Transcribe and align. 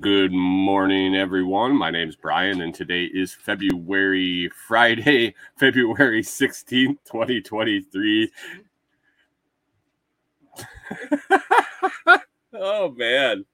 Good 0.00 0.32
morning, 0.32 1.14
everyone. 1.14 1.76
My 1.76 1.90
name 1.90 2.08
is 2.08 2.16
Brian, 2.16 2.60
and 2.62 2.74
today 2.74 3.04
is 3.04 3.34
February 3.34 4.48
Friday, 4.66 5.34
February 5.58 6.22
16th, 6.22 6.98
2023. 7.04 8.30
oh, 12.54 12.90
man. 12.92 13.44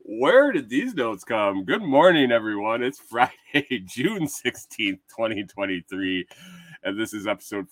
Where 0.00 0.52
did 0.52 0.68
these 0.68 0.94
notes 0.94 1.24
come? 1.24 1.64
Good 1.64 1.82
morning, 1.82 2.32
everyone. 2.32 2.82
It's 2.82 2.98
Friday, 3.10 3.82
June 3.86 4.26
16th, 4.26 5.00
2023. 5.10 6.26
And 6.84 6.98
this 6.98 7.12
is 7.12 7.26
episode 7.26 7.68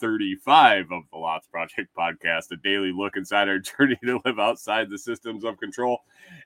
435 0.00 0.92
of 0.92 1.02
the 1.12 1.18
Lots 1.18 1.46
Project 1.46 1.90
podcast, 1.96 2.50
a 2.52 2.56
daily 2.56 2.90
look 2.90 3.16
inside 3.16 3.48
our 3.48 3.58
journey 3.78 3.98
to 4.04 4.20
live 4.24 4.38
outside 4.38 4.88
the 4.88 4.98
systems 4.98 5.44
of 5.44 5.58
control. 5.58 5.98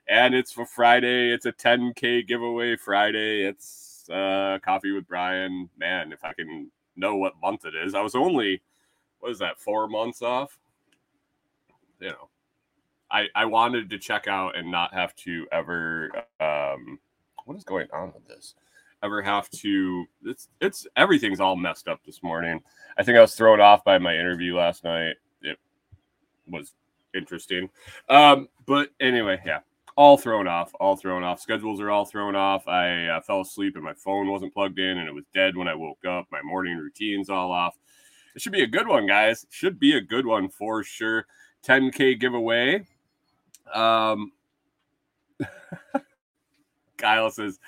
And 0.09 0.35
it's 0.35 0.51
for 0.51 0.65
Friday. 0.65 1.31
It's 1.31 1.45
a 1.45 1.53
10K 1.53 2.27
giveaway 2.27 2.75
Friday. 2.75 3.45
It's 3.45 4.09
uh, 4.09 4.59
Coffee 4.63 4.91
with 4.91 5.07
Brian. 5.07 5.69
Man, 5.77 6.11
if 6.11 6.25
I 6.25 6.33
can 6.33 6.69
know 6.97 7.15
what 7.15 7.33
month 7.41 7.65
it 7.65 7.75
is, 7.75 7.95
I 7.95 8.01
was 8.01 8.13
only, 8.13 8.61
what 9.19 9.31
is 9.31 9.39
that, 9.39 9.57
four 9.57 9.87
months 9.87 10.21
off? 10.21 10.57
You 12.01 12.09
know, 12.09 12.29
I, 13.09 13.27
I 13.35 13.45
wanted 13.45 13.89
to 13.89 13.97
check 13.97 14.27
out 14.27 14.57
and 14.57 14.69
not 14.69 14.93
have 14.93 15.15
to 15.17 15.47
ever, 15.51 16.11
um, 16.41 16.99
what 17.45 17.55
is 17.55 17.63
going 17.63 17.87
on 17.93 18.11
with 18.13 18.27
this? 18.27 18.55
Ever 19.03 19.21
have 19.21 19.49
to 19.49 20.05
it's 20.23 20.49
it's 20.61 20.87
everything's 20.95 21.39
all 21.39 21.55
messed 21.55 21.87
up 21.87 22.03
this 22.05 22.23
morning. 22.23 22.61
I 22.97 23.03
think 23.03 23.17
I 23.17 23.21
was 23.21 23.35
thrown 23.35 23.61
off 23.61 23.83
by 23.83 23.97
my 23.97 24.15
interview 24.15 24.55
last 24.55 24.83
night. 24.83 25.15
It 25.41 25.59
was 26.47 26.73
interesting. 27.13 27.69
Um, 28.09 28.47
but 28.65 28.89
anyway, 28.99 29.41
yeah, 29.45 29.59
all 29.95 30.17
thrown 30.17 30.47
off, 30.47 30.71
all 30.79 30.95
thrown 30.95 31.23
off. 31.23 31.39
Schedules 31.39 31.79
are 31.79 31.91
all 31.91 32.05
thrown 32.05 32.35
off. 32.35 32.67
I 32.67 33.07
uh, 33.07 33.21
fell 33.21 33.41
asleep 33.41 33.75
and 33.75 33.83
my 33.83 33.93
phone 33.93 34.27
wasn't 34.27 34.53
plugged 34.53 34.79
in 34.79 34.97
and 34.97 35.07
it 35.07 35.13
was 35.13 35.25
dead 35.33 35.55
when 35.55 35.67
I 35.67 35.75
woke 35.75 36.03
up. 36.05 36.27
My 36.31 36.41
morning 36.41 36.77
routine's 36.77 37.29
all 37.29 37.51
off. 37.51 37.77
It 38.35 38.41
should 38.41 38.51
be 38.51 38.63
a 38.63 38.67
good 38.67 38.87
one, 38.87 39.07
guys. 39.07 39.45
Should 39.49 39.79
be 39.79 39.95
a 39.95 40.01
good 40.01 40.25
one 40.25 40.49
for 40.49 40.83
sure. 40.83 41.25
10k 41.65 42.19
giveaway. 42.19 42.85
Um 43.73 44.31
Kyle 46.97 47.29
says, 47.29 47.59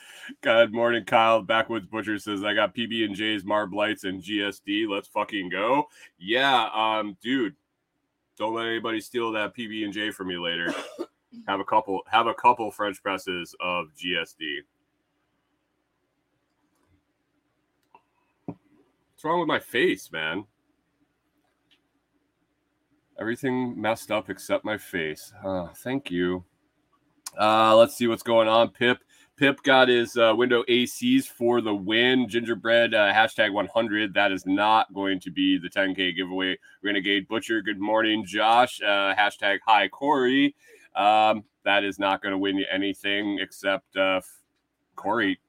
"Good 0.42 0.74
morning, 0.74 1.06
Kyle." 1.06 1.42
Backwoods 1.42 1.88
Butcher 1.88 2.20
says, 2.20 2.44
"I 2.44 2.54
got 2.54 2.76
PB 2.76 3.06
and 3.06 3.16
J's, 3.16 3.44
Marb 3.44 3.74
Lights, 3.74 4.04
and 4.04 4.22
GSD. 4.22 4.88
Let's 4.88 5.08
fucking 5.08 5.50
go." 5.50 5.90
Yeah, 6.18 6.70
um, 6.74 7.18
dude, 7.22 7.56
don't 8.38 8.54
let 8.54 8.68
anybody 8.68 9.02
steal 9.02 9.32
that 9.32 9.56
PB 9.56 9.84
and 9.84 9.94
J 9.94 10.12
from 10.12 10.30
you 10.30 10.42
later. 10.42 10.74
have 11.48 11.60
a 11.60 11.66
couple, 11.66 12.02
have 12.08 12.28
a 12.28 12.34
couple 12.34 12.72
French 12.72 13.02
presses 13.02 13.56
of 13.60 13.88
GSD. 13.98 14.60
What's 18.46 19.24
wrong 19.24 19.40
with 19.40 19.48
my 19.48 19.60
face, 19.60 20.12
man? 20.12 20.46
Everything 23.20 23.80
messed 23.80 24.12
up 24.12 24.30
except 24.30 24.64
my 24.64 24.78
face. 24.78 25.34
Uh, 25.44 25.70
thank 25.78 26.12
you. 26.12 26.44
Uh, 27.40 27.76
let's 27.76 27.96
see 27.96 28.08
what's 28.08 28.22
going 28.22 28.48
on. 28.48 28.70
Pip 28.70 29.00
Pip 29.38 29.62
got 29.62 29.88
his 29.88 30.18
uh, 30.18 30.34
window 30.36 30.64
ACs 30.64 31.26
for 31.26 31.62
the 31.62 31.74
win. 31.74 32.28
Gingerbread 32.28 32.96
uh, 32.96 33.14
hashtag 33.14 33.54
100. 33.54 34.16
That 34.16 34.32
is 34.32 34.48
not 34.48 34.92
going 34.96 35.20
to 35.20 35.30
be 35.30 35.60
the 35.60 35.70
10K 35.70 36.16
giveaway. 36.16 36.58
Renegade 36.84 37.28
Butcher. 37.28 37.62
Good 37.62 37.80
morning, 37.80 38.26
Josh. 38.26 38.82
Uh, 38.82 39.14
hashtag 39.14 39.60
hi, 39.64 39.90
Kori. 39.90 40.56
Um, 40.96 41.44
that 41.66 41.84
is 41.84 42.00
not 42.00 42.24
going 42.24 42.32
to 42.32 42.38
win 42.40 42.58
you 42.58 42.66
anything 42.72 43.38
except 43.40 43.96
uh, 43.96 44.22
Kori. 44.96 45.40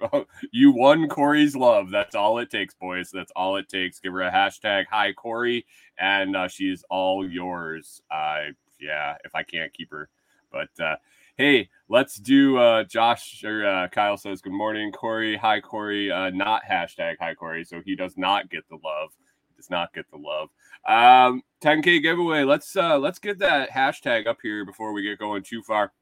you 0.52 0.72
won 0.72 1.08
Kori's 1.08 1.56
love. 1.56 1.90
That's 1.90 2.14
all 2.14 2.38
it 2.40 2.50
takes, 2.50 2.74
boys. 2.74 3.10
That's 3.10 3.32
all 3.34 3.56
it 3.56 3.70
takes. 3.70 4.00
Give 4.00 4.12
her 4.12 4.20
a 4.20 4.30
hashtag 4.30 4.84
hi, 4.90 5.14
Kori, 5.14 5.64
and 5.98 6.36
uh, 6.36 6.48
she's 6.48 6.84
all 6.90 7.26
yours. 7.26 8.02
Uh, 8.10 8.52
yeah, 8.78 9.16
if 9.24 9.34
I 9.34 9.44
can't 9.44 9.72
keep 9.72 9.90
her. 9.92 10.10
But 10.52 10.68
uh, 10.78 10.96
hey, 11.38 11.68
let's 11.88 12.16
do 12.16 12.58
uh, 12.58 12.82
Josh 12.82 13.44
or 13.44 13.64
uh, 13.64 13.88
Kyle 13.88 14.16
says 14.16 14.42
good 14.42 14.52
morning, 14.52 14.90
Kori. 14.90 15.36
Hi, 15.36 15.60
Kori. 15.60 16.10
Uh, 16.10 16.30
not 16.30 16.62
hashtag 16.68 17.14
hi, 17.20 17.32
Kori. 17.34 17.64
So 17.64 17.80
he 17.84 17.94
does 17.94 18.16
not 18.16 18.50
get 18.50 18.68
the 18.68 18.74
love. 18.84 19.10
He 19.48 19.54
does 19.56 19.70
not 19.70 19.94
get 19.94 20.04
the 20.10 20.18
love. 20.18 20.50
Um, 20.86 21.42
10k 21.62 22.02
giveaway. 22.02 22.42
Let's 22.42 22.76
uh, 22.76 22.98
let's 22.98 23.20
get 23.20 23.38
that 23.38 23.70
hashtag 23.70 24.26
up 24.26 24.38
here 24.42 24.64
before 24.64 24.92
we 24.92 25.02
get 25.02 25.20
going 25.20 25.44
too 25.44 25.62
far. 25.62 25.92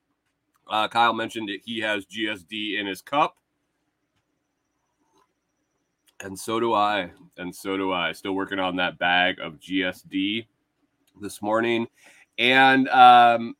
Uh, 0.68 0.88
Kyle 0.88 1.12
mentioned 1.12 1.50
that 1.50 1.60
he 1.64 1.80
has 1.80 2.06
GSD 2.06 2.80
in 2.80 2.86
his 2.86 3.02
cup. 3.02 3.36
And 6.20 6.36
so 6.36 6.58
do 6.58 6.72
I. 6.72 7.10
And 7.36 7.54
so 7.54 7.76
do 7.76 7.92
I. 7.92 8.12
Still 8.12 8.32
working 8.32 8.58
on 8.58 8.76
that 8.76 8.98
bag 8.98 9.38
of 9.38 9.60
GSD 9.60 10.46
this 11.20 11.42
morning. 11.42 11.86
And 12.38 12.88
um, 12.88 13.54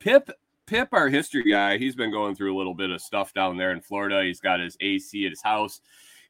Pip 0.00 0.30
Pip, 0.70 0.90
our 0.92 1.08
history 1.08 1.42
guy, 1.42 1.78
he's 1.78 1.96
been 1.96 2.12
going 2.12 2.36
through 2.36 2.54
a 2.54 2.56
little 2.56 2.74
bit 2.74 2.90
of 2.90 3.00
stuff 3.00 3.34
down 3.34 3.56
there 3.56 3.72
in 3.72 3.80
Florida. 3.80 4.22
He's 4.22 4.38
got 4.38 4.60
his 4.60 4.76
AC 4.80 5.26
at 5.26 5.30
his 5.30 5.42
house, 5.42 5.80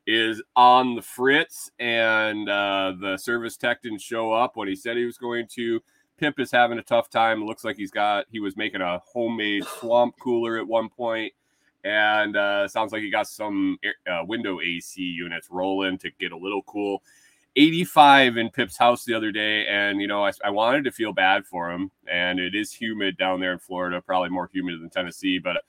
is 0.07 0.43
on 0.57 0.97
the 0.97 1.03
fritz, 1.03 1.71
and 1.79 2.49
uh, 2.49 2.95
the 2.99 3.19
service 3.19 3.59
tech 3.59 3.83
didn't 3.83 4.01
show 4.01 4.33
up 4.33 4.57
when 4.57 4.67
he 4.67 4.75
said 4.75 4.97
he 4.97 5.05
was 5.05 5.19
going 5.19 5.47
to. 5.57 5.83
Pip 6.17 6.41
is 6.41 6.51
having 6.51 6.79
a 6.79 6.83
tough 6.83 7.11
time. 7.11 7.43
It 7.43 7.45
looks 7.45 7.65
like 7.65 7.77
he's 7.77 7.91
got 7.91 8.25
he 8.31 8.41
was 8.41 8.57
making 8.57 8.81
a 8.81 9.03
homemade 9.05 9.67
swamp 9.79 10.15
cooler 10.19 10.57
at 10.57 10.67
one 10.67 10.89
point, 10.89 11.35
and 11.85 12.35
uh, 12.35 12.67
sounds 12.67 12.93
like 12.93 13.03
he 13.03 13.11
got 13.11 13.29
some 13.29 13.77
uh, 14.11 14.25
window 14.25 14.59
AC 14.63 15.03
units 15.03 15.49
rolling 15.51 15.99
to 15.99 16.11
get 16.19 16.33
a 16.33 16.39
little 16.39 16.63
cool. 16.63 17.03
85 17.57 18.37
in 18.37 18.51
Pip's 18.51 18.77
house 18.77 19.05
the 19.05 19.15
other 19.15 19.33
day, 19.33 19.67
and 19.67 20.01
you 20.01 20.07
know, 20.07 20.25
I, 20.25 20.33
I, 20.45 20.51
wanted 20.51 20.85
to 20.85 20.93
feel 20.93 21.13
bad 21.13 21.45
for 21.47 21.71
him. 21.71 21.91
And 22.11 22.39
it 22.39 22.55
is 22.55 22.73
humid 22.73 23.17
down 23.17 23.41
there 23.41 23.53
in 23.53 23.59
Florida, 23.59 24.01
probably 24.01 24.29
more 24.29 24.49
humid 24.53 24.81
than 24.81 24.91
Tennessee. 24.91 25.39
But 25.39 25.65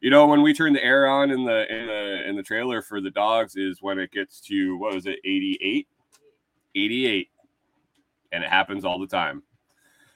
you 0.00 0.10
know, 0.10 0.26
when 0.26 0.42
we 0.42 0.52
turn 0.52 0.72
the 0.72 0.84
air 0.84 1.06
on 1.06 1.30
in 1.30 1.44
the 1.44 1.72
in 1.72 1.86
the 1.86 2.28
in 2.28 2.36
the 2.36 2.42
trailer 2.42 2.82
for 2.82 3.00
the 3.00 3.10
dogs, 3.10 3.56
is 3.56 3.80
when 3.80 3.98
it 3.98 4.10
gets 4.10 4.40
to 4.42 4.76
what 4.78 4.94
was 4.94 5.06
it, 5.06 5.20
88, 5.24 5.86
88, 6.74 7.28
and 8.32 8.44
it 8.44 8.50
happens 8.50 8.84
all 8.84 8.98
the 8.98 9.06
time. 9.06 9.42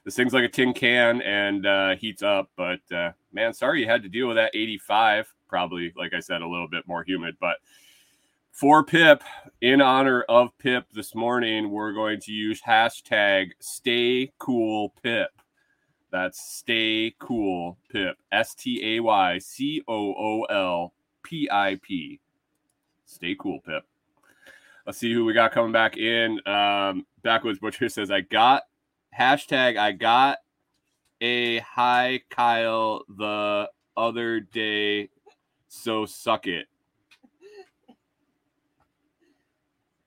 This 0.05 0.17
thing's 0.17 0.35
like 0.35 0.45
a 0.45 0.49
tin 0.49 0.75
can 0.75 1.23
and 1.23 1.65
uh, 1.65 1.97
heats 1.97 2.23
up, 2.23 2.51
but 2.57 2.81
uh, 2.95 3.13
man, 3.33 3.55
sorry 3.55 3.81
you 3.81 3.87
had 3.87 4.03
to 4.03 4.09
deal 4.09 4.27
with 4.27 4.37
that 4.37 4.51
85. 4.55 5.33
Probably, 5.49 5.93
like 5.97 6.13
I 6.13 6.21
said, 6.21 6.43
a 6.43 6.49
little 6.49 6.69
bit 6.69 6.87
more 6.87 7.05
humid, 7.05 7.37
but 7.41 7.57
for 8.55 8.85
Pip, 8.85 9.25
in 9.61 9.83
honor 9.83 10.23
of 10.29 10.57
Pip 10.59 10.87
this 10.93 11.13
morning, 11.13 11.71
we're 11.71 11.93
going 11.93 12.21
to 12.21 12.31
use 12.31 12.63
hashtag 12.63 13.51
stay 13.59 14.31
cool 14.39 14.95
Pip. 15.03 15.31
That's 16.13 16.41
stay 16.41 17.17
cool 17.19 17.79
Pip. 17.91 18.17
S 18.31 18.55
T 18.55 18.97
A 18.97 19.01
Y 19.01 19.39
C 19.39 19.83
O 19.89 20.15
O 20.15 20.43
L 20.45 20.93
P 21.25 21.49
I 21.51 21.81
P. 21.83 22.21
Stay 23.07 23.35
cool 23.37 23.59
Pip. 23.67 23.83
Let's 24.87 24.99
see 24.99 25.13
who 25.13 25.25
we 25.25 25.33
got 25.33 25.51
coming 25.51 25.73
back 25.73 25.97
in. 25.97 26.39
Um, 26.47 27.07
Backwoods 27.25 27.59
Butcher 27.59 27.89
says, 27.89 28.13
I 28.13 28.21
got 28.21 28.63
hashtag 29.19 29.77
I 29.77 29.91
got 29.91 30.39
a 31.21 31.59
hi 31.59 32.21
Kyle 32.31 33.03
the 33.09 33.69
other 33.97 34.39
day. 34.39 35.09
So 35.67 36.07
suck 36.07 36.47
it. 36.47 36.69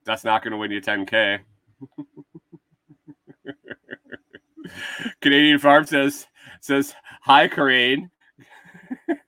That's 0.08 0.24
not 0.24 0.42
going 0.42 0.52
to 0.52 0.58
win 0.58 0.72
you 0.72 0.80
10K. 0.80 1.40
Canadian 5.22 5.60
Farm 5.60 5.86
says 5.86 6.26
says 6.62 6.96
hi, 7.22 7.48
Corain. 7.50 8.10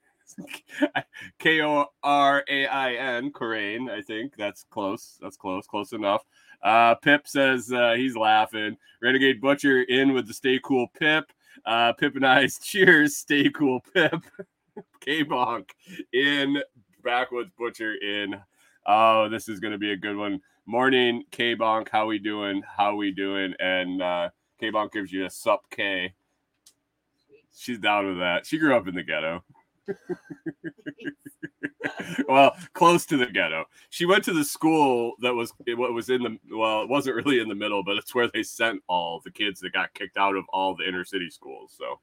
K 1.40 1.62
O 1.62 1.86
R 2.02 2.44
A 2.50 2.66
I 2.66 2.94
N, 2.94 3.32
Corain. 3.32 3.90
I 3.90 4.02
think 4.02 4.36
that's 4.38 4.64
close. 4.72 5.18
That's 5.22 5.36
close. 5.36 5.68
Close 5.68 5.92
enough. 5.92 6.24
Uh, 6.64 6.96
Pip 6.96 7.28
says 7.28 7.72
uh, 7.74 7.94
he's 7.98 8.16
laughing. 8.16 8.78
Renegade 9.02 9.42
Butcher 9.42 9.82
in 9.84 10.14
with 10.14 10.28
the 10.28 10.34
Stay 10.34 10.62
Cool 10.64 10.88
Pip. 10.98 11.26
Uh, 11.66 11.92
Pip 11.94 12.16
and 12.16 12.26
I's 12.26 12.58
cheers. 12.64 13.18
Stay 13.18 13.50
cool, 13.50 13.82
Pip. 13.94 14.16
K 15.02 15.26
Bonk 15.26 15.70
in. 16.14 16.62
Backwoods 17.04 17.52
Butcher 17.58 17.96
in. 17.96 18.36
Oh, 18.86 19.28
this 19.30 19.50
is 19.50 19.60
going 19.60 19.74
to 19.74 19.78
be 19.78 19.92
a 19.92 19.98
good 19.98 20.16
one 20.16 20.42
morning, 20.70 21.24
K 21.32 21.56
Bonk. 21.56 21.90
How 21.90 22.06
we 22.06 22.20
doing? 22.20 22.62
How 22.78 22.96
we 22.96 23.12
doing? 23.12 23.56
And 23.60 24.04
uh, 24.04 24.30
K 24.60 24.72
Bonk 24.72 24.92
gives 24.92 25.12
you 25.12 25.26
a 25.26 25.30
sup 25.30 25.64
K. 25.72 26.14
She's 27.56 27.80
down 27.80 28.06
with 28.06 28.20
that. 28.20 28.46
She 28.46 28.60
grew 28.60 28.76
up 28.76 28.88
in 28.88 28.94
the 28.94 29.02
ghetto. 29.02 29.44
well, 32.30 32.56
close 32.74 33.08
to 33.08 33.18
the 33.18 33.26
ghetto. 33.26 33.66
She 33.90 34.06
went 34.06 34.24
to 34.26 34.34
the 34.34 34.44
school 34.44 35.14
that 35.22 35.34
was 35.34 35.52
what 35.76 35.94
was 35.94 36.12
in 36.12 36.22
the 36.22 36.38
well, 36.56 36.84
it 36.84 36.90
wasn't 36.90 37.16
really 37.16 37.40
in 37.40 37.50
the 37.50 37.56
middle, 37.56 37.84
but 37.84 37.98
it's 37.98 38.14
where 38.14 38.30
they 38.32 38.44
sent 38.44 38.84
all 38.88 39.22
the 39.26 39.32
kids 39.32 39.60
that 39.62 39.74
got 39.74 39.92
kicked 39.96 40.18
out 40.18 40.36
of 40.36 40.46
all 40.54 40.76
the 40.76 40.88
inner 40.88 41.04
city 41.04 41.32
schools. 41.32 41.76
So, 41.76 42.00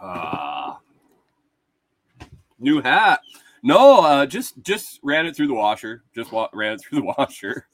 uh, 0.00 0.76
new 2.60 2.80
hat. 2.80 3.18
No, 3.62 4.00
uh, 4.00 4.26
just 4.26 4.60
just 4.62 5.00
ran 5.02 5.26
it 5.26 5.36
through 5.36 5.48
the 5.48 5.54
washer. 5.54 6.04
Just 6.14 6.32
wa- 6.32 6.48
ran 6.52 6.74
it 6.74 6.80
through 6.80 7.00
the 7.00 7.14
washer. 7.18 7.66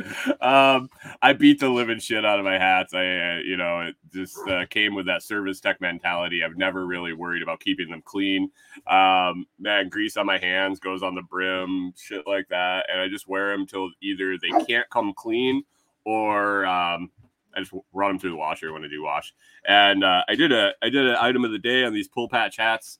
um, 0.40 0.88
I 1.22 1.32
beat 1.32 1.60
the 1.60 1.68
living 1.68 1.98
shit 1.98 2.24
out 2.24 2.38
of 2.38 2.44
my 2.44 2.58
hats. 2.58 2.94
I, 2.94 2.98
uh, 2.98 3.38
you 3.44 3.56
know, 3.56 3.80
it 3.80 3.96
just 4.12 4.36
uh, 4.48 4.66
came 4.66 4.94
with 4.94 5.06
that 5.06 5.22
service 5.22 5.60
tech 5.60 5.80
mentality. 5.80 6.42
I've 6.44 6.56
never 6.56 6.86
really 6.86 7.12
worried 7.12 7.42
about 7.42 7.60
keeping 7.60 7.88
them 7.88 8.02
clean. 8.04 8.50
Um, 8.86 9.46
man, 9.58 9.88
grease 9.88 10.16
on 10.16 10.26
my 10.26 10.38
hands 10.38 10.80
goes 10.80 11.02
on 11.02 11.14
the 11.14 11.22
brim, 11.22 11.92
shit 11.96 12.26
like 12.26 12.48
that, 12.48 12.86
and 12.90 13.00
I 13.00 13.08
just 13.08 13.28
wear 13.28 13.56
them 13.56 13.66
till 13.66 13.90
either 14.02 14.36
they 14.38 14.64
can't 14.64 14.88
come 14.90 15.12
clean 15.14 15.62
or 16.04 16.66
um, 16.66 17.10
I 17.54 17.60
just 17.60 17.72
run 17.92 18.12
them 18.12 18.18
through 18.18 18.30
the 18.30 18.36
washer 18.36 18.72
when 18.72 18.84
I 18.84 18.88
do 18.88 19.02
wash. 19.02 19.34
And 19.66 20.04
uh, 20.04 20.24
I 20.28 20.34
did 20.34 20.52
a 20.52 20.72
I 20.82 20.88
did 20.88 21.06
an 21.06 21.16
item 21.20 21.44
of 21.44 21.52
the 21.52 21.58
day 21.58 21.84
on 21.84 21.92
these 21.92 22.08
pull 22.08 22.28
patch 22.28 22.56
hats 22.56 22.98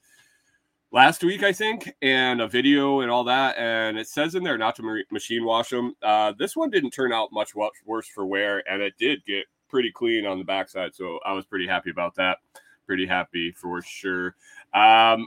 last 0.93 1.25
week, 1.25 1.43
I 1.43 1.53
think, 1.53 1.93
and 2.03 2.41
a 2.41 2.47
video 2.47 3.01
and 3.01 3.11
all 3.11 3.25
that. 3.25 3.57
And 3.57 3.99
it 3.99 4.07
says 4.07 4.35
in 4.35 4.45
there 4.45 4.59
not 4.59 4.77
to 4.77 5.03
machine 5.11 5.45
wash 5.45 5.71
them. 5.71 5.95
Uh, 6.03 6.33
this 6.39 6.55
one 6.55 6.71
didn't 6.71 6.91
turn 6.91 7.13
out 7.13 7.33
much 7.33 7.55
worse 7.85 8.07
for 8.07 8.27
wear, 8.27 8.63
and 8.71 8.81
it 8.83 8.95
did 8.99 9.25
get 9.25 9.47
pretty 9.69 9.91
clean 9.91 10.27
on 10.27 10.39
the 10.39 10.45
backside. 10.45 10.95
So 10.95 11.19
I 11.25 11.33
was 11.33 11.47
pretty 11.47 11.67
happy 11.67 11.91
about 11.91 12.15
that. 12.17 12.39
Pretty 12.87 13.07
happy 13.07 13.53
for 13.53 13.81
sure. 13.83 14.37
Um, 14.75 15.27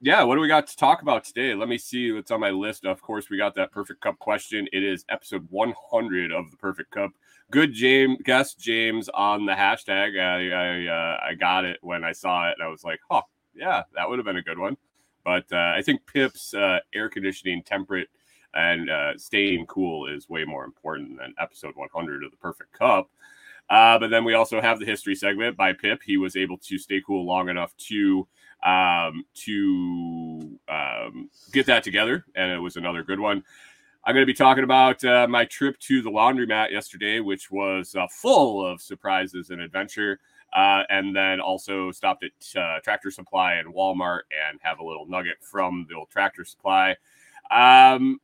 yeah, 0.00 0.22
what 0.24 0.34
do 0.34 0.40
we 0.40 0.48
got 0.48 0.66
to 0.66 0.76
talk 0.76 1.02
about 1.02 1.24
today? 1.24 1.54
Let 1.54 1.68
me 1.68 1.78
see 1.78 2.10
what's 2.12 2.30
on 2.30 2.40
my 2.40 2.50
list. 2.50 2.84
Of 2.84 3.02
course, 3.02 3.30
we 3.30 3.36
got 3.36 3.54
that 3.54 3.70
perfect 3.70 4.00
cup 4.00 4.18
question. 4.18 4.66
It 4.72 4.82
is 4.82 5.04
episode 5.08 5.46
100 5.50 6.32
of 6.32 6.50
the 6.50 6.56
perfect 6.56 6.90
cup. 6.90 7.12
Good 7.50 7.72
James 7.72 8.18
guest 8.24 8.58
James 8.58 9.08
on 9.10 9.46
the 9.46 9.52
hashtag. 9.52 10.18
I 10.18 10.50
I, 10.50 10.86
uh, 10.86 11.18
I 11.30 11.34
got 11.34 11.64
it 11.64 11.78
when 11.82 12.02
I 12.02 12.12
saw 12.12 12.48
it, 12.48 12.54
and 12.58 12.66
I 12.66 12.70
was 12.70 12.82
like, 12.82 12.98
"Oh, 13.10 13.20
yeah, 13.54 13.82
that 13.94 14.08
would 14.08 14.18
have 14.18 14.24
been 14.24 14.38
a 14.38 14.42
good 14.42 14.58
one." 14.58 14.76
But 15.24 15.44
uh, 15.52 15.72
I 15.76 15.82
think 15.82 16.06
Pip's 16.06 16.54
uh, 16.54 16.78
air 16.94 17.08
conditioning, 17.08 17.62
temperate, 17.62 18.08
and 18.54 18.90
uh, 18.90 19.16
staying 19.16 19.66
cool 19.66 20.06
is 20.06 20.28
way 20.28 20.44
more 20.44 20.64
important 20.64 21.18
than 21.18 21.34
episode 21.38 21.74
100 21.76 22.24
of 22.24 22.30
the 22.30 22.36
Perfect 22.36 22.72
Cup. 22.72 23.08
Uh, 23.70 23.98
but 23.98 24.10
then 24.10 24.24
we 24.24 24.34
also 24.34 24.60
have 24.60 24.78
the 24.78 24.84
history 24.84 25.14
segment 25.14 25.56
by 25.56 25.72
Pip. 25.72 26.00
He 26.04 26.16
was 26.16 26.36
able 26.36 26.58
to 26.58 26.78
stay 26.78 27.00
cool 27.06 27.24
long 27.24 27.48
enough 27.48 27.74
to 27.88 28.26
um, 28.64 29.24
to 29.34 30.58
um, 30.68 31.30
get 31.52 31.66
that 31.66 31.82
together, 31.82 32.24
and 32.36 32.52
it 32.52 32.58
was 32.58 32.76
another 32.76 33.02
good 33.02 33.18
one. 33.18 33.42
I'm 34.04 34.14
going 34.14 34.22
to 34.22 34.32
be 34.32 34.34
talking 34.34 34.64
about 34.64 35.02
uh, 35.04 35.26
my 35.28 35.44
trip 35.44 35.78
to 35.80 36.02
the 36.02 36.10
laundromat 36.10 36.70
yesterday, 36.70 37.20
which 37.20 37.50
was 37.50 37.94
uh, 37.94 38.06
full 38.08 38.64
of 38.64 38.80
surprises 38.80 39.50
and 39.50 39.60
adventure. 39.60 40.18
Uh, 40.52 40.82
and 40.90 41.16
then 41.16 41.40
also 41.40 41.90
stopped 41.90 42.24
at 42.24 42.60
uh, 42.60 42.78
Tractor 42.80 43.10
Supply 43.10 43.54
and 43.54 43.72
Walmart 43.74 44.22
and 44.48 44.60
have 44.62 44.80
a 44.80 44.84
little 44.84 45.06
nugget 45.06 45.38
from 45.40 45.86
the 45.88 45.96
old 45.96 46.10
Tractor 46.10 46.44
Supply. 46.44 46.90
Um, 47.50 48.20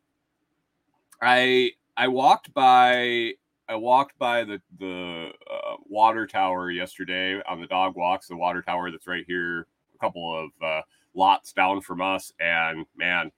I 1.22 1.72
I 1.96 2.08
walked 2.08 2.52
by 2.52 3.32
I 3.68 3.76
walked 3.76 4.18
by 4.18 4.44
the 4.44 4.60
the 4.78 5.30
uh, 5.50 5.76
water 5.86 6.26
tower 6.26 6.70
yesterday 6.70 7.40
on 7.48 7.60
the 7.60 7.66
dog 7.66 7.96
walks. 7.96 8.28
The 8.28 8.36
water 8.36 8.62
tower 8.62 8.90
that's 8.90 9.06
right 9.06 9.24
here, 9.26 9.66
a 9.94 9.98
couple 9.98 10.38
of 10.38 10.50
uh, 10.62 10.82
lots 11.14 11.52
down 11.52 11.80
from 11.80 12.00
us, 12.00 12.32
and 12.40 12.86
man, 12.96 13.32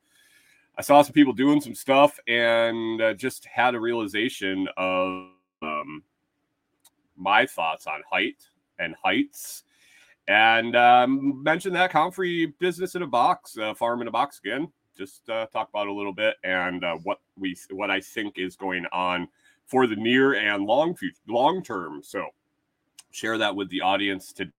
I 0.77 0.83
saw 0.83 1.03
some 1.03 1.13
people 1.13 1.33
doing 1.33 1.61
some 1.61 1.75
stuff 1.75 2.19
and 2.27 3.01
uh, 3.01 3.15
just 3.15 3.45
had 3.47 3.75
a 3.75 3.81
realization 3.81 4.69
of 4.77 5.29
um, 5.63 6.03
my 7.17 7.47
thoughts 7.47 7.87
on 7.87 8.03
height 8.11 8.37
and 8.81 8.95
heights. 9.03 9.65
And 10.29 10.77
um, 10.77 11.43
mention 11.43 11.73
that 11.75 11.91
Comfrey 11.91 12.47
business 12.59 12.95
in 12.95 13.03
a 13.03 13.07
box, 13.07 13.59
uh, 13.59 13.75
farm 13.75 14.01
in 14.01 14.09
a 14.09 14.13
box 14.13 14.39
again. 14.39 14.71
Just 14.97 15.29
uh, 15.31 15.47
talk 15.47 15.69
about 15.69 15.87
a 15.87 15.93
little 15.93 16.13
bit 16.13 16.37
and 16.45 16.85
uh, 16.85 16.97
what 17.05 17.21
we 17.39 17.57
what 17.71 17.91
I 17.91 18.01
think 18.01 18.39
is 18.39 18.55
going 18.55 18.85
on 18.93 19.29
for 19.67 19.87
the 19.87 19.97
near 19.97 20.35
and 20.35 20.67
long 20.67 20.95
future, 20.95 21.17
long 21.27 21.63
term. 21.63 22.03
So 22.03 22.27
share 23.11 23.39
that 23.39 23.57
with 23.57 23.71
the 23.71 23.81
audience 23.81 24.33
to 24.35 24.51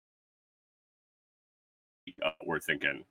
uh, 2.23 2.31
we're 2.45 2.59
thinking. 2.59 3.03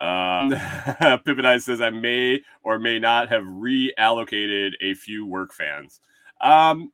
Um, 0.00 0.50
Pippin 1.24 1.60
says 1.60 1.80
I 1.80 1.90
may 1.90 2.42
or 2.62 2.78
may 2.78 2.98
not 2.98 3.28
have 3.28 3.44
reallocated 3.44 4.72
a 4.80 4.94
few 4.94 5.26
work 5.26 5.52
fans. 5.52 6.00
Um, 6.40 6.92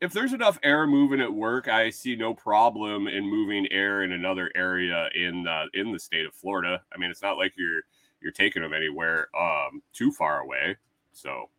if 0.00 0.12
there's 0.12 0.32
enough 0.32 0.58
air 0.62 0.86
moving 0.86 1.20
at 1.20 1.32
work, 1.32 1.68
I 1.68 1.90
see 1.90 2.16
no 2.16 2.34
problem 2.34 3.06
in 3.06 3.28
moving 3.28 3.66
air 3.70 4.02
in 4.02 4.12
another 4.12 4.50
area 4.54 5.08
in 5.14 5.46
uh, 5.46 5.66
in 5.74 5.92
the 5.92 5.98
state 5.98 6.26
of 6.26 6.34
Florida. 6.34 6.82
I 6.94 6.98
mean, 6.98 7.10
it's 7.10 7.22
not 7.22 7.36
like 7.36 7.52
you're 7.56 7.82
you're 8.20 8.32
taking 8.32 8.62
them 8.62 8.72
anywhere 8.72 9.28
um, 9.38 9.82
too 9.92 10.10
far 10.10 10.40
away. 10.40 10.76
So 11.12 11.50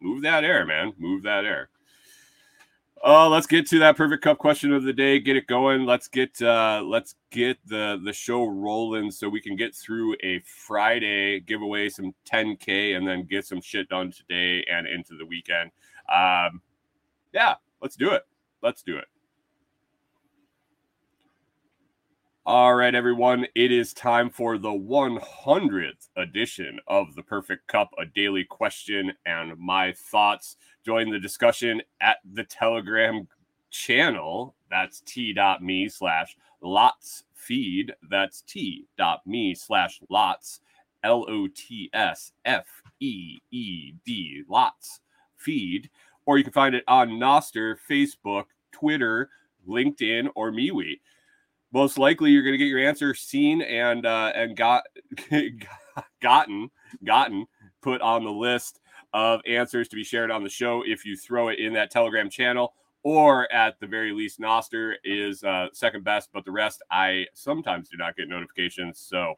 move 0.00 0.22
that 0.22 0.44
air, 0.44 0.64
man. 0.64 0.92
Move 0.98 1.22
that 1.24 1.44
air. 1.44 1.70
Oh, 3.02 3.28
let's 3.28 3.46
get 3.46 3.68
to 3.68 3.78
that 3.78 3.96
perfect 3.96 4.24
cup 4.24 4.38
question 4.38 4.72
of 4.72 4.82
the 4.82 4.92
day. 4.92 5.20
Get 5.20 5.36
it 5.36 5.46
going. 5.46 5.84
Let's 5.84 6.08
get 6.08 6.40
uh 6.42 6.82
let's 6.84 7.14
get 7.30 7.58
the 7.66 8.00
the 8.04 8.12
show 8.12 8.44
rolling 8.44 9.10
so 9.10 9.28
we 9.28 9.40
can 9.40 9.56
get 9.56 9.74
through 9.74 10.16
a 10.22 10.40
Friday, 10.40 11.40
give 11.40 11.62
away 11.62 11.88
some 11.90 12.12
10k 12.28 12.96
and 12.96 13.06
then 13.06 13.24
get 13.24 13.46
some 13.46 13.60
shit 13.60 13.88
done 13.88 14.10
today 14.10 14.64
and 14.70 14.86
into 14.86 15.16
the 15.16 15.26
weekend. 15.26 15.70
Um 16.12 16.60
yeah, 17.32 17.54
let's 17.80 17.96
do 17.96 18.10
it. 18.10 18.22
Let's 18.62 18.82
do 18.82 18.96
it. 18.96 19.06
All 22.46 22.74
right, 22.74 22.94
everyone. 22.94 23.46
It 23.54 23.70
is 23.70 23.92
time 23.92 24.30
for 24.30 24.56
the 24.56 24.70
100th 24.70 26.08
edition 26.16 26.80
of 26.88 27.14
the 27.14 27.22
Perfect 27.22 27.66
Cup, 27.66 27.90
a 27.98 28.06
daily 28.06 28.44
question 28.44 29.12
and 29.26 29.58
my 29.58 29.92
thoughts. 29.92 30.56
Join 30.82 31.10
the 31.10 31.18
discussion 31.18 31.82
at 32.00 32.16
the 32.32 32.44
Telegram 32.44 33.28
channel. 33.70 34.54
That's 34.70 35.02
t.me 35.02 35.88
slash 35.90 36.38
lots 36.62 37.24
feed. 37.34 37.94
That's 38.08 38.40
t.me 38.42 39.54
slash 39.54 40.00
lots, 40.08 40.60
L 41.04 41.26
O 41.28 41.48
T 41.48 41.90
S 41.92 42.32
F 42.46 42.66
E 43.00 43.40
E 43.50 43.92
D, 44.06 44.42
lots 44.48 45.00
feed. 45.36 45.90
Or 46.28 46.36
you 46.36 46.44
can 46.44 46.52
find 46.52 46.74
it 46.74 46.84
on 46.86 47.08
Nostr, 47.12 47.76
Facebook, 47.88 48.44
Twitter, 48.70 49.30
LinkedIn, 49.66 50.28
or 50.34 50.52
MeWe 50.52 50.98
most 51.72 51.98
likely 51.98 52.30
you're 52.30 52.42
going 52.42 52.54
to 52.54 52.58
get 52.58 52.66
your 52.66 52.86
answer 52.86 53.14
seen 53.14 53.60
and 53.62 54.06
uh, 54.06 54.32
and 54.34 54.56
got 54.56 54.84
gotten 56.22 56.70
gotten 57.04 57.46
put 57.82 58.00
on 58.00 58.24
the 58.24 58.30
list 58.30 58.80
of 59.14 59.40
answers 59.46 59.88
to 59.88 59.96
be 59.96 60.04
shared 60.04 60.30
on 60.30 60.42
the 60.42 60.48
show 60.48 60.82
if 60.86 61.04
you 61.04 61.16
throw 61.16 61.48
it 61.48 61.58
in 61.58 61.72
that 61.74 61.90
Telegram 61.90 62.28
channel. 62.28 62.74
Or 63.04 63.50
at 63.52 63.78
the 63.80 63.86
very 63.86 64.12
least, 64.12 64.40
Nostr 64.40 64.94
is 65.04 65.44
uh, 65.44 65.68
second 65.72 66.04
best, 66.04 66.30
but 66.32 66.44
the 66.44 66.50
rest 66.50 66.82
I 66.90 67.26
sometimes 67.32 67.88
do 67.88 67.96
not 67.96 68.16
get 68.16 68.28
notifications. 68.28 68.98
So 68.98 69.36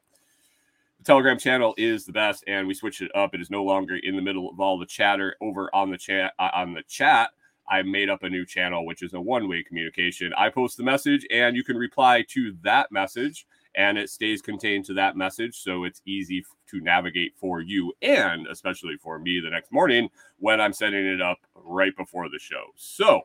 the 1.00 1.04
Telegram 1.04 1.38
channel 1.38 1.74
is 1.78 2.04
the 2.04 2.12
best, 2.12 2.44
and 2.46 2.68
we 2.68 2.74
switched 2.74 3.00
it 3.00 3.10
up. 3.14 3.34
It 3.34 3.40
is 3.40 3.50
no 3.50 3.64
longer 3.64 3.96
in 4.02 4.16
the 4.16 4.22
middle 4.22 4.50
of 4.50 4.60
all 4.60 4.78
the 4.78 4.84
chatter 4.84 5.34
over 5.40 5.74
on 5.74 5.90
the 5.90 5.96
chat 5.96 6.34
uh, 6.38 6.50
on 6.52 6.74
the 6.74 6.82
chat. 6.82 7.30
I 7.70 7.82
made 7.82 8.10
up 8.10 8.22
a 8.22 8.28
new 8.28 8.44
channel, 8.44 8.84
which 8.84 9.02
is 9.02 9.14
a 9.14 9.20
one 9.20 9.48
way 9.48 9.62
communication. 9.62 10.32
I 10.36 10.50
post 10.50 10.76
the 10.76 10.82
message 10.82 11.26
and 11.30 11.56
you 11.56 11.64
can 11.64 11.76
reply 11.76 12.24
to 12.30 12.54
that 12.62 12.92
message 12.92 13.46
and 13.76 13.96
it 13.96 14.10
stays 14.10 14.42
contained 14.42 14.84
to 14.86 14.94
that 14.94 15.16
message. 15.16 15.56
So 15.56 15.84
it's 15.84 16.02
easy 16.04 16.44
to 16.68 16.80
navigate 16.80 17.34
for 17.36 17.60
you 17.60 17.94
and 18.02 18.46
especially 18.48 18.96
for 18.96 19.20
me 19.20 19.40
the 19.40 19.50
next 19.50 19.72
morning 19.72 20.10
when 20.38 20.60
I'm 20.60 20.72
setting 20.72 21.06
it 21.06 21.22
up 21.22 21.38
right 21.54 21.96
before 21.96 22.28
the 22.28 22.40
show. 22.40 22.64
So 22.76 23.22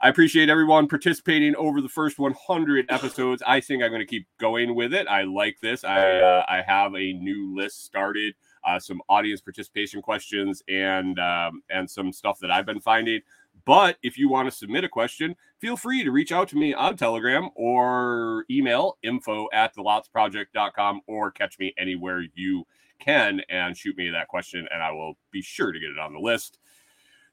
I 0.00 0.10
appreciate 0.10 0.50
everyone 0.50 0.88
participating 0.88 1.56
over 1.56 1.80
the 1.80 1.88
first 1.88 2.18
100 2.18 2.86
episodes. 2.90 3.42
I 3.46 3.60
think 3.60 3.82
I'm 3.82 3.88
going 3.88 4.00
to 4.00 4.06
keep 4.06 4.26
going 4.38 4.74
with 4.74 4.92
it. 4.92 5.06
I 5.08 5.22
like 5.22 5.58
this. 5.62 5.84
I 5.84 6.18
uh, 6.18 6.44
I 6.46 6.62
have 6.66 6.94
a 6.94 7.14
new 7.14 7.56
list 7.56 7.84
started, 7.84 8.34
uh, 8.62 8.78
some 8.78 9.00
audience 9.08 9.40
participation 9.40 10.02
questions, 10.02 10.62
and 10.68 11.18
um, 11.18 11.62
and 11.70 11.90
some 11.90 12.12
stuff 12.12 12.38
that 12.40 12.50
I've 12.50 12.66
been 12.66 12.80
finding. 12.80 13.22
But 13.64 13.96
if 14.02 14.18
you 14.18 14.28
want 14.28 14.50
to 14.50 14.56
submit 14.56 14.84
a 14.84 14.88
question, 14.88 15.34
feel 15.60 15.78
free 15.78 16.04
to 16.04 16.10
reach 16.10 16.30
out 16.30 16.48
to 16.48 16.56
me 16.56 16.74
on 16.74 16.96
Telegram 16.98 17.48
or 17.54 18.44
email 18.50 18.98
info 19.02 19.48
at 19.52 19.74
thelotsproject.com 19.74 21.00
or 21.06 21.30
catch 21.30 21.58
me 21.58 21.72
anywhere 21.78 22.22
you 22.34 22.66
can 22.98 23.40
and 23.48 23.76
shoot 23.76 23.96
me 23.96 24.10
that 24.10 24.28
question, 24.28 24.68
and 24.70 24.82
I 24.82 24.90
will 24.92 25.14
be 25.30 25.40
sure 25.40 25.72
to 25.72 25.80
get 25.80 25.90
it 25.90 25.98
on 25.98 26.12
the 26.12 26.18
list. 26.18 26.58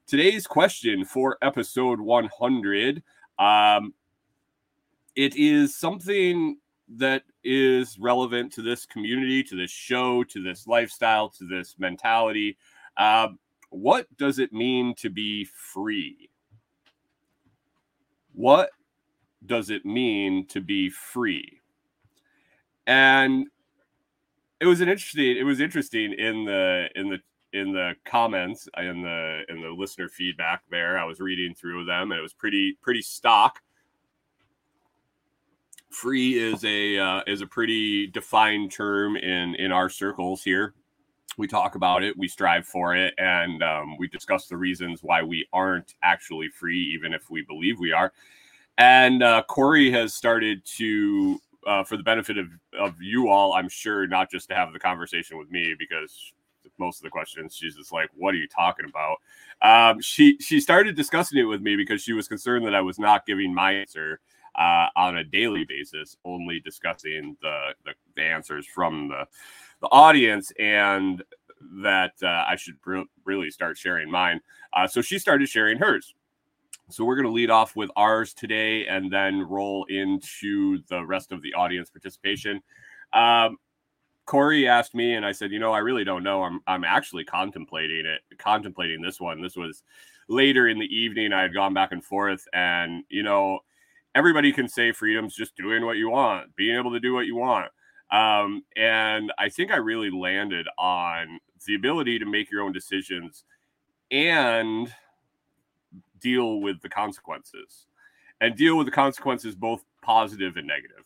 Today's 0.06 0.46
question 0.46 1.04
for 1.04 1.38
episode 1.42 2.00
100 2.00 3.02
um, 3.38 3.94
it 5.16 5.36
is 5.36 5.76
something 5.76 6.58
that 6.96 7.22
is 7.42 7.98
relevant 7.98 8.52
to 8.52 8.62
this 8.62 8.84
community, 8.86 9.42
to 9.44 9.56
this 9.56 9.70
show, 9.70 10.24
to 10.24 10.42
this 10.42 10.66
lifestyle, 10.66 11.28
to 11.30 11.46
this 11.46 11.76
mentality. 11.78 12.56
Um, 12.96 13.38
what 13.70 14.06
does 14.16 14.38
it 14.38 14.52
mean 14.52 14.94
to 14.96 15.10
be 15.10 15.44
free? 15.44 16.30
What 18.32 18.70
does 19.46 19.70
it 19.70 19.84
mean 19.84 20.46
to 20.48 20.60
be 20.60 20.90
free? 20.90 21.60
And 22.86 23.46
it 24.60 24.66
was 24.66 24.80
an 24.80 24.88
interesting. 24.88 25.36
It 25.36 25.44
was 25.44 25.60
interesting 25.60 26.12
in 26.12 26.44
the 26.44 26.88
in 26.94 27.08
the 27.08 27.18
in 27.54 27.72
the 27.72 27.94
comments 28.04 28.68
in 28.76 29.00
the 29.00 29.42
in 29.48 29.62
the 29.62 29.70
listener 29.70 30.08
feedback 30.08 30.62
there. 30.70 30.98
I 30.98 31.04
was 31.04 31.20
reading 31.20 31.54
through 31.54 31.86
them, 31.86 32.12
and 32.12 32.18
it 32.18 32.22
was 32.22 32.34
pretty 32.34 32.76
pretty 32.82 33.02
stock 33.02 33.62
free 35.94 36.38
is 36.38 36.64
a 36.64 36.98
uh, 36.98 37.22
is 37.26 37.40
a 37.40 37.46
pretty 37.46 38.08
defined 38.08 38.72
term 38.72 39.16
in 39.16 39.54
in 39.54 39.70
our 39.72 39.88
circles 39.88 40.42
here 40.42 40.74
we 41.36 41.46
talk 41.46 41.74
about 41.74 42.02
it 42.02 42.16
we 42.18 42.28
strive 42.28 42.66
for 42.66 42.94
it 42.94 43.14
and 43.18 43.62
um, 43.62 43.96
we 43.96 44.08
discuss 44.08 44.46
the 44.46 44.56
reasons 44.56 45.00
why 45.02 45.22
we 45.22 45.46
aren't 45.52 45.94
actually 46.02 46.48
free 46.48 46.80
even 46.94 47.14
if 47.14 47.30
we 47.30 47.42
believe 47.42 47.78
we 47.78 47.92
are 47.92 48.12
and 48.78 49.22
uh, 49.22 49.42
corey 49.48 49.90
has 49.90 50.12
started 50.14 50.64
to 50.64 51.38
uh, 51.66 51.82
for 51.82 51.96
the 51.96 52.02
benefit 52.02 52.36
of, 52.38 52.48
of 52.78 53.00
you 53.00 53.28
all 53.28 53.54
i'm 53.54 53.68
sure 53.68 54.06
not 54.06 54.30
just 54.30 54.48
to 54.48 54.54
have 54.54 54.72
the 54.72 54.78
conversation 54.78 55.38
with 55.38 55.50
me 55.50 55.74
because 55.78 56.32
most 56.78 56.98
of 56.98 57.04
the 57.04 57.10
questions 57.10 57.54
she's 57.54 57.76
just 57.76 57.92
like 57.92 58.10
what 58.14 58.34
are 58.34 58.38
you 58.38 58.48
talking 58.48 58.86
about 58.88 59.16
um, 59.62 60.00
she 60.00 60.36
she 60.38 60.60
started 60.60 60.96
discussing 60.96 61.38
it 61.38 61.44
with 61.44 61.60
me 61.60 61.76
because 61.76 62.02
she 62.02 62.12
was 62.12 62.28
concerned 62.28 62.66
that 62.66 62.74
i 62.74 62.80
was 62.80 62.98
not 62.98 63.26
giving 63.26 63.54
my 63.54 63.72
answer 63.72 64.20
uh, 64.56 64.86
on 64.96 65.16
a 65.16 65.24
daily 65.24 65.64
basis, 65.64 66.16
only 66.24 66.60
discussing 66.60 67.36
the, 67.42 67.74
the, 67.84 67.92
the 68.16 68.22
answers 68.22 68.66
from 68.66 69.08
the, 69.08 69.26
the 69.80 69.88
audience 69.88 70.52
and 70.58 71.22
that 71.82 72.12
uh, 72.22 72.44
I 72.46 72.56
should 72.56 72.76
re- 72.84 73.06
really 73.24 73.50
start 73.50 73.76
sharing 73.78 74.10
mine. 74.10 74.40
Uh, 74.72 74.86
so 74.86 75.00
she 75.00 75.18
started 75.18 75.48
sharing 75.48 75.78
hers. 75.78 76.14
So 76.90 77.04
we're 77.04 77.16
going 77.16 77.26
to 77.26 77.32
lead 77.32 77.50
off 77.50 77.74
with 77.74 77.90
ours 77.96 78.34
today 78.34 78.86
and 78.86 79.10
then 79.10 79.40
roll 79.40 79.86
into 79.88 80.82
the 80.88 81.04
rest 81.04 81.32
of 81.32 81.42
the 81.42 81.54
audience 81.54 81.88
participation. 81.90 82.62
Um, 83.12 83.56
Kori 84.26 84.66
asked 84.66 84.94
me, 84.94 85.14
and 85.14 85.26
I 85.26 85.32
said, 85.32 85.52
you 85.52 85.58
know, 85.58 85.72
I 85.72 85.78
really 85.78 86.04
don't 86.04 86.22
know. 86.22 86.42
I'm 86.42 86.60
I'm 86.66 86.84
actually 86.84 87.24
contemplating 87.24 88.06
it, 88.06 88.20
contemplating 88.38 89.02
this 89.02 89.20
one. 89.20 89.42
This 89.42 89.56
was 89.56 89.82
later 90.28 90.68
in 90.68 90.78
the 90.78 90.86
evening. 90.86 91.32
I 91.32 91.42
had 91.42 91.54
gone 91.54 91.74
back 91.74 91.92
and 91.92 92.04
forth, 92.04 92.46
and 92.52 93.04
you 93.08 93.22
know, 93.22 93.60
everybody 94.14 94.52
can 94.52 94.68
say 94.68 94.92
freedom's 94.92 95.34
just 95.34 95.56
doing 95.56 95.84
what 95.84 95.96
you 95.96 96.10
want, 96.10 96.54
being 96.56 96.76
able 96.76 96.92
to 96.92 97.00
do 97.00 97.12
what 97.12 97.26
you 97.26 97.36
want. 97.36 97.70
Um, 98.10 98.62
and 98.76 99.32
I 99.38 99.48
think 99.48 99.70
I 99.72 99.76
really 99.76 100.10
landed 100.10 100.66
on 100.78 101.40
the 101.66 101.74
ability 101.74 102.18
to 102.18 102.26
make 102.26 102.50
your 102.50 102.62
own 102.62 102.72
decisions 102.72 103.44
and 104.10 104.92
deal 106.20 106.60
with 106.60 106.80
the 106.80 106.88
consequences 106.88 107.86
and 108.40 108.56
deal 108.56 108.76
with 108.76 108.86
the 108.86 108.92
consequences, 108.92 109.54
both 109.54 109.84
positive 110.02 110.56
and 110.56 110.66
negative. 110.66 111.04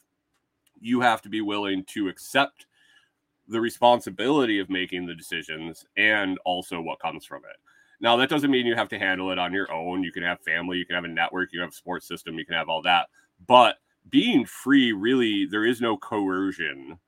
You 0.80 1.00
have 1.00 1.22
to 1.22 1.28
be 1.28 1.40
willing 1.40 1.84
to 1.88 2.08
accept 2.08 2.66
the 3.48 3.60
responsibility 3.60 4.58
of 4.58 4.70
making 4.70 5.06
the 5.06 5.14
decisions 5.14 5.84
and 5.96 6.38
also 6.44 6.80
what 6.80 7.00
comes 7.00 7.24
from 7.24 7.42
it. 7.44 7.56
Now, 8.00 8.16
that 8.16 8.28
doesn't 8.28 8.50
mean 8.50 8.66
you 8.66 8.76
have 8.76 8.88
to 8.90 8.98
handle 8.98 9.32
it 9.32 9.38
on 9.38 9.52
your 9.52 9.72
own. 9.72 10.04
You 10.04 10.12
can 10.12 10.22
have 10.22 10.40
family, 10.40 10.78
you 10.78 10.86
can 10.86 10.94
have 10.94 11.04
a 11.04 11.08
network, 11.08 11.52
you 11.52 11.60
have 11.60 11.70
a 11.70 11.74
sports 11.74 12.06
system, 12.06 12.38
you 12.38 12.44
can 12.44 12.54
have 12.54 12.68
all 12.68 12.82
that. 12.82 13.08
But 13.46 13.76
being 14.10 14.44
free, 14.44 14.92
really, 14.92 15.46
there 15.46 15.64
is 15.64 15.80
no 15.80 15.96
coercion 15.96 16.98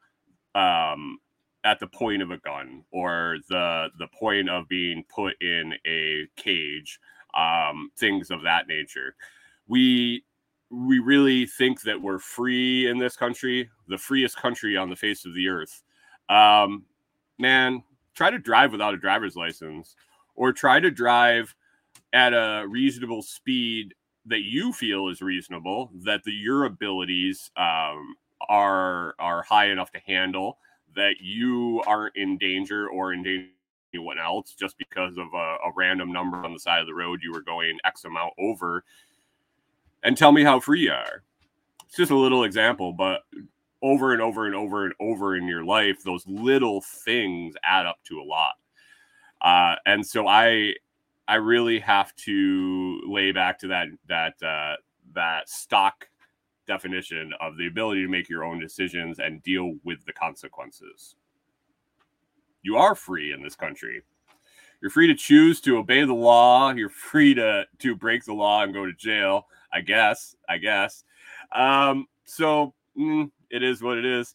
um, 0.54 1.18
at 1.64 1.78
the 1.78 1.87
point 1.87 2.23
of 2.23 2.30
a 2.30 2.38
gun 2.38 2.85
or 2.90 3.38
the 3.49 3.88
the 3.99 4.09
point 4.09 4.49
of 4.49 4.68
being 4.68 5.04
put 5.14 5.40
in 5.40 5.75
a 5.87 6.26
cage, 6.37 6.99
um, 7.35 7.90
things 7.97 8.30
of 8.30 8.42
that 8.42 8.66
nature. 8.66 9.14
We 9.68 10.25
we 10.70 10.99
really 10.99 11.47
think 11.47 11.82
that 11.82 12.00
we're 12.00 12.18
free 12.18 12.88
in 12.88 12.99
this 12.99 13.16
country, 13.16 13.68
the 13.88 13.99
freest 13.99 14.37
country 14.37 14.76
on 14.76 14.88
the 14.88 14.97
face 14.97 15.25
of 15.25 15.35
the 15.35 15.49
earth. 15.49 15.82
Um, 16.31 16.85
man, 17.39 17.83
try 18.15 18.31
to 18.31 18.39
drive 18.39 18.73
without 18.73 18.95
a 18.95 18.97
driver's 18.97 19.37
license 19.37 19.97
or 20.37 20.53
try 20.53 20.81
to 20.81 20.91
drive 20.91 21.55
at 22.13 22.33
a 22.33 22.65
reasonable 22.67 23.21
speed 23.21 23.95
that 24.27 24.41
you 24.41 24.73
feel 24.73 25.09
is 25.09 25.21
reasonable, 25.21 25.91
that 26.05 26.23
the, 26.25 26.33
your 26.33 26.65
abilities 26.65 27.51
um, 27.57 28.15
are 28.49 29.15
are 29.19 29.43
high 29.43 29.67
enough 29.71 29.91
to 29.93 30.01
handle, 30.07 30.59
that 30.95 31.17
you 31.21 31.83
aren't 31.87 32.17
in 32.17 32.39
danger 32.39 32.89
or 32.89 33.13
in 33.13 33.23
danger 33.23 33.49
anyone 33.93 34.19
else 34.19 34.55
just 34.55 34.79
because 34.79 35.17
of 35.19 35.27
a, 35.35 35.57
a 35.67 35.73
random 35.75 36.13
number 36.13 36.45
on 36.45 36.53
the 36.53 36.61
side 36.61 36.81
of 36.81 36.87
the 36.87 36.95
road 36.95 37.21
you 37.23 37.33
were 37.33 37.43
going 37.43 37.77
X 37.85 38.05
amount 38.05 38.33
over, 38.39 38.85
and 40.05 40.17
tell 40.17 40.33
me 40.33 40.45
how 40.45 40.61
free 40.61 40.83
you 40.83 40.93
are. 40.93 41.25
It's 41.87 41.97
just 41.97 42.13
a 42.13 42.17
little 42.17 42.45
example, 42.45 42.93
but 42.93 43.23
over 43.83 44.13
and 44.13 44.23
over 44.23 44.47
and 44.47 44.55
over 44.55 44.85
and 44.85 44.95
over 45.01 45.37
in 45.37 45.47
your 45.47 45.65
life, 45.65 46.03
those 46.05 46.27
little 46.27 46.81
things 46.81 47.55
add 47.63 47.87
up 47.87 47.99
to 48.05 48.21
a 48.21 48.25
lot. 48.25 48.55
Uh, 49.41 49.77
and 49.87 50.07
so 50.07 50.27
I 50.27 50.75
I 51.27 51.37
really 51.37 51.79
have 51.79 52.15
to 52.17 53.01
lay 53.07 53.33
back 53.33 53.59
to 53.61 53.69
that 53.69 53.87
that 54.09 54.43
uh, 54.43 54.77
that 55.15 55.49
stock 55.49 56.09
definition 56.67 57.33
of 57.41 57.57
the 57.57 57.67
ability 57.67 58.03
to 58.03 58.09
make 58.09 58.29
your 58.29 58.45
own 58.45 58.61
decisions 58.61 59.19
and 59.19 59.43
deal 59.43 59.75
with 59.85 60.05
the 60.05 60.13
consequences. 60.13 61.17
You 62.63 62.77
are 62.77 62.95
free 62.95 63.33
in 63.33 63.43
this 63.43 63.57
country. 63.57 64.03
You're 64.83 64.91
free 64.91 65.07
to 65.07 65.15
choose 65.15 65.61
to 65.63 65.79
obey 65.79 66.05
the 66.05 66.15
law. 66.15 66.71
You're 66.73 66.89
free 66.91 67.35
to 67.35 67.65
to 67.79 67.97
break 67.97 68.25
the 68.25 68.35
law 68.35 68.63
and 68.63 68.75
go 68.75 68.85
to 68.85 68.93
jail. 68.93 69.47
I 69.73 69.81
guess. 69.81 70.37
I 70.49 70.59
guess. 70.59 71.05
Um, 71.53 72.07
so 72.25 72.75
mm, 72.99 73.31
it 73.50 73.62
is 73.62 73.83
what 73.83 73.99
it 73.99 74.04
is. 74.04 74.35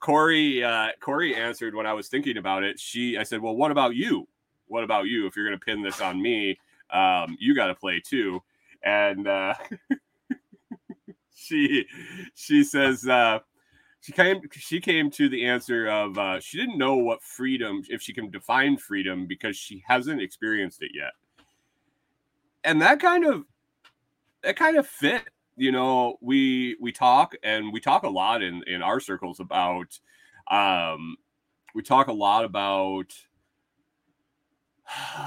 Kori 0.00 0.62
uh, 0.62 0.88
Kori 1.00 1.34
answered 1.34 1.74
when 1.74 1.86
I 1.86 1.92
was 1.92 2.08
thinking 2.08 2.36
about 2.36 2.62
it. 2.62 2.78
She 2.78 3.18
I 3.18 3.22
said, 3.22 3.40
"Well, 3.40 3.56
what 3.56 3.70
about 3.70 3.94
you? 3.96 4.28
what 4.68 4.84
about 4.84 5.06
you? 5.06 5.26
If 5.26 5.36
you're 5.36 5.46
going 5.46 5.58
to 5.58 5.64
pin 5.64 5.82
this 5.82 6.00
on 6.00 6.20
me, 6.22 6.58
um, 6.90 7.36
you 7.40 7.54
got 7.54 7.66
to 7.66 7.74
play 7.74 8.00
too. 8.04 8.42
And 8.84 9.26
uh, 9.26 9.54
she 11.34 11.86
she 12.34 12.62
says 12.62 13.06
uh, 13.06 13.40
she 14.00 14.12
came 14.12 14.40
she 14.52 14.80
came 14.80 15.10
to 15.12 15.28
the 15.28 15.46
answer 15.46 15.88
of 15.88 16.16
uh, 16.16 16.40
she 16.40 16.58
didn't 16.58 16.78
know 16.78 16.96
what 16.96 17.22
freedom 17.22 17.82
if 17.88 18.00
she 18.00 18.12
can 18.12 18.30
define 18.30 18.76
freedom 18.76 19.26
because 19.26 19.56
she 19.56 19.82
hasn't 19.86 20.22
experienced 20.22 20.82
it 20.82 20.92
yet. 20.94 21.12
And 22.62 22.80
that 22.82 23.00
kind 23.00 23.26
of 23.26 23.44
that 24.42 24.56
kind 24.56 24.76
of 24.76 24.86
fit 24.86 25.24
you 25.58 25.72
know 25.72 26.16
we 26.20 26.76
we 26.80 26.92
talk 26.92 27.34
and 27.42 27.72
we 27.72 27.80
talk 27.80 28.04
a 28.04 28.08
lot 28.08 28.42
in 28.42 28.62
in 28.66 28.82
our 28.82 29.00
circles 29.00 29.40
about 29.40 29.98
um 30.50 31.16
we 31.74 31.82
talk 31.82 32.08
a 32.08 32.12
lot 32.12 32.44
about 32.44 33.12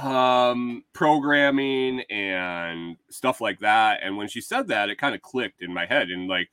um, 0.04 0.84
programming 0.94 2.02
and 2.10 2.98
stuff 3.10 3.42
like 3.42 3.60
that. 3.60 4.00
And 4.04 4.18
when 4.18 4.28
she 4.28 4.42
said 4.42 4.68
that, 4.68 4.90
it 4.90 4.98
kind 4.98 5.16
of 5.16 5.22
clicked 5.22 5.62
in 5.62 5.74
my 5.74 5.86
head. 5.86 6.10
And 6.10 6.28
like, 6.28 6.50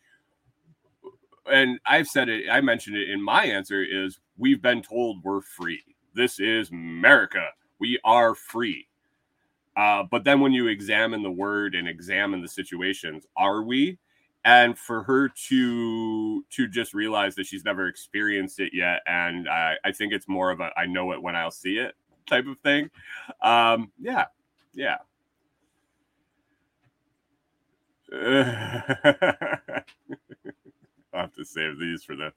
and 1.51 1.79
I've 1.87 2.09
said 2.09 2.29
it, 2.29 2.45
I 2.51 2.61
mentioned 2.61 2.97
it 2.97 3.09
in 3.09 3.23
my 3.23 3.45
answer 3.45 3.83
is 3.83 4.21
we've 4.37 4.61
been 4.61 4.83
told 4.83 5.25
we're 5.25 5.41
free. 5.41 5.83
This 6.15 6.39
is 6.39 6.71
America. 6.71 7.47
We 7.79 7.99
are 8.05 8.35
free. 8.35 8.89
Uh, 9.79 10.03
but 10.11 10.25
then 10.25 10.41
when 10.41 10.53
you 10.53 10.67
examine 10.67 11.23
the 11.23 11.31
word 11.31 11.77
and 11.77 11.87
examine 11.87 12.43
the 12.43 12.49
situations, 12.49 13.25
are 13.37 13.63
we? 13.63 13.97
And 14.45 14.77
for 14.77 15.05
her 15.05 15.29
to 15.29 16.43
to 16.51 16.67
just 16.67 16.95
realize 16.95 17.37
that 17.37 17.47
she's 17.47 17.65
never 17.65 17.87
experienced 17.87 18.59
it 18.59 18.73
yet, 18.75 19.03
and 19.07 19.49
I, 19.49 19.77
I 19.85 19.93
think 19.93 20.13
it's 20.13 20.27
more 20.27 20.51
of 20.51 20.61
a 20.61 20.71
I 20.77 20.87
know 20.87 21.13
it 21.13 21.23
when 21.23 21.37
I'll 21.37 21.53
see 21.53 21.79
it 21.79 21.95
type 22.27 22.47
of 22.47 22.59
thing. 22.59 22.91
Um, 23.41 23.93
yeah, 24.01 24.25
yeah. 24.75 24.97
I'll 28.13 28.23
have 31.13 31.35
to 31.35 31.45
save 31.45 31.79
these 31.79 32.03
for 32.03 32.17
the 32.17 32.33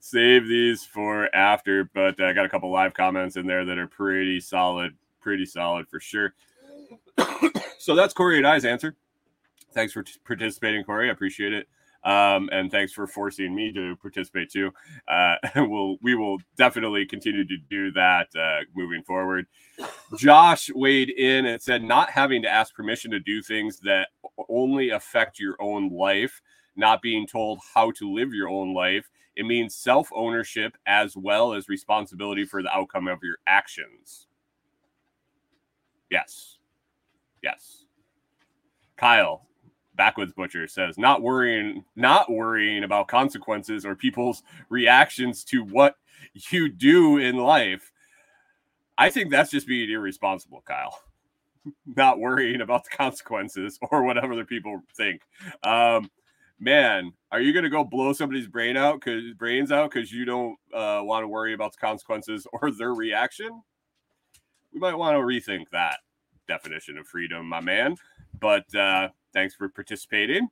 save 0.00 0.48
these 0.48 0.84
for 0.84 1.34
after, 1.34 1.84
but 1.94 2.20
I 2.20 2.32
got 2.34 2.44
a 2.46 2.48
couple 2.48 2.70
live 2.70 2.92
comments 2.94 3.36
in 3.36 3.46
there 3.46 3.64
that 3.64 3.78
are 3.78 3.86
pretty 3.86 4.40
solid, 4.40 4.94
pretty 5.20 5.46
solid 5.46 5.88
for 5.88 6.00
sure. 6.00 6.34
So 7.78 7.94
that's 7.94 8.12
Kori 8.12 8.36
and 8.36 8.46
I's 8.46 8.66
answer. 8.66 8.96
Thanks 9.72 9.94
for 9.94 10.02
t- 10.02 10.12
participating, 10.26 10.84
Kori. 10.84 11.08
I 11.08 11.12
appreciate 11.12 11.54
it. 11.54 11.68
Um, 12.04 12.48
and 12.52 12.70
thanks 12.70 12.92
for 12.92 13.06
forcing 13.06 13.54
me 13.54 13.72
to 13.72 13.96
participate 13.96 14.50
too. 14.50 14.70
Uh, 15.08 15.36
we'll 15.56 15.96
we 16.02 16.14
will 16.14 16.38
definitely 16.56 17.06
continue 17.06 17.46
to 17.46 17.56
do 17.70 17.90
that 17.92 18.28
uh, 18.38 18.60
moving 18.74 19.02
forward. 19.02 19.46
Josh 20.16 20.70
weighed 20.74 21.10
in 21.10 21.46
and 21.46 21.62
said, 21.62 21.82
not 21.82 22.10
having 22.10 22.42
to 22.42 22.48
ask 22.48 22.74
permission 22.74 23.10
to 23.10 23.20
do 23.20 23.42
things 23.42 23.80
that 23.80 24.08
only 24.48 24.90
affect 24.90 25.40
your 25.40 25.56
own 25.60 25.90
life, 25.90 26.40
not 26.76 27.02
being 27.02 27.26
told 27.26 27.58
how 27.74 27.90
to 27.92 28.12
live 28.12 28.32
your 28.32 28.48
own 28.48 28.74
life. 28.74 29.08
It 29.34 29.46
means 29.46 29.74
self 29.74 30.10
ownership 30.14 30.76
as 30.86 31.16
well 31.16 31.52
as 31.54 31.68
responsibility 31.68 32.44
for 32.44 32.62
the 32.62 32.70
outcome 32.70 33.08
of 33.08 33.20
your 33.22 33.36
actions. 33.46 34.26
Yes. 36.10 36.57
Yes. 37.42 37.84
Kyle, 38.96 39.46
Backwoods 39.94 40.32
Butcher 40.32 40.66
says, 40.66 40.98
not 40.98 41.22
worrying, 41.22 41.84
not 41.96 42.30
worrying 42.30 42.84
about 42.84 43.08
consequences 43.08 43.84
or 43.84 43.94
people's 43.94 44.42
reactions 44.68 45.44
to 45.44 45.64
what 45.64 45.96
you 46.50 46.68
do 46.68 47.18
in 47.18 47.36
life. 47.36 47.92
I 48.96 49.10
think 49.10 49.30
that's 49.30 49.50
just 49.50 49.66
being 49.66 49.90
irresponsible, 49.90 50.62
Kyle. 50.66 50.98
not 51.86 52.18
worrying 52.18 52.60
about 52.60 52.84
the 52.84 52.90
consequences 52.90 53.78
or 53.90 54.02
whatever 54.04 54.32
other 54.32 54.44
people 54.44 54.80
think. 54.96 55.22
Um, 55.62 56.10
man, 56.58 57.12
are 57.30 57.40
you 57.40 57.52
gonna 57.52 57.70
go 57.70 57.84
blow 57.84 58.12
somebody's 58.12 58.48
brain 58.48 58.76
out 58.76 59.00
because 59.00 59.32
brains 59.34 59.70
out 59.70 59.90
because 59.90 60.12
you 60.12 60.24
don't 60.24 60.56
uh, 60.74 61.00
want 61.02 61.22
to 61.22 61.28
worry 61.28 61.54
about 61.54 61.72
the 61.72 61.78
consequences 61.78 62.46
or 62.52 62.70
their 62.70 62.94
reaction? 62.94 63.62
We 64.72 64.80
might 64.80 64.94
want 64.94 65.16
to 65.16 65.20
rethink 65.20 65.70
that 65.70 65.98
definition 66.48 66.98
of 66.98 67.06
freedom, 67.06 67.46
my 67.46 67.60
man. 67.60 67.96
But 68.40 68.72
uh, 68.74 69.10
thanks 69.32 69.54
for 69.54 69.68
participating. 69.68 70.48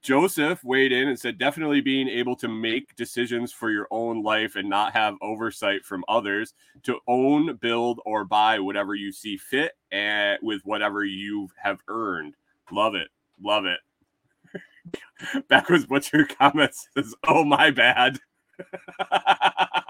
Joseph 0.00 0.62
weighed 0.62 0.92
in 0.92 1.08
and 1.08 1.18
said, 1.18 1.38
definitely 1.38 1.80
being 1.80 2.08
able 2.08 2.36
to 2.36 2.46
make 2.46 2.94
decisions 2.94 3.52
for 3.52 3.70
your 3.70 3.88
own 3.90 4.22
life 4.22 4.54
and 4.54 4.68
not 4.68 4.92
have 4.92 5.16
oversight 5.20 5.84
from 5.84 6.04
others 6.08 6.54
to 6.84 6.98
own, 7.08 7.56
build, 7.56 8.00
or 8.06 8.24
buy 8.24 8.60
whatever 8.60 8.94
you 8.94 9.10
see 9.10 9.36
fit 9.36 9.72
and 9.90 10.38
with 10.40 10.60
whatever 10.64 11.04
you 11.04 11.48
have 11.60 11.80
earned. 11.88 12.34
Love 12.70 12.94
it. 12.94 13.08
Love 13.42 13.64
it. 13.64 13.80
Backwards 15.48 15.86
Butcher 15.86 16.24
comments 16.26 16.86
says, 16.96 17.14
oh, 17.26 17.44
my 17.44 17.72
bad. 17.72 18.20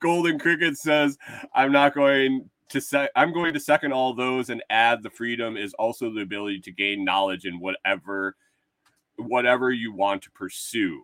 Golden 0.00 0.38
Cricket 0.38 0.76
says, 0.76 1.18
I'm 1.54 1.72
not 1.72 1.94
going 1.94 2.48
to 2.68 2.80
say 2.80 3.08
I'm 3.14 3.32
going 3.32 3.54
to 3.54 3.60
second 3.60 3.92
all 3.92 4.14
those 4.14 4.50
and 4.50 4.62
add 4.70 5.02
the 5.02 5.10
freedom 5.10 5.56
is 5.56 5.74
also 5.74 6.10
the 6.10 6.22
ability 6.22 6.60
to 6.60 6.72
gain 6.72 7.04
knowledge 7.04 7.44
in 7.44 7.60
whatever 7.60 8.36
whatever 9.16 9.70
you 9.70 9.92
want 9.92 10.22
to 10.22 10.30
pursue. 10.30 11.02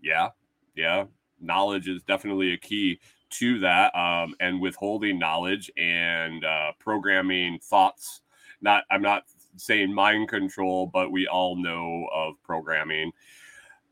Yeah, 0.00 0.30
yeah. 0.74 1.06
Knowledge 1.40 1.88
is 1.88 2.02
definitely 2.02 2.52
a 2.52 2.58
key 2.58 3.00
to 3.30 3.58
that. 3.60 3.94
Um, 3.96 4.34
and 4.40 4.60
withholding 4.60 5.18
knowledge 5.18 5.70
and 5.76 6.44
uh, 6.44 6.72
programming 6.78 7.58
thoughts. 7.58 8.22
Not 8.60 8.84
I'm 8.90 9.02
not 9.02 9.24
saying 9.56 9.92
mind 9.92 10.28
control, 10.28 10.86
but 10.86 11.10
we 11.10 11.26
all 11.26 11.56
know 11.56 12.08
of 12.14 12.34
programming. 12.42 13.12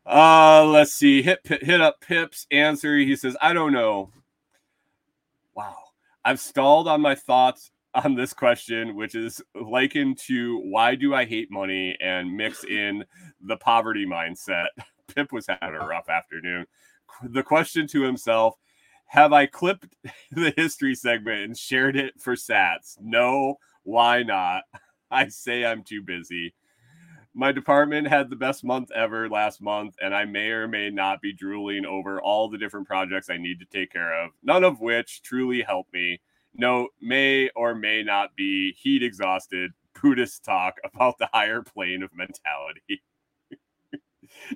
Uh, 0.05 0.65
let's 0.65 0.93
see. 0.93 1.21
Hit 1.21 1.39
hit 1.45 1.81
up 1.81 2.01
Pip's 2.01 2.47
answer. 2.51 2.97
He 2.97 3.15
says, 3.15 3.37
I 3.41 3.53
don't 3.53 3.73
know. 3.73 4.09
Wow. 5.53 5.90
I've 6.23 6.39
stalled 6.39 6.87
on 6.87 7.01
my 7.01 7.15
thoughts 7.15 7.71
on 7.93 8.15
this 8.15 8.33
question, 8.33 8.95
which 8.95 9.15
is 9.15 9.41
likened 9.55 10.17
to 10.27 10.59
why 10.59 10.95
do 10.95 11.13
I 11.13 11.25
hate 11.25 11.51
money 11.51 11.97
and 11.99 12.35
mix 12.35 12.63
in 12.63 13.03
the 13.41 13.57
poverty 13.57 14.05
mindset. 14.05 14.67
Pip 15.15 15.31
was 15.31 15.47
having 15.47 15.75
a 15.75 15.85
rough 15.85 16.09
afternoon. 16.09 16.65
The 17.23 17.43
question 17.43 17.87
to 17.87 18.01
himself 18.01 18.55
Have 19.07 19.33
I 19.33 19.45
clipped 19.45 19.87
the 20.31 20.53
history 20.55 20.95
segment 20.95 21.41
and 21.41 21.57
shared 21.57 21.97
it 21.97 22.13
for 22.19 22.35
sats? 22.35 22.97
No, 23.01 23.55
why 23.83 24.23
not? 24.23 24.63
I 25.11 25.27
say 25.27 25.65
I'm 25.65 25.83
too 25.83 26.01
busy. 26.01 26.53
My 27.33 27.51
department 27.51 28.07
had 28.07 28.29
the 28.29 28.35
best 28.35 28.63
month 28.63 28.91
ever 28.91 29.29
last 29.29 29.61
month, 29.61 29.95
and 30.01 30.13
I 30.13 30.25
may 30.25 30.49
or 30.49 30.67
may 30.67 30.89
not 30.89 31.21
be 31.21 31.31
drooling 31.31 31.85
over 31.85 32.21
all 32.21 32.49
the 32.49 32.57
different 32.57 32.87
projects 32.87 33.29
I 33.29 33.37
need 33.37 33.59
to 33.59 33.65
take 33.65 33.91
care 33.91 34.21
of, 34.21 34.31
none 34.43 34.63
of 34.63 34.81
which 34.81 35.21
truly 35.21 35.61
help 35.61 35.87
me. 35.93 36.19
No, 36.53 36.89
may 36.99 37.49
or 37.55 37.73
may 37.73 38.03
not 38.03 38.35
be 38.35 38.73
heat 38.73 39.01
exhausted 39.03 39.71
Buddhist 40.01 40.43
talk 40.43 40.75
about 40.83 41.17
the 41.19 41.29
higher 41.31 41.61
plane 41.61 42.03
of 42.03 42.13
mentality. 42.13 43.01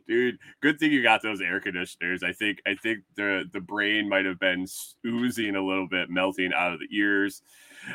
Dude, 0.07 0.37
good 0.61 0.79
thing 0.79 0.91
you 0.91 1.03
got 1.03 1.21
those 1.21 1.41
air 1.41 1.59
conditioners. 1.59 2.23
I 2.23 2.33
think 2.33 2.61
I 2.65 2.75
think 2.75 2.99
the 3.15 3.45
the 3.51 3.59
brain 3.59 4.09
might 4.09 4.25
have 4.25 4.39
been 4.39 4.65
oozing 5.05 5.55
a 5.55 5.61
little 5.65 5.87
bit, 5.87 6.09
melting 6.09 6.51
out 6.53 6.73
of 6.73 6.79
the 6.79 6.87
ears. 6.91 7.41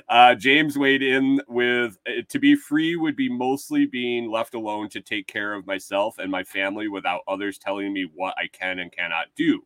Uh, 0.09 0.35
James 0.35 0.79
weighed 0.79 1.03
in 1.03 1.41
with 1.49 1.99
uh, 2.09 2.23
to 2.29 2.39
be 2.39 2.55
free 2.55 2.97
would 2.97 3.17
be 3.17 3.29
mostly 3.29 3.87
being 3.87 4.31
left 4.31 4.55
alone 4.55 4.89
to 4.91 5.01
take 5.01 5.27
care 5.27 5.53
of 5.55 5.67
myself 5.67 6.19
and 6.19 6.31
my 6.31 6.45
family 6.45 6.89
without 6.89 7.23
others 7.27 7.59
telling 7.59 7.93
me 7.93 8.09
what 8.15 8.35
I 8.39 8.47
can 8.49 8.79
and 8.79 8.93
cannot 8.93 9.27
do. 9.37 9.63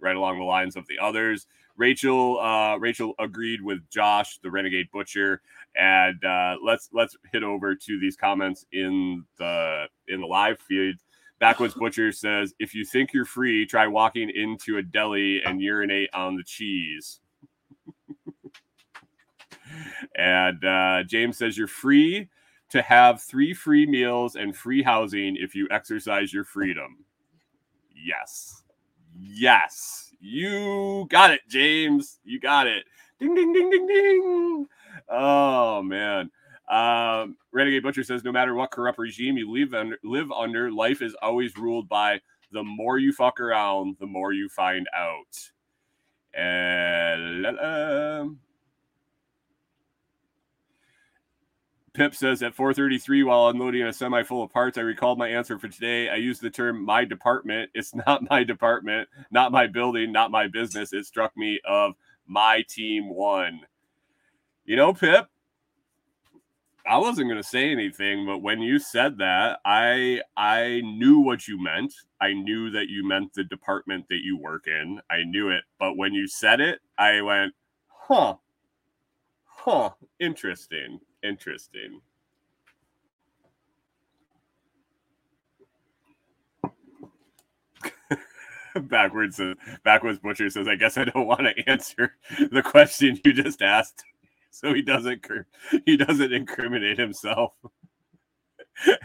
Right 0.00 0.16
along 0.16 0.38
the 0.38 0.44
lines 0.44 0.76
of 0.76 0.86
the 0.86 0.98
others. 0.98 1.46
Rachel, 1.78 2.40
uh, 2.40 2.76
Rachel 2.78 3.14
agreed 3.20 3.62
with 3.62 3.88
Josh, 3.90 4.38
the 4.42 4.50
renegade 4.50 4.90
butcher, 4.92 5.40
and 5.76 6.22
uh, 6.24 6.56
let's 6.64 6.90
let's 6.92 7.16
hit 7.32 7.44
over 7.44 7.74
to 7.74 8.00
these 8.00 8.16
comments 8.16 8.66
in 8.72 9.24
the 9.38 9.86
in 10.08 10.20
the 10.20 10.26
live 10.26 10.60
feed. 10.60 10.96
Backwoods 11.40 11.74
Butcher 11.80 12.12
says, 12.12 12.54
"If 12.58 12.74
you 12.74 12.84
think 12.84 13.12
you're 13.14 13.24
free, 13.24 13.64
try 13.66 13.86
walking 13.86 14.30
into 14.30 14.78
a 14.78 14.82
deli 14.82 15.42
and 15.44 15.62
urinate 15.62 16.10
on 16.14 16.36
the 16.36 16.44
cheese." 16.44 17.20
And 20.16 20.64
uh, 20.64 21.04
James 21.04 21.38
says 21.38 21.56
you're 21.58 21.66
free 21.66 22.28
to 22.70 22.82
have 22.82 23.22
three 23.22 23.54
free 23.54 23.86
meals 23.86 24.36
and 24.36 24.56
free 24.56 24.82
housing 24.82 25.36
if 25.36 25.54
you 25.54 25.68
exercise 25.70 26.32
your 26.32 26.44
freedom. 26.44 27.04
Yes. 27.94 28.62
Yes. 29.18 30.07
You 30.20 31.06
got 31.10 31.30
it, 31.30 31.40
James. 31.48 32.18
You 32.24 32.40
got 32.40 32.66
it. 32.66 32.84
Ding, 33.20 33.34
ding, 33.34 33.52
ding, 33.52 33.70
ding, 33.70 33.86
ding. 33.86 34.66
Oh, 35.08 35.82
man. 35.82 36.30
Um, 36.68 37.36
Renegade 37.52 37.82
Butcher 37.82 38.04
says 38.04 38.24
no 38.24 38.32
matter 38.32 38.54
what 38.54 38.70
corrupt 38.70 38.98
regime 38.98 39.38
you 39.38 39.50
live 39.50 39.72
under, 39.74 39.98
live 40.04 40.30
under, 40.30 40.70
life 40.70 41.00
is 41.02 41.16
always 41.22 41.56
ruled 41.56 41.88
by 41.88 42.20
the 42.52 42.62
more 42.62 42.98
you 42.98 43.12
fuck 43.12 43.40
around, 43.40 43.96
the 44.00 44.06
more 44.06 44.32
you 44.32 44.48
find 44.48 44.86
out. 44.94 45.50
And 46.34 47.46
Pip 51.98 52.14
says 52.14 52.44
at 52.44 52.54
4:33 52.54 53.24
while 53.24 53.48
unloading 53.48 53.82
a 53.82 53.92
semi 53.92 54.22
full 54.22 54.44
of 54.44 54.52
parts, 54.52 54.78
I 54.78 54.82
recalled 54.82 55.18
my 55.18 55.26
answer 55.26 55.58
for 55.58 55.66
today. 55.66 56.08
I 56.08 56.14
used 56.14 56.40
the 56.40 56.48
term 56.48 56.84
"my 56.84 57.04
department." 57.04 57.72
It's 57.74 57.92
not 58.06 58.30
my 58.30 58.44
department, 58.44 59.08
not 59.32 59.50
my 59.50 59.66
building, 59.66 60.12
not 60.12 60.30
my 60.30 60.46
business. 60.46 60.92
It 60.92 61.06
struck 61.06 61.36
me 61.36 61.58
of 61.64 61.94
my 62.28 62.62
team 62.68 63.08
won. 63.08 63.62
You 64.64 64.76
know, 64.76 64.94
Pip, 64.94 65.26
I 66.86 66.98
wasn't 66.98 67.26
going 67.30 67.42
to 67.42 67.48
say 67.48 67.68
anything, 67.72 68.24
but 68.26 68.42
when 68.42 68.62
you 68.62 68.78
said 68.78 69.18
that, 69.18 69.58
I 69.64 70.22
I 70.36 70.82
knew 70.84 71.18
what 71.18 71.48
you 71.48 71.60
meant. 71.60 71.92
I 72.20 72.32
knew 72.32 72.70
that 72.70 72.88
you 72.88 73.08
meant 73.08 73.34
the 73.34 73.42
department 73.42 74.06
that 74.08 74.22
you 74.22 74.38
work 74.38 74.68
in. 74.68 75.00
I 75.10 75.24
knew 75.24 75.50
it, 75.50 75.64
but 75.80 75.96
when 75.96 76.14
you 76.14 76.28
said 76.28 76.60
it, 76.60 76.78
I 76.96 77.22
went, 77.22 77.54
"Huh, 77.88 78.36
huh, 79.46 79.90
interesting." 80.20 81.00
Interesting. 81.22 82.00
backwards 88.82 89.40
uh, 89.40 89.54
backwards 89.82 90.18
butcher 90.18 90.48
says 90.50 90.68
i 90.68 90.76
guess 90.76 90.96
i 90.98 91.04
don't 91.04 91.26
want 91.26 91.40
to 91.40 91.68
answer 91.68 92.14
the 92.52 92.62
question 92.62 93.18
you 93.24 93.32
just 93.32 93.62
asked. 93.62 94.04
So 94.50 94.74
he 94.74 94.82
doesn't 94.82 95.26
he 95.84 95.96
doesn't 95.96 96.32
incriminate 96.32 96.98
himself. 96.98 97.52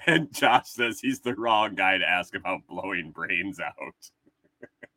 And 0.05 0.31
josh 0.31 0.69
says 0.69 0.99
he's 0.99 1.21
the 1.21 1.33
wrong 1.33 1.73
guy 1.73 1.97
to 1.97 2.07
ask 2.07 2.35
about 2.35 2.67
blowing 2.67 3.09
brains 3.09 3.59
out 3.59 4.11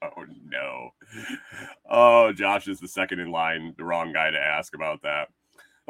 oh 0.16 0.24
no 0.46 0.90
oh 1.88 2.32
josh 2.32 2.68
is 2.68 2.80
the 2.80 2.88
second 2.88 3.20
in 3.20 3.30
line 3.30 3.74
the 3.76 3.84
wrong 3.84 4.12
guy 4.12 4.30
to 4.30 4.38
ask 4.38 4.74
about 4.74 5.02
that 5.02 5.28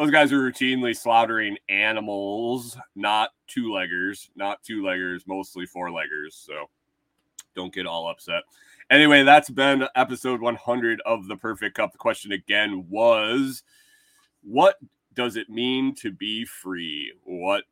those 0.01 0.11
guys 0.11 0.33
are 0.33 0.39
routinely 0.39 0.97
slaughtering 0.97 1.59
animals, 1.69 2.75
not 2.97 3.33
two 3.47 3.65
leggers, 3.65 4.31
not 4.35 4.63
two 4.63 4.81
leggers, 4.81 5.27
mostly 5.27 5.67
four 5.67 5.89
leggers. 5.91 6.33
So 6.33 6.71
don't 7.55 7.75
get 7.75 7.87
all 7.87 8.09
upset. 8.09 8.45
Anyway, 8.91 9.25
that's 9.25 9.51
been 9.51 9.87
episode 9.95 10.41
100 10.41 11.03
of 11.05 11.29
the 11.29 11.37
Perfect 11.37 11.77
Cup. 11.77 11.93
The 11.93 11.99
question 11.99 12.33
again 12.33 12.87
was 12.89 13.63
what 14.43 14.77
does 15.13 15.37
it 15.37 15.51
mean 15.51 15.95
to 15.97 16.11
be 16.11 16.47
free? 16.47 17.13
What 17.25 17.65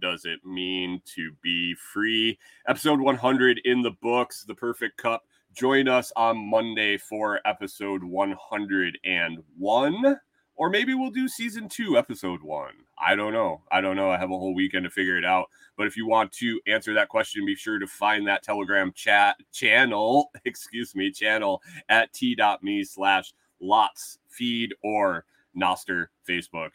does 0.00 0.24
it 0.24 0.44
mean 0.44 1.00
to 1.14 1.30
be 1.42 1.74
free? 1.74 2.40
Episode 2.66 3.00
100 3.00 3.60
in 3.64 3.82
the 3.82 3.92
books, 4.02 4.44
The 4.44 4.54
Perfect 4.54 4.96
Cup. 4.96 5.22
Join 5.54 5.86
us 5.86 6.12
on 6.16 6.38
Monday 6.38 6.96
for 6.96 7.40
episode 7.44 8.02
101. 8.02 10.20
Or 10.54 10.70
maybe 10.70 10.94
we'll 10.94 11.10
do 11.10 11.28
season 11.28 11.68
two, 11.68 11.98
episode 11.98 12.42
one. 12.42 12.72
I 12.98 13.14
don't 13.14 13.34
know. 13.34 13.60
I 13.70 13.82
don't 13.82 13.96
know. 13.96 14.10
I 14.10 14.16
have 14.16 14.30
a 14.30 14.38
whole 14.38 14.54
weekend 14.54 14.84
to 14.84 14.90
figure 14.90 15.18
it 15.18 15.24
out. 15.24 15.50
But 15.76 15.86
if 15.86 15.96
you 15.96 16.06
want 16.06 16.32
to 16.32 16.60
answer 16.66 16.94
that 16.94 17.08
question, 17.08 17.44
be 17.44 17.54
sure 17.54 17.78
to 17.78 17.86
find 17.86 18.26
that 18.28 18.42
Telegram 18.42 18.92
chat 18.94 19.36
channel, 19.52 20.30
excuse 20.44 20.94
me, 20.94 21.10
channel 21.10 21.60
at 21.88 22.12
t.me 22.12 22.84
slash 22.84 23.34
lots 23.60 24.18
feed 24.28 24.74
or 24.82 25.26
Nostr 25.54 26.06
Facebook. 26.26 26.72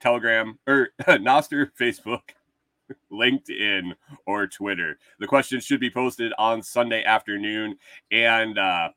Telegram 0.00 0.58
or 0.66 0.88
Nostr 1.02 1.70
Facebook, 1.78 2.30
LinkedIn, 3.12 3.92
or 4.26 4.46
Twitter. 4.46 4.98
The 5.18 5.26
question 5.26 5.60
should 5.60 5.80
be 5.80 5.90
posted 5.90 6.32
on 6.38 6.62
Sunday 6.62 7.04
afternoon. 7.04 7.76
And 8.10 8.58
uh, 8.58 8.90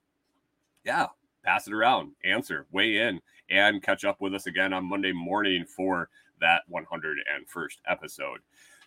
yeah, 0.83 1.07
pass 1.43 1.67
it 1.67 1.73
around, 1.73 2.13
answer, 2.23 2.65
weigh 2.71 2.97
in, 2.97 3.21
and 3.49 3.83
catch 3.83 4.05
up 4.05 4.21
with 4.21 4.33
us 4.33 4.47
again 4.47 4.73
on 4.73 4.85
Monday 4.85 5.11
morning 5.11 5.65
for 5.65 6.09
that 6.41 6.61
101st 6.71 7.77
episode. 7.87 8.39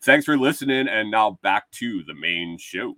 Thanks 0.03 0.25
for 0.27 0.37
listening. 0.37 0.89
And 0.89 1.11
now 1.11 1.39
back 1.43 1.71
to 1.73 2.03
the 2.05 2.15
main 2.15 2.59
show. 2.59 2.95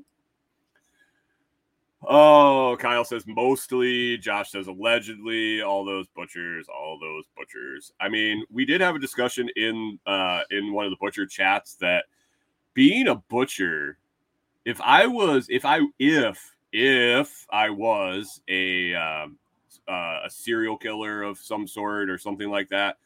Oh, 2.07 2.77
Kyle 2.79 3.05
says 3.05 3.25
mostly. 3.27 4.19
Josh 4.19 4.51
says 4.53 4.69
allegedly. 4.69 5.63
All 5.63 5.85
those 5.85 6.07
butchers, 6.09 6.67
all 6.69 6.99
those 7.01 7.25
butchers. 7.37 7.93
I 8.01 8.09
mean, 8.09 8.45
we 8.51 8.65
did 8.65 8.81
have 8.81 8.95
a 8.95 9.01
discussion 9.01 9.49
in 9.57 9.99
uh 10.07 10.43
in 10.51 10.73
one 10.73 10.85
of 10.85 10.91
the 10.91 10.97
butcher 11.01 11.27
chats 11.27 11.75
that 11.77 12.05
being 12.75 13.09
a 13.09 13.17
butcher, 13.17 13.99
if 14.65 14.81
I 14.81 15.07
was, 15.07 15.49
if 15.51 15.65
I, 15.65 15.81
if 15.99 16.55
if 16.73 17.47
I 17.51 17.71
was 17.71 18.41
a 18.49 18.95
um, 18.95 19.39
uh, 19.89 20.21
a 20.25 20.31
serial 20.31 20.77
killer 20.77 21.23
of 21.23 21.39
some 21.39 21.67
sort 21.67 22.11
or 22.11 22.19
something 22.19 22.49
like 22.49 22.69
that, 22.69 22.99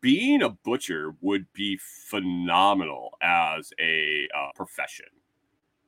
being 0.00 0.42
a 0.42 0.50
butcher 0.50 1.14
would 1.22 1.46
be 1.52 1.78
phenomenal 1.80 3.16
as 3.22 3.72
a 3.80 4.28
uh, 4.36 4.50
profession. 4.54 5.06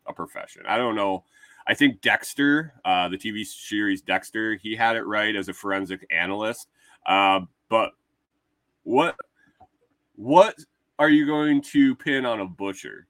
A 0.07 0.13
profession. 0.13 0.63
I 0.67 0.79
don't 0.79 0.97
know. 0.97 1.25
I 1.67 1.75
think 1.75 2.01
Dexter, 2.01 2.75
uh, 2.85 3.09
the 3.09 3.19
TV 3.19 3.45
series 3.45 4.03
Dexter, 4.03 4.57
he 4.57 4.75
had 4.75 4.97
it 4.97 5.03
right 5.03 5.35
as 5.35 5.49
a 5.49 5.53
forensic 5.53 6.07
analyst. 6.11 6.69
Uh, 7.07 7.41
but 7.69 7.93
what 8.85 9.17
what 10.17 10.57
are 10.99 11.09
you 11.09 11.27
going 11.27 11.63
to 11.63 11.95
pin 11.95 12.27
on 12.27 12.41
a 12.41 12.47
butcher? 12.47 13.07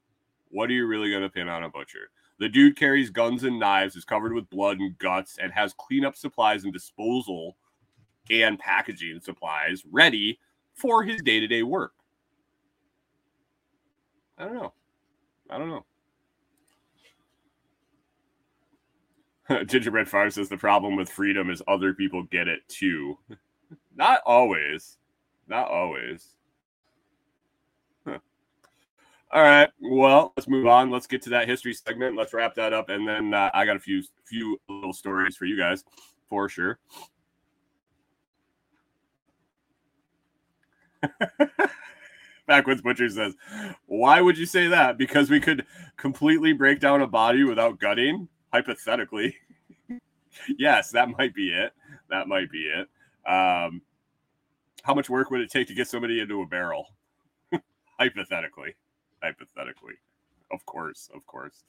What 0.49 0.69
are 0.69 0.73
you 0.73 0.87
really 0.87 1.09
going 1.09 1.23
to 1.23 1.29
pin 1.29 1.47
on 1.47 1.63
a 1.63 1.69
butcher? 1.69 2.09
The 2.39 2.49
dude 2.49 2.75
carries 2.75 3.09
guns 3.09 3.43
and 3.43 3.59
knives, 3.59 3.95
is 3.95 4.05
covered 4.05 4.33
with 4.33 4.49
blood 4.49 4.79
and 4.79 4.97
guts, 4.97 5.37
and 5.41 5.51
has 5.51 5.73
cleanup 5.73 6.15
supplies 6.15 6.63
and 6.63 6.73
disposal 6.73 7.57
and 8.29 8.57
packaging 8.57 9.19
supplies 9.21 9.83
ready 9.91 10.39
for 10.73 11.03
his 11.03 11.21
day 11.21 11.39
to 11.39 11.47
day 11.47 11.63
work. 11.63 11.93
I 14.37 14.45
don't 14.45 14.55
know. 14.55 14.73
I 15.49 15.57
don't 15.57 15.69
know. 15.69 15.85
Gingerbread 19.65 20.07
Farm 20.09 20.31
says 20.31 20.49
the 20.49 20.57
problem 20.57 20.95
with 20.95 21.09
freedom 21.09 21.49
is 21.49 21.61
other 21.67 21.93
people 21.93 22.23
get 22.23 22.47
it 22.47 22.61
too. 22.67 23.17
Not 23.95 24.21
always. 24.25 24.97
Not 25.47 25.67
always. 25.67 26.29
Huh. 28.05 28.19
All 29.31 29.41
right. 29.41 29.69
Well, 29.81 30.33
let's 30.37 30.47
move 30.47 30.67
on. 30.67 30.89
Let's 30.89 31.07
get 31.07 31.21
to 31.23 31.29
that 31.31 31.47
history 31.47 31.73
segment. 31.73 32.15
Let's 32.15 32.33
wrap 32.33 32.55
that 32.55 32.73
up, 32.73 32.89
and 32.89 33.07
then 33.07 33.33
uh, 33.33 33.49
I 33.53 33.65
got 33.65 33.75
a 33.75 33.79
few 33.79 34.03
few 34.25 34.59
little 34.69 34.93
stories 34.93 35.35
for 35.35 35.45
you 35.45 35.57
guys, 35.57 35.83
for 36.29 36.47
sure. 36.47 36.79
Backwoods 42.47 42.81
Butcher 42.81 43.09
says, 43.09 43.35
"Why 43.85 44.21
would 44.21 44.37
you 44.37 44.45
say 44.45 44.67
that? 44.67 44.97
Because 44.97 45.29
we 45.29 45.39
could 45.39 45.65
completely 45.97 46.53
break 46.53 46.79
down 46.79 47.01
a 47.01 47.07
body 47.07 47.43
without 47.43 47.79
gutting." 47.79 48.29
Hypothetically. 48.53 49.35
yes, 50.57 50.91
that 50.91 51.09
might 51.17 51.33
be 51.33 51.51
it. 51.51 51.73
That 52.09 52.27
might 52.27 52.51
be 52.51 52.69
it. 52.69 52.87
Um, 53.29 53.81
how 54.83 54.93
much 54.93 55.09
work 55.09 55.31
would 55.31 55.41
it 55.41 55.49
take 55.49 55.67
to 55.67 55.73
get 55.73 55.87
somebody 55.87 56.19
into 56.19 56.41
a 56.41 56.45
barrel? 56.45 56.87
hypothetically. 57.99 58.75
Hypothetically. 59.21 59.95
Of 60.51 60.65
course, 60.65 61.09
of 61.15 61.25
course. 61.25 61.63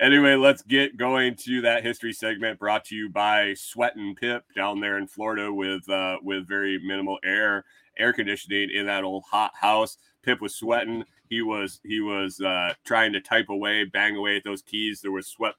Anyway, 0.00 0.36
let's 0.36 0.62
get 0.62 0.96
going 0.96 1.34
to 1.34 1.60
that 1.62 1.82
history 1.82 2.12
segment 2.12 2.58
brought 2.58 2.84
to 2.86 2.94
you 2.94 3.08
by 3.08 3.52
Sweat 3.54 3.96
and 3.96 4.16
Pip 4.16 4.44
down 4.54 4.80
there 4.80 4.98
in 4.98 5.06
Florida 5.06 5.52
with 5.52 5.88
uh, 5.90 6.18
with 6.22 6.46
very 6.46 6.78
minimal 6.78 7.18
air 7.24 7.64
air 7.98 8.12
conditioning 8.12 8.70
in 8.72 8.86
that 8.86 9.04
old 9.04 9.24
hot 9.24 9.52
house. 9.60 9.98
Pip 10.22 10.40
was 10.40 10.54
sweating. 10.54 11.04
He 11.28 11.42
was 11.42 11.80
he 11.84 12.00
was 12.00 12.40
uh, 12.40 12.74
trying 12.84 13.12
to 13.12 13.20
type 13.20 13.48
away, 13.48 13.84
bang 13.84 14.16
away 14.16 14.36
at 14.36 14.44
those 14.44 14.62
keys. 14.62 15.00
There 15.00 15.12
was 15.12 15.26
sweat 15.26 15.54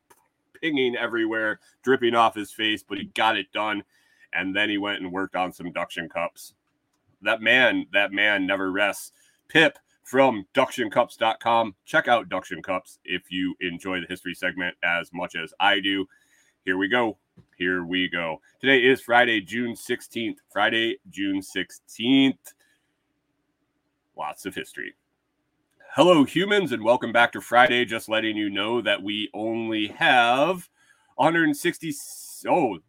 pinging 0.63 0.95
everywhere, 0.95 1.59
dripping 1.83 2.15
off 2.15 2.35
his 2.35 2.53
face, 2.53 2.83
but 2.87 2.97
he 2.97 3.05
got 3.05 3.37
it 3.37 3.51
done. 3.51 3.83
And 4.31 4.55
then 4.55 4.69
he 4.69 4.77
went 4.77 5.01
and 5.01 5.11
worked 5.11 5.35
on 5.35 5.51
some 5.51 5.73
duction 5.73 6.09
cups. 6.09 6.53
That 7.21 7.41
man, 7.41 7.85
that 7.91 8.11
man 8.13 8.47
never 8.47 8.71
rests. 8.71 9.11
Pip 9.49 9.77
from 10.03 10.45
ductioncups.com. 10.53 11.75
Check 11.85 12.07
out 12.07 12.29
Duction 12.29 12.63
Cups 12.63 12.99
if 13.05 13.23
you 13.29 13.55
enjoy 13.61 14.01
the 14.01 14.07
history 14.07 14.33
segment 14.33 14.75
as 14.83 15.11
much 15.13 15.35
as 15.35 15.53
I 15.59 15.79
do. 15.79 16.05
Here 16.65 16.77
we 16.77 16.87
go. 16.87 17.17
Here 17.57 17.85
we 17.85 18.09
go. 18.09 18.41
Today 18.59 18.79
is 18.79 19.01
Friday, 19.01 19.41
June 19.41 19.75
16th. 19.75 20.37
Friday, 20.51 20.97
June 21.09 21.41
16th. 21.41 22.53
Lots 24.17 24.45
of 24.45 24.55
history. 24.55 24.93
Hello, 25.95 26.23
humans, 26.23 26.71
and 26.71 26.83
welcome 26.83 27.11
back 27.11 27.31
to 27.33 27.39
Friday. 27.39 27.85
Just 27.85 28.09
letting 28.09 28.35
you 28.35 28.49
know 28.49 28.81
that 28.81 29.03
we 29.03 29.29
only 29.31 29.89
have 29.89 30.67
160. 31.17 31.93
Oh, 32.49 32.79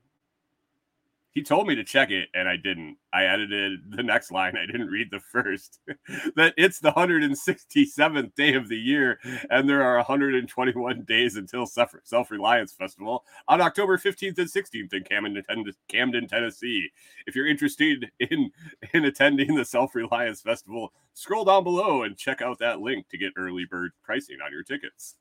he 1.35 1.43
told 1.43 1.67
me 1.67 1.75
to 1.75 1.83
check 1.83 2.11
it, 2.11 2.29
and 2.33 2.49
I 2.49 2.57
didn't. 2.57 2.97
I 3.13 3.25
edited 3.25 3.91
the 3.91 4.05
next 4.05 4.31
line. 4.31 4.57
I 4.57 4.67
didn't 4.67 4.87
read 4.87 5.09
the 5.11 5.19
first. 5.19 5.81
that 6.37 6.55
it's 6.57 6.79
the 6.79 6.93
167th 6.93 8.35
day 8.37 8.55
of 8.55 8.69
the 8.69 8.79
year, 8.79 9.19
and 9.51 9.69
there 9.69 9.83
are 9.83 9.97
121 9.97 11.03
days 11.03 11.37
until 11.37 11.67
Self 11.67 12.31
Reliance 12.31 12.73
Festival 12.73 13.25
on 13.49 13.61
October 13.61 13.99
15th 13.99 14.39
and 14.39 14.49
16th 14.49 14.95
in 14.95 15.03
Camden, 15.03 15.43
Camden, 15.89 16.29
Tennessee. 16.29 16.89
If 17.27 17.35
you're 17.35 17.49
interested 17.49 18.13
in 18.21 18.53
in 18.93 19.05
attending 19.05 19.57
the 19.57 19.65
Self 19.65 19.97
Reliance 19.97 20.41
Festival, 20.41 20.93
scroll 21.15 21.45
down 21.45 21.65
below 21.65 22.05
and 22.05 22.17
check 22.17 22.43
out 22.43 22.61
that 22.61 22.81
link 22.81 23.09
to 23.09 23.19
get 23.19 23.33
early 23.37 23.65
bird 23.65 23.91
pricing 24.05 24.39
on 24.45 24.53
your 24.53 24.63
tickets. 24.63 25.17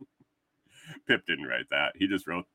Pip 1.07 1.25
didn't 1.25 1.47
write 1.47 1.69
that. 1.71 1.93
He 1.95 2.07
just 2.07 2.27
wrote 2.27 2.45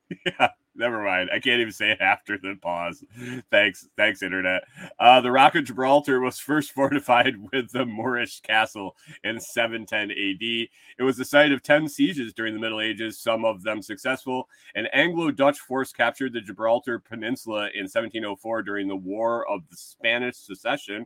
yeah, 0.26 0.50
never 0.76 1.04
mind. 1.04 1.30
I 1.34 1.40
can't 1.40 1.60
even 1.60 1.74
say 1.74 1.92
it 1.92 2.02
after 2.02 2.38
the 2.38 2.56
pause. 2.62 3.04
Thanks, 3.52 3.88
thanks, 3.98 4.22
internet. 4.22 4.64
Uh, 5.00 5.22
the 5.22 5.32
Rock 5.32 5.56
of 5.56 5.66
Gibraltar 5.66 6.20
was 6.20 6.40
first 6.40 6.72
fortified 6.74 7.36
with 7.52 7.72
the 7.72 7.86
Moorish 7.86 8.42
castle 8.42 8.96
in 9.24 9.40
710 9.40 10.12
AD. 10.12 10.68
It 11.00 11.04
was 11.04 11.18
the 11.18 11.26
site 11.26 11.52
of 11.52 11.64
10 11.64 11.90
sieges 11.90 12.34
during 12.34 12.54
the 12.54 12.60
Middle 12.60 12.82
Ages, 12.82 13.20
some 13.20 13.44
of 13.46 13.64
them 13.64 13.82
successful. 13.82 14.48
An 14.76 14.88
Anglo 14.94 15.32
Dutch 15.32 15.60
force 15.60 15.92
captured 15.92 16.34
the 16.34 16.42
Gibraltar 16.42 17.00
Peninsula 17.00 17.70
in 17.74 17.84
1704 17.84 18.64
during 18.64 18.88
the 18.88 18.96
War 18.96 19.50
of 19.50 19.62
the 19.70 19.78
Spanish 19.78 20.38
Succession. 20.38 21.06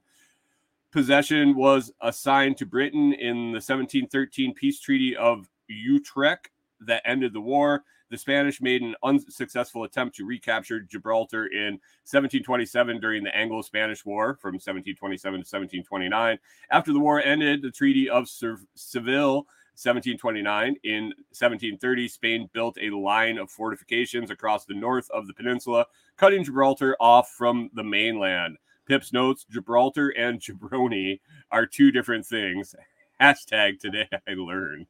Possession 0.92 1.56
was 1.56 1.92
assigned 2.02 2.58
to 2.58 2.66
Britain 2.66 3.14
in 3.14 3.52
the 3.52 3.62
1713 3.62 4.54
peace 4.54 4.80
treaty 4.80 5.16
of 5.16 5.48
Utrecht 5.70 6.50
that 6.88 7.02
ended 7.06 7.34
the 7.34 7.42
war. 7.42 7.84
The 8.10 8.18
Spanish 8.18 8.62
made 8.62 8.82
an 8.82 8.96
unsuccessful 9.04 9.86
attempt 9.86 10.16
to 10.18 10.26
recapture 10.26 10.82
Gibraltar 10.82 11.46
in 11.48 11.80
1727 12.04 13.00
during 13.00 13.24
the 13.24 13.36
Anglo 13.36 13.62
Spanish 13.62 14.06
War 14.06 14.38
from 14.42 14.56
1727 14.56 15.32
to 15.32 15.38
1729. 15.40 16.38
After 16.72 16.92
the 16.92 17.00
war 17.00 17.22
ended, 17.22 17.62
the 17.62 17.72
Treaty 17.72 18.10
of 18.10 18.28
Seville. 18.76 19.48
1729. 19.76 20.76
In 20.84 21.04
1730, 21.32 22.08
Spain 22.10 22.50
built 22.54 22.78
a 22.80 22.90
line 22.90 23.38
of 23.38 23.50
fortifications 23.50 24.30
across 24.30 24.66
the 24.66 24.74
north 24.74 25.10
of 25.12 25.28
the 25.28 25.34
peninsula, 25.34 25.86
cutting 26.18 26.44
Gibraltar 26.44 26.96
off 27.00 27.32
from 27.32 27.70
the 27.74 27.84
mainland. 27.84 28.58
Pips 28.86 29.14
notes 29.14 29.46
Gibraltar 29.50 30.10
and 30.10 30.40
jabroni 30.40 31.22
are 31.52 31.66
two 31.66 31.92
different 31.92 32.26
things. 32.26 32.76
Hashtag 33.22 33.80
today 33.80 34.10
I 34.28 34.34
learned. 34.34 34.88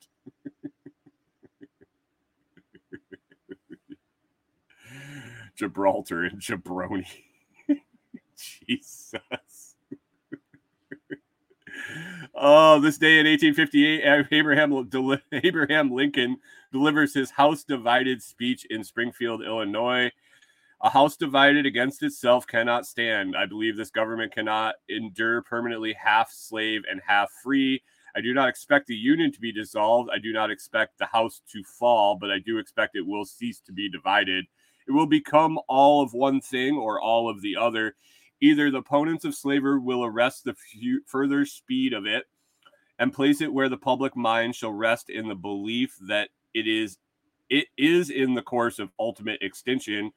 Gibraltar 5.62 6.24
and 6.24 6.42
jabroni. 6.42 7.06
Jesus. 8.36 9.76
oh, 12.34 12.80
this 12.80 12.98
day 12.98 13.20
in 13.20 13.28
1858, 13.28 14.02
Abraham, 14.32 14.90
Abraham 15.32 15.92
Lincoln 15.92 16.38
delivers 16.72 17.14
his 17.14 17.30
House 17.30 17.64
divided 17.64 18.24
speech 18.24 18.66
in 18.72 18.84
Springfield, 18.84 19.44
Illinois. 19.44 20.10
A 20.82 20.90
house 20.90 21.16
divided 21.16 21.68
against 21.68 22.02
itself 22.02 22.48
cannot 22.48 22.88
stand. 22.88 23.36
I 23.38 23.46
believe 23.46 23.78
this 23.78 23.92
government 23.92 24.34
cannot 24.34 24.74
endure 24.90 25.44
permanently 25.44 25.94
half 25.94 26.32
slave 26.32 26.82
and 26.90 27.00
half 27.06 27.30
free. 27.44 27.84
I 28.16 28.22
do 28.22 28.34
not 28.34 28.50
expect 28.50 28.88
the 28.88 28.96
union 28.96 29.32
to 29.32 29.40
be 29.40 29.52
dissolved. 29.52 30.10
I 30.12 30.18
do 30.18 30.34
not 30.34 30.50
expect 30.50 30.98
the 30.98 31.06
house 31.06 31.44
to 31.52 31.62
fall, 31.64 32.18
but 32.20 32.32
I 32.32 32.40
do 32.40 32.58
expect 32.58 32.96
it 32.96 33.06
will 33.06 33.26
cease 33.26 33.60
to 33.68 33.72
be 33.72 33.92
divided. 33.92 34.46
It 34.88 34.92
will 34.92 35.06
become 35.06 35.60
all 35.68 36.02
of 36.02 36.14
one 36.14 36.42
thing 36.42 36.76
or 36.76 37.02
all 37.02 37.30
of 37.30 37.42
the 37.42 37.58
other. 37.58 37.96
Either 38.42 38.72
the 38.72 38.80
opponents 38.80 39.26
of 39.26 39.36
slavery 39.36 39.80
will 39.80 40.04
arrest 40.04 40.44
the 40.44 40.52
f- 40.52 41.02
further 41.06 41.46
speed 41.46 41.94
of 41.94 42.06
it 42.06 42.26
and 43.00 43.14
place 43.14 43.42
it 43.42 43.54
where 43.54 43.70
the 43.70 43.78
public 43.78 44.16
mind 44.16 44.56
shall 44.56 44.74
rest 44.74 45.10
in 45.10 45.28
the 45.28 45.36
belief 45.36 45.98
that 46.08 46.30
it 46.54 46.68
is 46.68 46.98
it 47.50 47.68
is 47.78 48.10
in 48.10 48.34
the 48.34 48.42
course 48.42 48.80
of 48.80 48.92
ultimate 48.98 49.42
extinction 49.42 50.12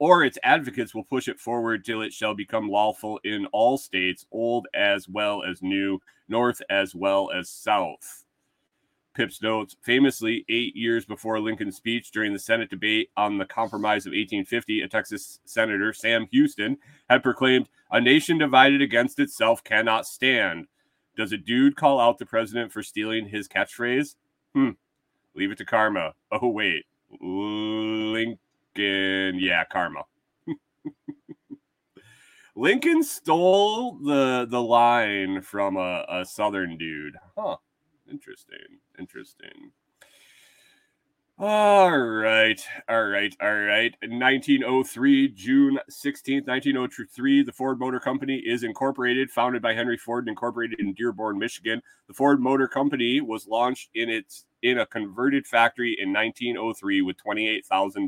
or 0.00 0.24
its 0.24 0.38
advocates 0.42 0.94
will 0.94 1.04
push 1.04 1.28
it 1.28 1.38
forward 1.38 1.84
till 1.84 2.00
it 2.00 2.12
shall 2.12 2.34
become 2.34 2.68
lawful 2.68 3.20
in 3.22 3.44
all 3.52 3.76
states, 3.76 4.24
old 4.32 4.66
as 4.74 5.06
well 5.08 5.44
as 5.44 5.62
new, 5.62 6.00
north 6.26 6.62
as 6.70 6.94
well 6.94 7.30
as 7.30 7.50
south. 7.50 8.24
Pips 9.14 9.42
notes 9.42 9.76
famously, 9.82 10.44
eight 10.48 10.76
years 10.76 11.04
before 11.04 11.40
Lincoln's 11.40 11.76
speech 11.76 12.12
during 12.12 12.32
the 12.32 12.38
Senate 12.38 12.70
debate 12.70 13.10
on 13.16 13.38
the 13.38 13.44
Compromise 13.44 14.06
of 14.06 14.10
1850, 14.10 14.82
a 14.82 14.88
Texas 14.88 15.40
Senator, 15.44 15.92
Sam 15.92 16.28
Houston, 16.30 16.78
had 17.08 17.22
proclaimed, 17.22 17.68
A 17.90 18.00
nation 18.00 18.38
divided 18.38 18.80
against 18.80 19.18
itself 19.18 19.64
cannot 19.64 20.06
stand. 20.06 20.68
Does 21.16 21.32
a 21.32 21.36
dude 21.36 21.74
call 21.76 21.98
out 21.98 22.18
the 22.18 22.26
president 22.26 22.72
for 22.72 22.84
stealing 22.84 23.26
his 23.26 23.48
catchphrase? 23.48 24.14
Hmm. 24.54 24.70
Leave 25.34 25.50
it 25.50 25.58
to 25.58 25.64
karma. 25.64 26.14
Oh, 26.30 26.48
wait. 26.48 26.86
Lincoln. 27.20 28.38
Yeah, 28.76 29.64
karma. 29.64 30.04
Lincoln 32.56 33.02
stole 33.02 33.94
the 34.04 34.46
the 34.48 34.60
line 34.60 35.40
from 35.40 35.76
a, 35.76 36.04
a 36.08 36.24
southern 36.24 36.76
dude. 36.76 37.16
Huh. 37.36 37.56
Interesting. 38.10 38.78
Interesting. 38.98 39.72
All 41.42 41.98
right. 41.98 42.60
All 42.86 43.06
right. 43.06 43.34
All 43.40 43.54
right. 43.54 43.94
1903, 44.02 45.28
June 45.28 45.78
16th, 45.90 46.46
1903, 46.46 47.42
the 47.42 47.52
Ford 47.52 47.80
Motor 47.80 47.98
Company 47.98 48.42
is 48.44 48.62
incorporated, 48.62 49.30
founded 49.30 49.62
by 49.62 49.72
Henry 49.72 49.96
Ford, 49.96 50.28
incorporated 50.28 50.78
in 50.80 50.92
Dearborn, 50.92 51.38
Michigan. 51.38 51.80
The 52.08 52.12
Ford 52.12 52.40
Motor 52.40 52.68
Company 52.68 53.22
was 53.22 53.46
launched 53.46 53.88
in 53.94 54.10
its 54.10 54.44
in 54.62 54.80
a 54.80 54.86
converted 54.86 55.46
factory 55.46 55.96
in 55.98 56.12
1903 56.12 57.00
with 57.00 57.16
$28,000, 57.26 58.06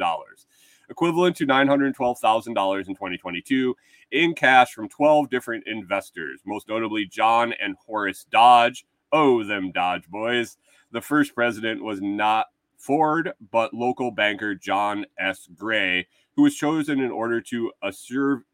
equivalent 0.91 1.35
to 1.37 1.47
$912,000 1.47 2.49
in 2.49 2.95
2022 2.95 3.75
in 4.11 4.35
cash 4.35 4.73
from 4.73 4.91
12 4.91 5.31
different 5.31 5.65
investors, 5.67 6.43
most 6.45 6.69
notably 6.69 7.07
John 7.07 7.55
and 7.59 7.77
Horace 7.87 8.27
Dodge, 8.31 8.85
Oh, 9.13 9.45
them 9.45 9.73
Dodge 9.73 10.09
boys. 10.09 10.57
The 10.91 11.03
first 11.03 11.35
president 11.35 11.85
was 11.85 12.01
not 12.01 12.47
Ford, 12.79 13.33
but 13.51 13.75
local 13.75 14.11
banker 14.11 14.55
John 14.55 15.05
S. 15.19 15.49
Gray, 15.55 16.07
who 16.35 16.43
was 16.43 16.57
chosen 16.57 17.01
in 17.01 17.11
order 17.11 17.41
to 17.43 17.71
assure, 17.83 18.45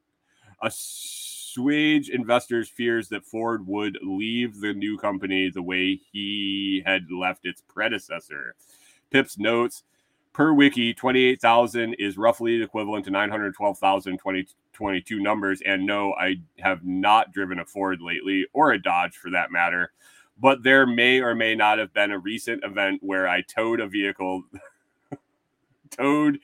assuage 0.60 2.10
investors' 2.10 2.68
fears 2.68 3.08
that 3.08 3.24
Ford 3.24 3.66
would 3.66 3.98
leave 4.02 4.60
the 4.60 4.74
new 4.74 4.98
company 4.98 5.48
the 5.48 5.62
way 5.62 6.00
he 6.12 6.82
had 6.84 7.10
left 7.10 7.46
its 7.46 7.62
predecessor. 7.68 8.54
Pips 9.10 9.38
notes 9.38 9.84
per 10.32 10.52
wiki, 10.52 10.92
28,000 10.92 11.94
is 11.94 12.18
roughly 12.18 12.60
equivalent 12.62 13.04
to 13.04 13.10
912,000 13.10 14.18
2022 14.18 15.20
numbers. 15.20 15.62
And 15.64 15.86
no, 15.86 16.12
I 16.14 16.36
have 16.58 16.84
not 16.84 17.32
driven 17.32 17.60
a 17.60 17.64
Ford 17.64 18.00
lately 18.02 18.46
or 18.52 18.72
a 18.72 18.82
Dodge 18.82 19.16
for 19.16 19.30
that 19.30 19.52
matter 19.52 19.92
but 20.40 20.62
there 20.62 20.86
may 20.86 21.20
or 21.20 21.34
may 21.34 21.54
not 21.54 21.78
have 21.78 21.92
been 21.92 22.10
a 22.10 22.18
recent 22.18 22.64
event 22.64 23.00
where 23.02 23.28
I 23.28 23.42
towed 23.42 23.80
a 23.80 23.88
vehicle 23.88 24.42
towed 25.90 26.38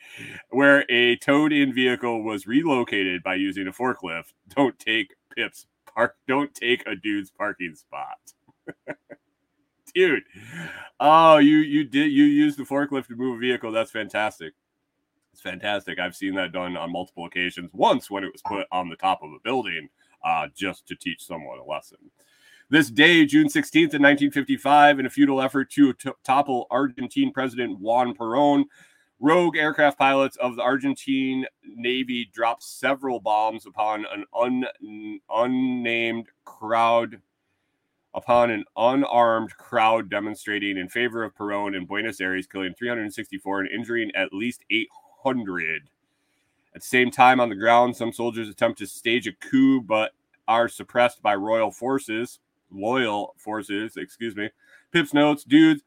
where 0.51 0.85
a 0.91 1.17
towed 1.17 1.53
in 1.53 1.75
vehicle 1.75 2.23
was 2.23 2.47
relocated 2.47 3.23
by 3.23 3.35
using 3.35 3.67
a 3.67 3.73
forklift. 3.73 4.33
Don't 4.49 4.79
take 4.79 5.15
pips 5.35 5.67
park 5.95 6.17
don't 6.27 6.55
take 6.55 6.87
a 6.87 6.97
dude's 6.97 7.31
parking 7.31 7.75
spot. 7.75 8.19
Dude. 9.95 10.25
Oh, 10.99 11.39
you 11.39 11.59
you 11.59 11.85
did 11.85 12.11
you 12.11 12.25
use 12.25 12.57
the 12.57 12.65
forklift 12.65 13.07
to 13.09 13.17
move 13.17 13.37
a 13.37 13.41
vehicle. 13.41 13.71
That's 13.71 13.93
fantastic. 13.93 14.55
It's 15.33 15.41
fantastic. 15.41 15.99
I've 15.99 16.17
seen 16.17 16.35
that 16.35 16.53
done 16.53 16.77
on 16.77 16.93
multiple 16.93 17.27
occasions. 17.27 17.71
Once 17.73 18.11
when 18.11 18.25
it 18.25 18.33
was 18.33 18.43
put 18.43 18.67
on 18.73 18.89
the 18.89 18.97
top 18.97 19.23
of 19.23 19.31
a 19.31 19.39
building 19.45 19.89
uh, 20.25 20.49
just 20.55 20.87
to 20.89 20.97
teach 20.97 21.25
someone 21.25 21.59
a 21.59 21.65
lesson. 21.65 21.99
This 22.71 22.89
day, 22.89 23.27
June 23.27 23.49
16th, 23.49 23.93
in 23.93 24.03
1955, 24.03 24.99
in 24.99 25.07
a 25.07 25.11
futile 25.11 25.43
effort 25.43 25.71
to 25.73 25.93
t- 25.93 26.11
topple 26.25 26.67
Argentine 26.71 27.31
President 27.31 27.79
Juan 27.79 28.15
Perón, 28.15 28.65
rogue 29.21 29.57
aircraft 29.57 29.99
pilots 29.99 30.39
of 30.39 30.57
the 30.57 30.63
Argentine 30.63 31.45
Navy 31.63 32.25
dropped 32.33 32.63
several 32.63 33.21
bombs 33.21 33.67
upon 33.67 34.07
an 34.11 34.25
un- 34.35 35.21
unnamed 35.31 36.29
crowd 36.45 37.21
upon 38.15 38.51
an 38.51 38.65
unarmed 38.77 39.55
crowd 39.57 40.09
demonstrating 40.09 40.79
in 40.79 40.89
favor 40.89 41.23
of 41.23 41.35
Perón 41.35 41.77
in 41.77 41.85
Buenos 41.85 42.21
Aires, 42.21 42.47
killing 42.47 42.73
364 42.73 43.61
and 43.61 43.71
injuring 43.71 44.11
at 44.15 44.33
least 44.33 44.65
800. 44.71 45.91
At 46.75 46.81
the 46.81 46.87
same 46.87 47.11
time, 47.11 47.41
on 47.41 47.51
the 47.51 47.57
ground, 47.57 47.95
some 47.95 48.13
soldiers 48.13 48.49
attempt 48.49 48.79
to 48.79 48.87
stage 48.87 49.27
a 49.27 49.33
coup 49.33 49.83
but 49.83 50.13
are 50.49 50.69
suppressed 50.69 51.23
by 51.23 51.35
royal 51.35 51.71
forces 51.71 52.39
loyal 52.75 53.35
forces. 53.39 53.97
Excuse 53.97 54.37
me. 54.37 54.51
Pip's 54.93 55.15
notes, 55.15 55.45
dudes. 55.45 55.83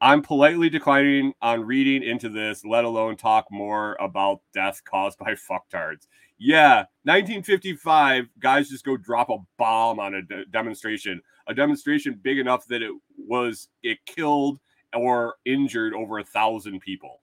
I'm 0.00 0.20
politely 0.20 0.68
declining 0.68 1.32
on 1.42 1.64
reading 1.64 2.02
into 2.02 2.28
this, 2.28 2.64
let 2.64 2.84
alone 2.84 3.16
talk 3.16 3.46
more 3.52 3.96
about 4.00 4.40
death 4.52 4.82
caused 4.84 5.18
by 5.18 5.34
fucktards. 5.50 6.08
Yeah, 6.38 6.86
1955, 7.04 8.26
guys 8.40 8.68
just 8.68 8.84
go 8.84 8.96
drop 8.96 9.30
a 9.30 9.38
bomb 9.58 10.00
on 10.00 10.14
a 10.16 10.22
de- 10.22 10.44
demonstration, 10.46 11.22
a 11.46 11.54
demonstration 11.54 12.18
big 12.20 12.38
enough 12.38 12.66
that 12.66 12.82
it 12.82 12.90
was 13.16 13.68
it 13.84 13.98
killed 14.06 14.58
or 14.92 15.36
injured 15.44 15.94
over 15.94 16.18
a 16.18 16.24
thousand 16.24 16.80
people. 16.80 17.20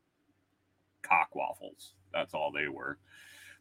Cock 1.02 1.36
waffles. 1.36 1.96
That's 2.14 2.34
all 2.34 2.52
they 2.52 2.70
were. 2.70 2.98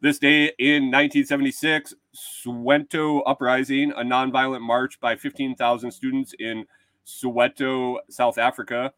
This 0.00 0.20
day 0.20 0.52
in 0.61 0.92
1976, 0.92 1.92
Soweto 2.14 3.20
Uprising, 3.26 3.90
a 3.90 4.02
nonviolent 4.02 4.61
march 4.61 5.00
by 5.00 5.16
15,000 5.16 5.90
students 5.90 6.34
in 6.38 6.66
Soweto, 7.04 7.96
South 8.08 8.38
Africa, 8.38 8.92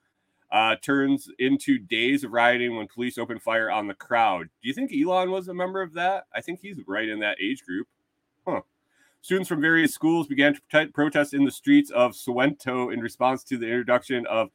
uh, 0.52 0.76
turns 0.82 1.30
into 1.38 1.78
days 1.78 2.22
of 2.22 2.32
rioting 2.32 2.76
when 2.76 2.86
police 2.86 3.16
open 3.16 3.38
fire 3.38 3.70
on 3.70 3.86
the 3.86 3.94
crowd. 3.94 4.50
Do 4.62 4.68
you 4.68 4.74
think 4.74 4.92
Elon 4.92 5.30
was 5.30 5.48
a 5.48 5.54
member 5.54 5.80
of 5.80 5.94
that? 5.94 6.24
I 6.34 6.42
think 6.42 6.60
he's 6.60 6.76
right 6.86 7.08
in 7.08 7.18
that 7.20 7.38
age 7.40 7.64
group. 7.64 7.88
Huh. 8.46 8.60
Students 9.22 9.48
from 9.48 9.62
various 9.62 9.94
schools 9.94 10.26
began 10.26 10.52
to 10.52 10.60
protest, 10.68 10.92
protest 10.92 11.32
in 11.32 11.46
the 11.46 11.50
streets 11.50 11.90
of 11.92 12.12
Soweto 12.12 12.92
in 12.92 13.00
response 13.00 13.42
to 13.44 13.56
the 13.56 13.66
introduction 13.66 14.26
of 14.26 14.50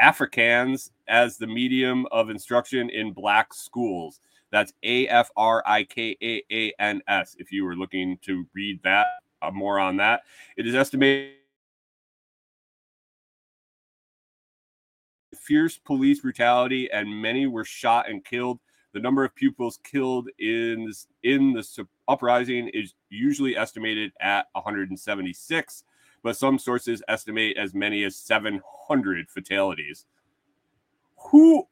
Afrikaans 0.00 0.90
as 1.06 1.36
the 1.36 1.46
medium 1.46 2.06
of 2.10 2.30
instruction 2.30 2.90
in 2.90 3.12
black 3.12 3.54
schools. 3.54 4.20
That's 4.54 4.72
A 4.84 5.08
F 5.08 5.32
R 5.36 5.64
I 5.66 5.82
K 5.82 6.16
A 6.22 6.40
A 6.52 6.72
N 6.78 7.02
S. 7.08 7.34
If 7.40 7.50
you 7.50 7.64
were 7.64 7.74
looking 7.74 8.18
to 8.22 8.46
read 8.54 8.78
that 8.84 9.06
uh, 9.42 9.50
more 9.50 9.80
on 9.80 9.96
that, 9.96 10.20
it 10.56 10.64
is 10.64 10.76
estimated 10.76 11.32
fierce 15.34 15.76
police 15.76 16.20
brutality 16.20 16.88
and 16.92 17.20
many 17.20 17.48
were 17.48 17.64
shot 17.64 18.08
and 18.08 18.24
killed. 18.24 18.60
The 18.92 19.00
number 19.00 19.24
of 19.24 19.34
pupils 19.34 19.80
killed 19.82 20.28
in 20.38 20.86
this, 20.86 21.08
in 21.24 21.52
the 21.52 21.88
uprising 22.06 22.68
is 22.68 22.94
usually 23.10 23.56
estimated 23.56 24.12
at 24.20 24.46
176, 24.52 25.82
but 26.22 26.36
some 26.36 26.60
sources 26.60 27.02
estimate 27.08 27.56
as 27.56 27.74
many 27.74 28.04
as 28.04 28.14
700 28.14 29.28
fatalities. 29.28 30.06
Who 31.16 31.66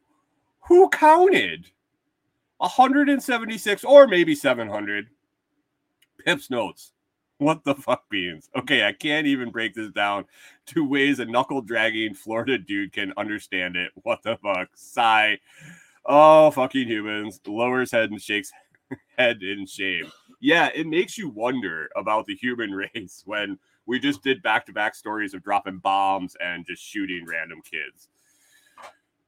who 0.62 0.88
counted 0.88 1.66
176 2.62 3.82
or 3.82 4.06
maybe 4.06 4.36
700? 4.36 5.08
Pips 6.24 6.48
notes. 6.48 6.92
What 7.38 7.64
the 7.64 7.74
fuck 7.74 8.08
beans? 8.08 8.48
Okay, 8.56 8.86
I 8.86 8.92
can't 8.92 9.26
even 9.26 9.50
break 9.50 9.74
this 9.74 9.90
down 9.90 10.26
to 10.66 10.88
ways 10.88 11.18
a 11.18 11.24
knuckle 11.24 11.60
dragging 11.60 12.14
Florida 12.14 12.58
dude 12.58 12.92
can 12.92 13.12
understand 13.16 13.74
it. 13.74 13.90
What 14.04 14.22
the 14.22 14.36
fuck? 14.36 14.68
Sigh. 14.76 15.40
Oh, 16.06 16.52
fucking 16.52 16.86
humans. 16.86 17.40
Lowers 17.44 17.90
head 17.90 18.12
and 18.12 18.22
shakes 18.22 18.52
head 19.18 19.42
in 19.42 19.66
shame. 19.66 20.12
Yeah, 20.38 20.70
it 20.72 20.86
makes 20.86 21.18
you 21.18 21.30
wonder 21.30 21.90
about 21.96 22.26
the 22.26 22.36
human 22.36 22.70
race 22.94 23.24
when 23.26 23.58
we 23.86 23.98
just 23.98 24.22
did 24.22 24.40
back 24.40 24.66
to 24.66 24.72
back 24.72 24.94
stories 24.94 25.34
of 25.34 25.42
dropping 25.42 25.78
bombs 25.78 26.36
and 26.40 26.64
just 26.64 26.80
shooting 26.80 27.26
random 27.26 27.60
kids. 27.68 28.08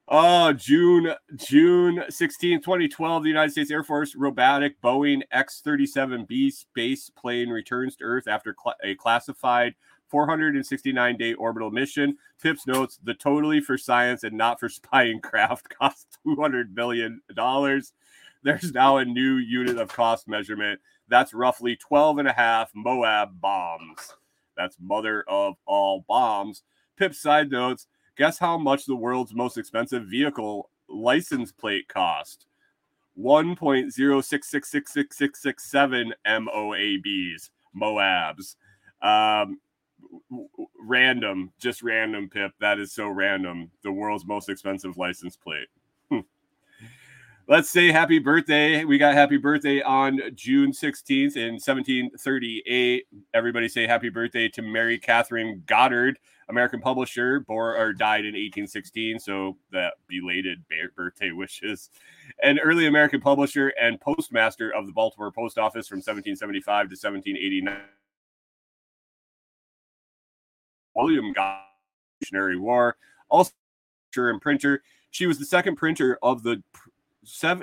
Oh, 0.06 0.52
June 0.52 1.14
June 1.36 2.04
16, 2.10 2.60
2012, 2.60 3.22
the 3.22 3.28
United 3.28 3.52
States 3.52 3.70
Air 3.70 3.82
Force 3.82 4.14
robotic 4.14 4.78
Boeing 4.82 5.22
X-37B 5.32 6.52
space 6.52 7.08
plane 7.08 7.48
returns 7.48 7.96
to 7.96 8.04
Earth 8.04 8.28
after 8.28 8.54
cl- 8.62 8.76
a 8.84 8.94
classified 8.96 9.74
469 10.08 11.16
day 11.16 11.32
orbital 11.32 11.70
mission. 11.70 12.18
Pips 12.42 12.66
notes 12.66 12.98
the 13.02 13.14
totally 13.14 13.60
for 13.60 13.78
science 13.78 14.24
and 14.24 14.36
not 14.36 14.60
for 14.60 14.68
spying 14.68 15.20
craft 15.22 15.70
cost 15.70 16.18
200 16.22 16.74
billion 16.74 17.22
dollars. 17.34 17.94
There's 18.42 18.72
now 18.74 18.98
a 18.98 19.06
new 19.06 19.36
unit 19.36 19.78
of 19.78 19.88
cost 19.88 20.28
measurement. 20.28 20.80
That's 21.08 21.32
roughly 21.32 21.76
12 21.76 22.18
and 22.18 22.28
a 22.28 22.32
half 22.34 22.70
Moab 22.74 23.40
bombs. 23.40 24.12
That's 24.54 24.76
mother 24.78 25.24
of 25.26 25.54
all 25.64 26.04
bombs. 26.06 26.62
Pip 26.98 27.14
side 27.14 27.50
notes 27.50 27.86
Guess 28.16 28.38
how 28.38 28.56
much 28.58 28.86
the 28.86 28.94
world's 28.94 29.34
most 29.34 29.58
expensive 29.58 30.06
vehicle 30.06 30.70
license 30.88 31.50
plate 31.52 31.88
cost? 31.88 32.46
1.0666667 33.18 36.12
MOABs, 36.26 37.50
Moabs. 37.76 38.56
Um, 39.02 39.58
random, 40.80 41.52
just 41.58 41.82
random, 41.82 42.28
Pip. 42.28 42.52
That 42.60 42.78
is 42.78 42.92
so 42.92 43.08
random. 43.08 43.72
The 43.82 43.92
world's 43.92 44.26
most 44.26 44.48
expensive 44.48 44.96
license 44.96 45.36
plate. 45.36 45.66
Hmm. 46.10 46.20
Let's 47.46 47.68
say 47.68 47.92
happy 47.92 48.18
birthday. 48.18 48.84
We 48.84 48.96
got 48.96 49.14
happy 49.14 49.36
birthday 49.36 49.82
on 49.82 50.18
June 50.34 50.72
16th 50.72 51.36
in 51.36 51.54
1738. 51.54 53.06
Everybody 53.34 53.68
say 53.68 53.86
happy 53.86 54.08
birthday 54.08 54.48
to 54.48 54.62
Mary 54.62 54.98
Catherine 54.98 55.62
Goddard, 55.66 56.18
American 56.48 56.80
publisher, 56.80 57.40
born 57.40 57.80
or 57.80 57.92
died 57.92 58.20
in 58.20 58.34
1816. 58.34 59.18
So 59.18 59.56
that 59.72 59.94
belated 60.08 60.62
birthday 60.96 61.30
wishes. 61.30 61.90
An 62.42 62.58
early 62.58 62.86
American 62.86 63.20
publisher 63.20 63.72
and 63.80 64.00
postmaster 64.00 64.70
of 64.70 64.86
the 64.86 64.92
Baltimore 64.92 65.32
Post 65.32 65.58
Office 65.58 65.88
from 65.88 65.98
1775 65.98 66.88
to 66.88 66.96
1789. 66.96 67.76
William 70.94 71.32
Goddard, 71.32 72.60
War. 72.60 72.96
Also, 73.28 73.52
and 74.16 74.40
printer. 74.40 74.82
She 75.10 75.26
was 75.26 75.38
the 75.38 75.44
second 75.44 75.76
printer 75.76 76.18
of 76.22 76.42
the 76.44 76.62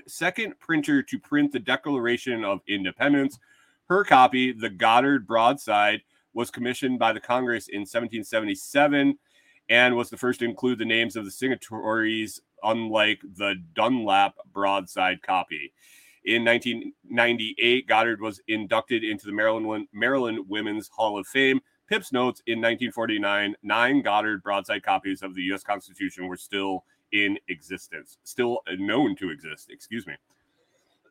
second 0.08 0.60
printer 0.60 1.02
to 1.04 1.20
print 1.20 1.52
the 1.52 1.60
Declaration 1.60 2.44
of 2.44 2.60
Independence. 2.68 3.40
Her 3.86 4.04
copy, 4.04 4.52
the 4.52 4.70
Goddard 4.70 5.28
Broadside, 5.28 6.02
was 6.34 6.52
commissioned 6.52 7.00
by 7.00 7.14
the 7.14 7.20
Congress 7.20 7.68
in 7.68 7.82
1777 7.82 9.18
and 9.70 9.96
was 9.96 10.10
the 10.10 10.18
first 10.18 10.40
to 10.40 10.46
include 10.46 10.80
the 10.80 10.86
names 10.86 11.16
of 11.16 11.26
the 11.26 11.32
signatories, 11.32 12.42
unlike 12.64 13.22
the 13.38 13.56
Dunlap 13.74 14.36
broadside 14.54 15.22
copy. 15.22 15.74
In 16.26 16.46
1998, 16.46 17.88
Goddard 17.88 18.22
was 18.22 18.42
inducted 18.48 19.04
into 19.04 19.26
the 19.26 19.32
Maryland, 19.32 19.88
Maryland 19.92 20.46
Women's 20.48 20.90
Hall 20.90 21.18
of 21.18 21.26
Fame. 21.26 21.62
Pips 21.88 22.12
notes 22.12 22.42
in 22.46 22.60
1949, 22.60 23.56
nine 23.64 24.02
Goddard 24.02 24.44
broadside 24.44 24.84
copies 24.84 25.24
of 25.24 25.36
the 25.36 25.42
U.S. 25.44 25.64
Constitution 25.64 26.28
were 26.28 26.38
still 26.38 26.86
in 27.12 27.38
existence, 27.48 28.18
still 28.24 28.60
known 28.78 29.16
to 29.18 29.30
exist. 29.30 29.70
Excuse 29.72 30.06
me. 30.08 30.14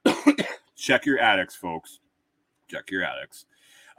Check 0.77 1.05
your 1.05 1.19
attics, 1.19 1.55
folks. 1.55 2.01
Check 2.69 2.91
your 2.91 3.05
attics. 3.05 3.47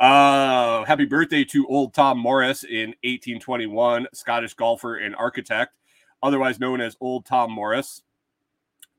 Uh, 0.02 0.84
happy 0.86 1.06
birthday 1.06 1.44
to 1.44 1.68
old 1.68 1.94
Tom 1.94 2.18
Morris 2.18 2.64
in 2.64 2.96
1821, 3.04 4.08
Scottish 4.16 4.56
golfer 4.56 4.96
and 4.96 5.16
architect, 5.16 5.78
otherwise 6.24 6.60
known 6.60 6.82
as 6.82 6.98
Old 7.00 7.24
Tom 7.28 7.52
Morris, 7.52 8.02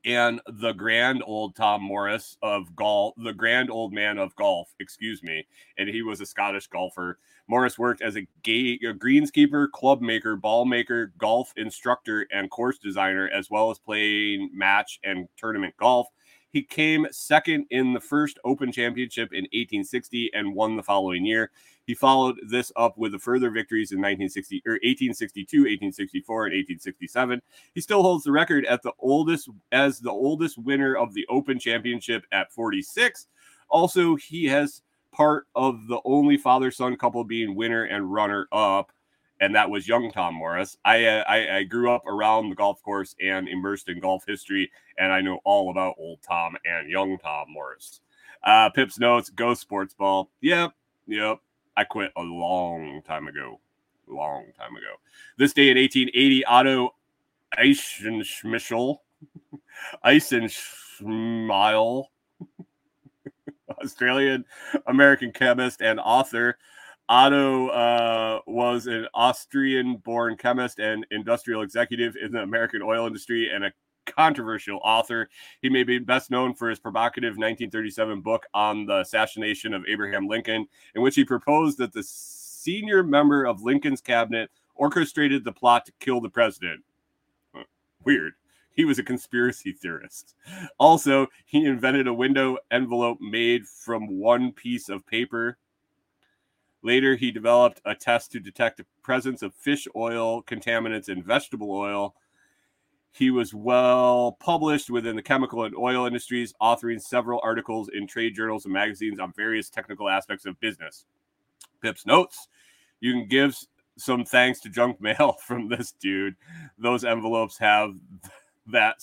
and 0.05 0.39
the 0.47 0.71
grand 0.71 1.21
old 1.25 1.57
Tom 1.57 1.83
Morris 1.83 2.37
of 2.41 2.73
golf, 2.73 3.15
the 3.17 3.33
grand 3.33 3.69
old 3.69 3.91
man 3.91 4.17
of 4.17 4.33
golf, 4.37 4.73
excuse 4.79 5.21
me. 5.21 5.45
And 5.77 5.89
he 5.89 6.03
was 6.03 6.21
a 6.21 6.25
Scottish 6.25 6.67
golfer. 6.67 7.19
Morris 7.49 7.77
worked 7.77 8.01
as 8.01 8.15
a, 8.15 8.25
gay, 8.41 8.79
a 8.87 8.93
greenskeeper, 8.93 9.69
club 9.71 9.99
maker, 9.99 10.37
ball 10.37 10.63
maker, 10.63 11.11
golf 11.17 11.51
instructor, 11.57 12.25
and 12.31 12.49
course 12.49 12.77
designer, 12.77 13.29
as 13.35 13.49
well 13.49 13.69
as 13.69 13.77
playing 13.77 14.51
match 14.53 15.01
and 15.03 15.27
tournament 15.35 15.75
golf. 15.75 16.07
He 16.53 16.61
came 16.61 17.07
second 17.11 17.65
in 17.71 17.93
the 17.93 17.99
first 17.99 18.37
Open 18.45 18.71
Championship 18.71 19.33
in 19.33 19.45
1860 19.45 20.29
and 20.35 20.53
won 20.53 20.75
the 20.75 20.83
following 20.83 21.25
year. 21.25 21.49
He 21.87 21.95
followed 21.95 22.39
this 22.47 22.71
up 22.75 22.95
with 22.95 23.11
the 23.11 23.19
further 23.19 23.49
victories 23.49 23.91
in 23.91 23.97
1960 23.97 24.61
or 24.67 24.73
1862, 24.73 25.57
1864, 25.57 26.45
and 26.45 26.53
1867. 26.53 27.41
He 27.73 27.81
still 27.81 28.03
holds 28.03 28.23
the 28.23 28.31
record 28.31 28.65
at 28.65 28.83
the 28.83 28.93
oldest 28.99 29.49
as 29.71 29.99
the 29.99 30.11
oldest 30.11 30.59
winner 30.59 30.95
of 30.95 31.15
the 31.15 31.25
Open 31.27 31.57
Championship 31.57 32.23
at 32.31 32.51
46. 32.53 33.25
Also, 33.69 34.15
he 34.15 34.45
has 34.45 34.83
part 35.11 35.47
of 35.55 35.87
the 35.87 36.01
only 36.05 36.37
father-son 36.37 36.95
couple 36.97 37.23
being 37.23 37.55
winner 37.55 37.85
and 37.85 38.13
runner 38.13 38.47
up 38.51 38.91
and 39.39 39.55
that 39.55 39.69
was 39.69 39.87
young 39.87 40.11
Tom 40.11 40.35
Morris. 40.35 40.77
I, 40.85 41.05
uh, 41.05 41.23
I, 41.27 41.57
I 41.57 41.63
grew 41.63 41.91
up 41.91 42.05
around 42.07 42.49
the 42.49 42.55
golf 42.55 42.81
course 42.81 43.15
and 43.21 43.47
immersed 43.47 43.89
in 43.89 43.99
golf 43.99 44.23
history, 44.27 44.71
and 44.97 45.11
I 45.11 45.21
know 45.21 45.39
all 45.43 45.71
about 45.71 45.95
old 45.97 46.19
Tom 46.21 46.55
and 46.65 46.89
young 46.89 47.17
Tom 47.17 47.47
Morris. 47.49 48.01
Uh, 48.43 48.69
Pips 48.69 48.99
notes: 48.99 49.29
Go 49.29 49.53
sports 49.53 49.93
ball. 49.93 50.29
Yep, 50.41 50.73
yep. 51.07 51.39
I 51.75 51.83
quit 51.83 52.11
a 52.15 52.21
long 52.21 53.01
time 53.05 53.27
ago. 53.27 53.59
Long 54.07 54.45
time 54.57 54.75
ago. 54.75 54.95
This 55.37 55.53
day 55.53 55.69
in 55.69 55.77
1880, 55.77 56.45
Otto 56.45 56.95
Eisenschmischel, 57.57 58.97
Eisenschmile, 60.05 62.05
Australian 63.81 64.45
American 64.87 65.31
chemist 65.31 65.81
and 65.81 65.99
author, 65.99 66.57
Otto 67.13 67.67
uh, 67.67 68.39
was 68.47 68.87
an 68.87 69.07
Austrian 69.13 69.97
born 69.97 70.35
chemist 70.35 70.79
and 70.79 71.05
industrial 71.11 71.61
executive 71.61 72.15
in 72.15 72.31
the 72.31 72.39
American 72.39 72.81
oil 72.81 73.05
industry 73.05 73.51
and 73.53 73.65
a 73.65 73.71
controversial 74.07 74.79
author. 74.83 75.29
He 75.61 75.69
may 75.69 75.83
be 75.83 75.99
best 75.99 76.31
known 76.31 76.55
for 76.55 76.71
his 76.71 76.79
provocative 76.79 77.33
1937 77.33 78.21
book 78.21 78.47
on 78.55 78.87
the 78.87 79.01
assassination 79.01 79.75
of 79.75 79.83
Abraham 79.87 80.25
Lincoln, 80.25 80.67
in 80.95 81.03
which 81.03 81.13
he 81.13 81.23
proposed 81.23 81.77
that 81.77 81.93
the 81.93 82.01
senior 82.01 83.03
member 83.03 83.45
of 83.45 83.61
Lincoln's 83.61 84.01
cabinet 84.01 84.49
orchestrated 84.73 85.43
the 85.43 85.51
plot 85.51 85.85
to 85.85 85.91
kill 85.99 86.19
the 86.19 86.29
president. 86.29 86.81
Weird. 88.03 88.33
He 88.71 88.85
was 88.85 88.97
a 88.97 89.03
conspiracy 89.03 89.71
theorist. 89.71 90.33
Also, 90.79 91.27
he 91.45 91.63
invented 91.63 92.07
a 92.07 92.13
window 92.13 92.57
envelope 92.71 93.19
made 93.21 93.67
from 93.67 94.17
one 94.19 94.51
piece 94.51 94.89
of 94.89 95.05
paper. 95.05 95.59
Later, 96.83 97.15
he 97.15 97.31
developed 97.31 97.81
a 97.85 97.95
test 97.95 98.31
to 98.33 98.39
detect 98.39 98.77
the 98.77 98.85
presence 99.01 99.41
of 99.41 99.53
fish 99.55 99.87
oil, 99.95 100.43
contaminants, 100.43 101.09
in 101.09 101.23
vegetable 101.23 101.71
oil. 101.71 102.15
He 103.11 103.31
was 103.31 103.53
well 103.53 104.37
published 104.39 104.89
within 104.89 105.15
the 105.15 105.21
chemical 105.21 105.63
and 105.63 105.75
oil 105.75 106.05
industries, 106.05 106.53
authoring 106.61 107.01
several 107.01 107.39
articles 107.43 107.89
in 107.93 108.07
trade 108.07 108.35
journals 108.35 108.65
and 108.65 108.73
magazines 108.73 109.19
on 109.19 109.33
various 109.35 109.69
technical 109.69 110.09
aspects 110.09 110.45
of 110.45 110.59
business. 110.59 111.05
Pip's 111.81 112.05
notes 112.05 112.47
you 113.03 113.11
can 113.11 113.27
give 113.27 113.55
some 113.97 114.23
thanks 114.23 114.61
to 114.61 114.69
junk 114.69 114.99
mail 115.01 115.33
from 115.45 115.67
this 115.67 115.91
dude. 115.91 116.35
Those 116.79 117.03
envelopes 117.03 117.57
have 117.59 117.93
that 118.71 118.95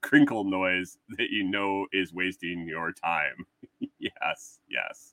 crinkle 0.00 0.42
noise 0.42 0.96
that 1.18 1.28
you 1.30 1.44
know 1.44 1.86
is 1.92 2.14
wasting 2.14 2.66
your 2.66 2.92
time. 2.92 3.46
yes, 3.98 4.60
yes. 4.68 5.12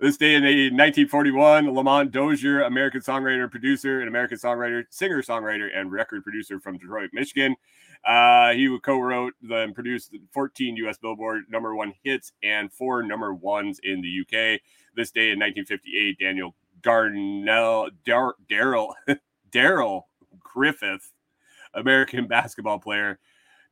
This 0.00 0.16
day 0.16 0.36
in 0.36 0.44
1941, 0.44 1.74
Lamont 1.74 2.12
Dozier, 2.12 2.62
American 2.62 3.00
songwriter, 3.00 3.50
producer, 3.50 3.98
and 3.98 4.08
American 4.08 4.38
songwriter, 4.38 4.84
singer, 4.90 5.22
songwriter, 5.22 5.76
and 5.76 5.90
record 5.90 6.22
producer 6.22 6.60
from 6.60 6.78
Detroit, 6.78 7.10
Michigan. 7.12 7.56
Uh, 8.06 8.52
he 8.52 8.78
co-wrote 8.84 9.34
and 9.50 9.74
produced 9.74 10.14
14 10.32 10.76
U.S. 10.76 10.98
Billboard 10.98 11.46
number 11.48 11.74
one 11.74 11.92
hits 12.04 12.30
and 12.44 12.72
four 12.72 13.02
number 13.02 13.34
ones 13.34 13.80
in 13.82 14.00
the 14.00 14.20
UK. 14.20 14.60
This 14.94 15.10
day 15.10 15.30
in 15.32 15.40
1958, 15.40 16.16
Daniel 16.20 16.54
Darnell, 16.80 17.90
Dar- 18.04 18.36
Darrell, 18.48 18.94
Darrell 19.50 20.06
Griffith, 20.38 21.10
American 21.74 22.28
basketball 22.28 22.78
player, 22.78 23.18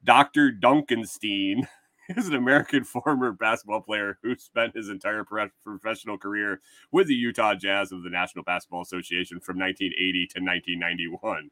Dr. 0.02 0.50
Dunkenstein 0.50 1.68
is 2.16 2.28
an 2.28 2.34
American 2.34 2.84
former 2.84 3.32
basketball 3.32 3.80
player 3.80 4.18
who 4.22 4.36
spent 4.36 4.76
his 4.76 4.88
entire 4.88 5.24
pro- 5.24 5.50
professional 5.64 6.16
career 6.16 6.60
with 6.92 7.08
the 7.08 7.14
Utah 7.14 7.54
Jazz 7.54 7.90
of 7.90 8.02
the 8.02 8.10
National 8.10 8.44
Basketball 8.44 8.82
Association 8.82 9.40
from 9.40 9.58
1980 9.58 10.26
to 10.28 10.40
1991. 10.40 11.50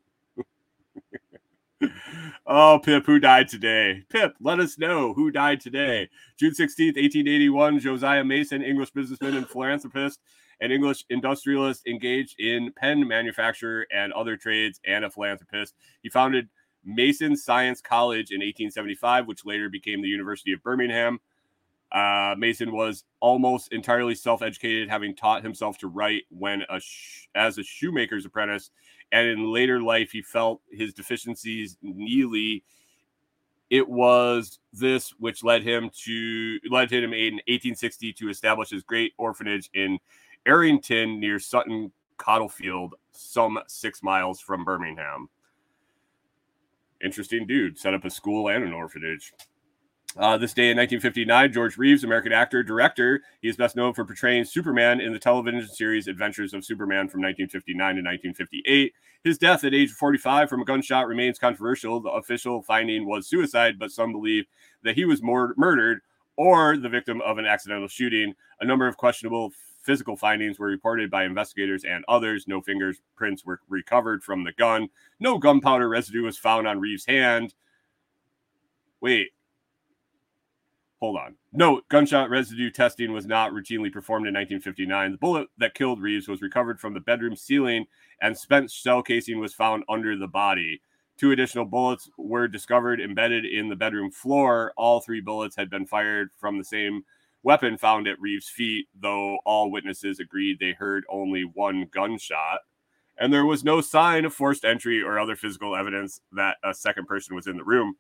oh, 2.47 2.79
Pip, 2.79 3.05
who 3.05 3.19
died 3.19 3.49
today? 3.49 4.03
Pip, 4.11 4.37
let 4.41 4.61
us 4.61 4.79
know 4.79 5.13
who 5.13 5.33
died 5.33 5.61
today. 5.61 6.09
June 6.39 6.53
16th, 6.53 6.97
1881, 6.97 7.81
Josiah 7.81 8.25
Mason, 8.25 8.63
English 8.63 8.91
businessman 8.93 9.35
and 9.35 9.49
philanthropist, 9.49 10.21
an 10.61 10.71
English 10.71 11.05
industrialist 11.11 11.85
engaged 11.87 12.39
in 12.39 12.73
pen 12.77 13.07
manufacture 13.09 13.87
and 13.93 14.13
other 14.13 14.37
trades, 14.37 14.81
and 14.87 15.05
a 15.05 15.11
philanthropist. 15.11 15.75
He 16.03 16.11
founded 16.11 16.49
Mason 16.85 17.37
Science 17.37 17.81
College 17.81 18.31
in 18.31 18.41
1875, 18.41 19.27
which 19.27 19.45
later 19.45 19.69
became 19.69 20.03
the 20.03 20.09
University 20.09 20.53
of 20.53 20.63
Birmingham. 20.63 21.21
Uh, 21.93 22.35
Mason 22.37 22.73
was 22.73 23.05
almost 23.21 23.73
entirely 23.73 24.15
self-educated, 24.17 24.89
having 24.91 25.15
taught 25.15 25.45
himself 25.45 25.79
to 25.79 25.87
write 25.87 26.25
when 26.29 26.63
a 26.69 26.81
sh- 26.81 27.29
as 27.37 27.57
a 27.57 27.63
shoemaker's 27.63 28.27
apprentice, 28.27 28.71
and 29.13 29.29
in 29.29 29.53
later 29.53 29.81
life 29.81 30.11
he 30.11 30.21
felt 30.21 30.61
his 30.71 30.93
deficiencies 30.93 31.77
nearly. 31.83 32.65
It 33.71 33.89
was 33.89 34.59
this 34.73 35.11
which 35.19 35.45
led 35.45 35.63
him 35.63 35.91
to 36.05 36.59
led 36.71 36.91
him 36.91 37.13
in 37.13 37.35
1860 37.47 38.13
to 38.15 38.29
establish 38.29 38.71
his 38.71 38.83
great 38.83 39.13
orphanage 39.17 39.71
in 39.73 39.99
Erdington 40.47 41.19
near 41.19 41.39
Sutton 41.39 41.93
Coldfield, 42.19 42.95
some 43.13 43.59
six 43.69 44.03
miles 44.03 44.41
from 44.41 44.65
Birmingham. 44.65 45.29
Interesting 47.05 47.47
dude. 47.47 47.79
Set 47.79 47.95
up 47.95 48.05
a 48.05 48.11
school 48.11 48.49
and 48.49 48.65
an 48.65 48.73
orphanage. 48.73 49.33
Uh, 50.17 50.39
this 50.39 50.55
day 50.55 50.71
in 50.71 50.77
1959, 50.77 51.53
George 51.53 51.77
Reeves, 51.77 52.05
American 52.05 52.33
actor, 52.33 52.63
director, 52.63 53.21
he 53.43 53.49
is 53.49 53.57
best 53.57 53.75
known 53.75 53.93
for 53.93 54.05
portraying 54.05 54.45
Superman 54.45 55.01
in 55.01 55.13
the 55.13 55.19
television 55.19 55.67
series 55.69 56.07
Adventures 56.07 56.55
of 56.55 56.65
Superman 56.65 57.09
from 57.09 57.21
1959 57.21 57.77
to 57.77 58.01
1958. 58.01 58.95
His 59.25 59.39
death 59.39 59.65
at 59.65 59.75
age 59.75 59.91
45 59.91 60.49
from 60.49 60.63
a 60.63 60.65
gunshot 60.65 61.09
remains 61.09 61.39
controversial. 61.39 61.99
The 61.99 62.11
official 62.11 62.63
finding 62.63 63.07
was 63.07 63.27
suicide, 63.27 63.79
but 63.79 63.91
some 63.91 64.13
believe 64.13 64.45
that 64.85 64.95
he 64.95 65.05
was 65.05 65.21
mur- 65.21 65.55
murdered 65.57 66.01
or 66.37 66.77
the 66.77 66.89
victim 66.89 67.21
of 67.23 67.39
an 67.39 67.47
accidental 67.47 67.89
shooting. 67.89 68.35
A 68.61 68.65
number 68.65 68.87
of 68.87 68.97
questionable 68.97 69.53
physical 69.85 70.17
findings 70.17 70.59
were 70.59 70.67
reported 70.67 71.11
by 71.11 71.25
investigators 71.25 71.85
and 71.85 72.05
others. 72.09 72.49
No 72.49 72.61
fingerprints 72.61 73.45
were 73.45 73.61
recovered 73.69 74.25
from 74.25 74.43
the 74.43 74.53
gun. 74.53 74.89
No 75.21 75.39
gunpowder 75.39 75.89
residue 75.89 76.25
was 76.25 76.39
found 76.39 76.67
on 76.67 76.81
Reeves' 76.81 77.07
hand. 77.07 77.55
Wait, 79.01 79.29
hold 80.99 81.19
on. 81.19 81.37
Note, 81.53 81.87
gunshot 81.91 82.31
residue 82.31 82.71
testing 82.71 83.13
was 83.13 83.27
not 83.27 83.53
routinely 83.53 83.93
performed 83.93 84.27
in 84.27 84.33
1959. 84.33 85.13
The 85.13 85.19
bullet 85.19 85.49
that 85.59 85.75
killed 85.75 86.01
Reeves 86.01 86.29
was 86.29 86.41
recovered 86.41 86.81
from 86.81 86.95
the 86.95 87.01
bedroom 87.01 87.37
ceiling, 87.37 87.85
and 88.23 88.37
spent 88.37 88.71
shell 88.71 89.03
casing 89.03 89.39
was 89.39 89.53
found 89.53 89.85
under 89.89 90.17
the 90.17 90.27
body. 90.27 90.81
Two 91.17 91.31
additional 91.31 91.67
bullets 91.67 92.11
were 92.17 92.49
discovered 92.49 93.01
embedded 93.01 93.45
in 93.45 93.69
the 93.69 93.77
bedroom 93.77 94.11
floor. 94.11 94.73
All 94.77 95.01
three 95.01 95.21
bullets 95.21 95.55
had 95.55 95.71
been 95.71 95.87
fired 95.87 96.31
from 96.39 96.59
the 96.59 96.65
same 96.65 97.05
weapon 97.45 97.77
found 97.77 98.09
at 98.09 98.21
Reeves' 98.21 98.49
feet, 98.49 98.89
though 99.01 99.39
all 99.45 99.71
witnesses 99.71 100.19
agreed 100.19 100.59
they 100.59 100.73
heard 100.73 101.05
only 101.09 101.43
one 101.43 101.87
gunshot. 101.93 102.61
And 103.19 103.33
there 103.33 103.47
was 103.47 103.63
no 103.63 103.81
sign 103.81 104.25
of 104.25 104.35
forced 104.35 104.65
entry 104.65 105.01
or 105.01 105.19
other 105.19 105.37
physical 105.37 105.77
evidence 105.77 106.21
that 106.33 106.57
a 106.65 106.75
second 106.75 107.07
person 107.07 107.37
was 107.37 107.47
in 107.47 107.57
the 107.57 107.65
room. 107.65 107.97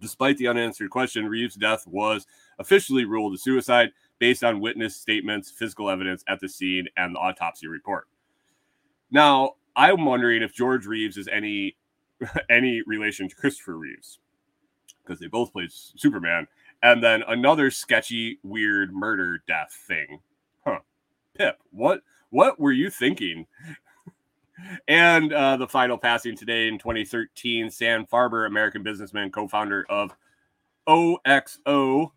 Despite 0.00 0.36
the 0.36 0.46
unanswered 0.46 0.90
question, 0.90 1.26
Reeves' 1.26 1.56
death 1.56 1.84
was 1.86 2.26
officially 2.58 3.06
ruled 3.06 3.34
a 3.34 3.38
suicide 3.38 3.90
based 4.18 4.44
on 4.44 4.60
witness 4.60 4.94
statements, 4.94 5.50
physical 5.50 5.90
evidence 5.90 6.22
at 6.28 6.38
the 6.38 6.48
scene, 6.48 6.86
and 6.96 7.14
the 7.14 7.18
autopsy 7.18 7.66
report. 7.66 8.06
Now, 9.10 9.54
I'm 9.74 10.04
wondering 10.04 10.42
if 10.42 10.54
George 10.54 10.86
Reeves 10.86 11.16
is 11.16 11.28
any 11.28 11.76
any 12.50 12.82
relation 12.86 13.28
to 13.28 13.36
Christopher 13.36 13.76
Reeves 13.76 14.20
because 15.02 15.20
they 15.20 15.26
both 15.26 15.52
played 15.52 15.70
Superman, 15.70 16.46
and 16.86 17.02
then 17.02 17.24
another 17.26 17.68
sketchy, 17.68 18.38
weird 18.44 18.94
murder 18.94 19.42
death 19.48 19.76
thing. 19.88 20.20
Huh? 20.64 20.78
Pip, 21.36 21.58
what 21.72 22.02
what 22.30 22.60
were 22.60 22.72
you 22.72 22.90
thinking? 22.90 23.46
And 24.88 25.34
uh, 25.34 25.58
the 25.58 25.68
final 25.68 25.98
passing 25.98 26.34
today 26.34 26.66
in 26.66 26.78
2013, 26.78 27.70
Sam 27.70 28.06
Farber, 28.06 28.46
American 28.46 28.82
businessman, 28.82 29.30
co-founder 29.30 29.84
of 29.90 30.16
OXO. 30.86 32.14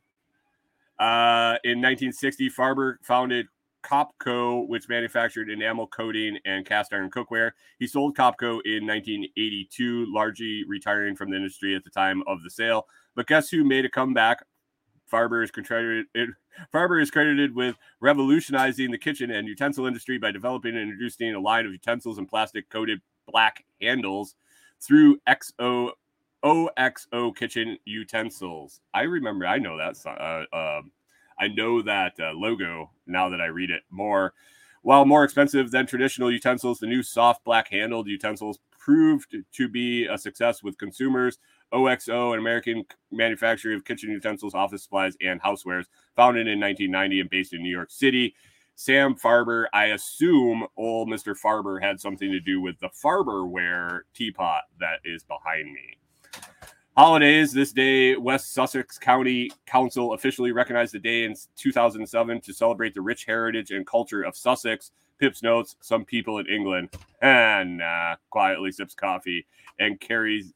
Uh, 0.97 1.59
in 1.65 1.81
1960, 1.81 2.49
Farber 2.49 2.95
founded 3.03 3.47
Copco, 3.83 4.65
which 4.69 4.87
manufactured 4.87 5.49
enamel 5.49 5.87
coating 5.87 6.37
and 6.45 6.65
cast 6.65 6.93
iron 6.93 7.11
cookware. 7.11 7.51
He 7.77 7.87
sold 7.87 8.15
Copco 8.15 8.61
in 8.63 8.87
1982, 8.87 10.05
largely 10.07 10.63
retiring 10.65 11.17
from 11.17 11.31
the 11.31 11.35
industry 11.35 11.75
at 11.75 11.83
the 11.83 11.89
time 11.89 12.23
of 12.25 12.41
the 12.41 12.49
sale. 12.49 12.87
But 13.15 13.27
guess 13.27 13.49
who 13.49 13.65
made 13.65 13.83
a 13.83 13.89
comeback? 13.89 14.45
Farber 15.11 15.43
is 15.43 15.51
credited. 15.51 16.05
Farber 16.73 17.01
is 17.01 17.11
credited 17.11 17.55
with 17.55 17.75
revolutionizing 17.99 18.91
the 18.91 18.97
kitchen 18.97 19.31
and 19.31 19.47
utensil 19.47 19.85
industry 19.85 20.17
by 20.17 20.31
developing 20.31 20.75
and 20.75 20.83
introducing 20.83 21.33
a 21.33 21.39
line 21.39 21.65
of 21.65 21.71
utensils 21.71 22.17
and 22.17 22.27
plastic 22.27 22.69
coated 22.69 23.01
black 23.27 23.65
handles 23.81 24.35
through 24.81 25.19
XO 25.27 25.91
OXO 26.43 27.31
kitchen 27.31 27.77
utensils. 27.85 28.81
I 28.93 29.03
remember. 29.03 29.45
I 29.45 29.57
know 29.57 29.77
that. 29.77 29.95
Uh, 30.05 30.55
um 30.55 30.91
I 31.39 31.47
know 31.47 31.81
that 31.81 32.19
uh, 32.19 32.31
logo 32.33 32.91
now 33.07 33.29
that 33.29 33.39
I 33.41 33.45
read 33.45 33.71
it 33.71 33.83
more. 33.89 34.33
While 34.81 35.05
more 35.05 35.23
expensive 35.23 35.71
than 35.71 35.85
traditional 35.85 36.31
utensils, 36.31 36.79
the 36.79 36.87
new 36.87 37.03
soft 37.03 37.43
black 37.43 37.69
handled 37.69 38.07
utensils 38.07 38.59
proved 38.77 39.35
to 39.53 39.67
be 39.67 40.05
a 40.05 40.17
success 40.17 40.63
with 40.63 40.77
consumers. 40.77 41.37
OXO, 41.71 42.33
an 42.33 42.39
American 42.39 42.83
manufacturer 43.11 43.75
of 43.75 43.85
kitchen 43.85 44.09
utensils, 44.09 44.53
office 44.53 44.83
supplies, 44.83 45.15
and 45.21 45.41
housewares, 45.41 45.85
founded 46.15 46.47
in 46.47 46.59
1990 46.59 47.21
and 47.21 47.29
based 47.29 47.53
in 47.53 47.61
New 47.61 47.71
York 47.71 47.91
City. 47.91 48.35
Sam 48.75 49.13
Farber, 49.15 49.65
I 49.73 49.87
assume 49.87 50.65
old 50.77 51.09
Mr. 51.09 51.35
Farber 51.37 51.81
had 51.81 51.99
something 51.99 52.31
to 52.31 52.39
do 52.39 52.61
with 52.61 52.79
the 52.79 52.89
Farberware 52.89 54.01
teapot 54.13 54.61
that 54.79 54.99
is 55.03 55.23
behind 55.23 55.73
me. 55.73 55.97
Holidays. 56.99 57.53
This 57.53 57.71
day, 57.71 58.17
West 58.17 58.53
Sussex 58.53 58.97
County 58.97 59.49
Council 59.65 60.13
officially 60.13 60.51
recognized 60.51 60.93
the 60.93 60.99
day 60.99 61.23
in 61.23 61.33
2007 61.55 62.41
to 62.41 62.53
celebrate 62.53 62.93
the 62.93 63.01
rich 63.01 63.23
heritage 63.23 63.71
and 63.71 63.87
culture 63.87 64.23
of 64.23 64.35
Sussex. 64.35 64.91
Pip's 65.17 65.41
notes: 65.41 65.77
Some 65.79 66.03
people 66.03 66.39
in 66.39 66.47
England, 66.47 66.89
and 67.21 67.77
nah, 67.77 68.15
quietly 68.29 68.73
sips 68.73 68.95
coffee 68.95 69.45
and 69.79 69.97
carries 70.01 70.51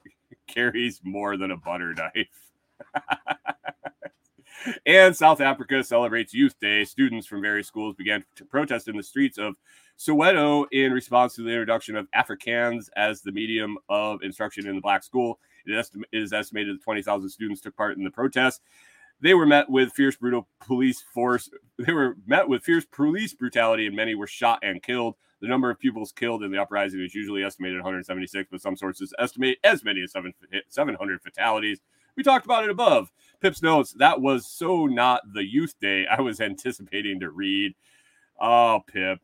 carries 0.54 1.02
more 1.04 1.38
than 1.38 1.52
a 1.52 1.58
butter 1.58 1.94
knife. 1.94 2.52
and 4.86 5.16
South 5.16 5.42
Africa 5.42 5.84
celebrates 5.84 6.34
Youth 6.34 6.60
Day. 6.60 6.84
Students 6.86 7.28
from 7.28 7.42
various 7.42 7.68
schools 7.68 7.96
began 7.96 8.24
to 8.36 8.46
protest 8.46 8.88
in 8.88 8.98
the 8.98 9.04
streets 9.04 9.38
of 9.38 9.56
Soweto 9.98 10.66
in 10.72 10.92
response 10.92 11.36
to 11.36 11.44
the 11.44 11.50
introduction 11.50 11.96
of 11.96 12.08
Afrikaans 12.12 12.90
as 12.96 13.22
the 13.22 13.32
medium 13.32 13.78
of 13.90 14.22
instruction 14.24 14.68
in 14.68 14.76
the 14.76 14.82
black 14.82 15.04
school. 15.04 15.40
It 15.66 15.90
it 16.12 16.18
is 16.18 16.34
estimated 16.34 16.76
that 16.76 16.84
20,000 16.84 17.30
students 17.30 17.62
took 17.62 17.76
part 17.76 17.98
in 17.98 18.04
the 18.04 18.12
protest. 18.12 18.62
They 19.22 19.34
were 19.34 19.46
met 19.46 19.70
with 19.70 19.94
fierce, 19.94 20.18
brutal 20.18 20.48
police 20.60 21.02
force. 21.14 21.50
They 21.78 21.94
were 21.94 22.18
met 22.28 22.48
with 22.48 22.64
fierce 22.64 22.86
police 22.86 23.34
brutality, 23.34 23.88
and 23.88 23.96
many 23.96 24.16
were 24.16 24.28
shot 24.28 24.60
and 24.62 24.82
killed. 24.82 25.16
The 25.44 25.50
number 25.50 25.70
of 25.70 25.78
pupils 25.78 26.14
killed 26.14 26.42
in 26.42 26.52
the 26.52 26.62
uprising 26.62 27.02
is 27.02 27.14
usually 27.14 27.44
estimated 27.44 27.76
at 27.76 27.84
176, 27.84 28.48
but 28.50 28.62
some 28.62 28.78
sources 28.78 29.14
estimate 29.20 29.58
as 29.66 29.84
many 29.84 30.02
as 30.02 30.14
seven, 30.14 30.34
700 30.70 31.22
fatalities. 31.22 31.82
We 32.16 32.24
talked 32.24 32.46
about 32.46 32.64
it 32.64 32.70
above. 32.70 33.12
Pips 33.42 33.62
notes 33.62 33.92
that 34.00 34.22
was 34.22 34.48
so 34.48 34.86
not 34.86 35.22
the 35.34 35.44
youth 35.44 35.78
day 35.82 36.06
I 36.10 36.22
was 36.22 36.40
anticipating 36.42 37.20
to 37.20 37.30
read. 37.30 37.76
Oh, 38.40 38.86
Pip. 38.88 39.20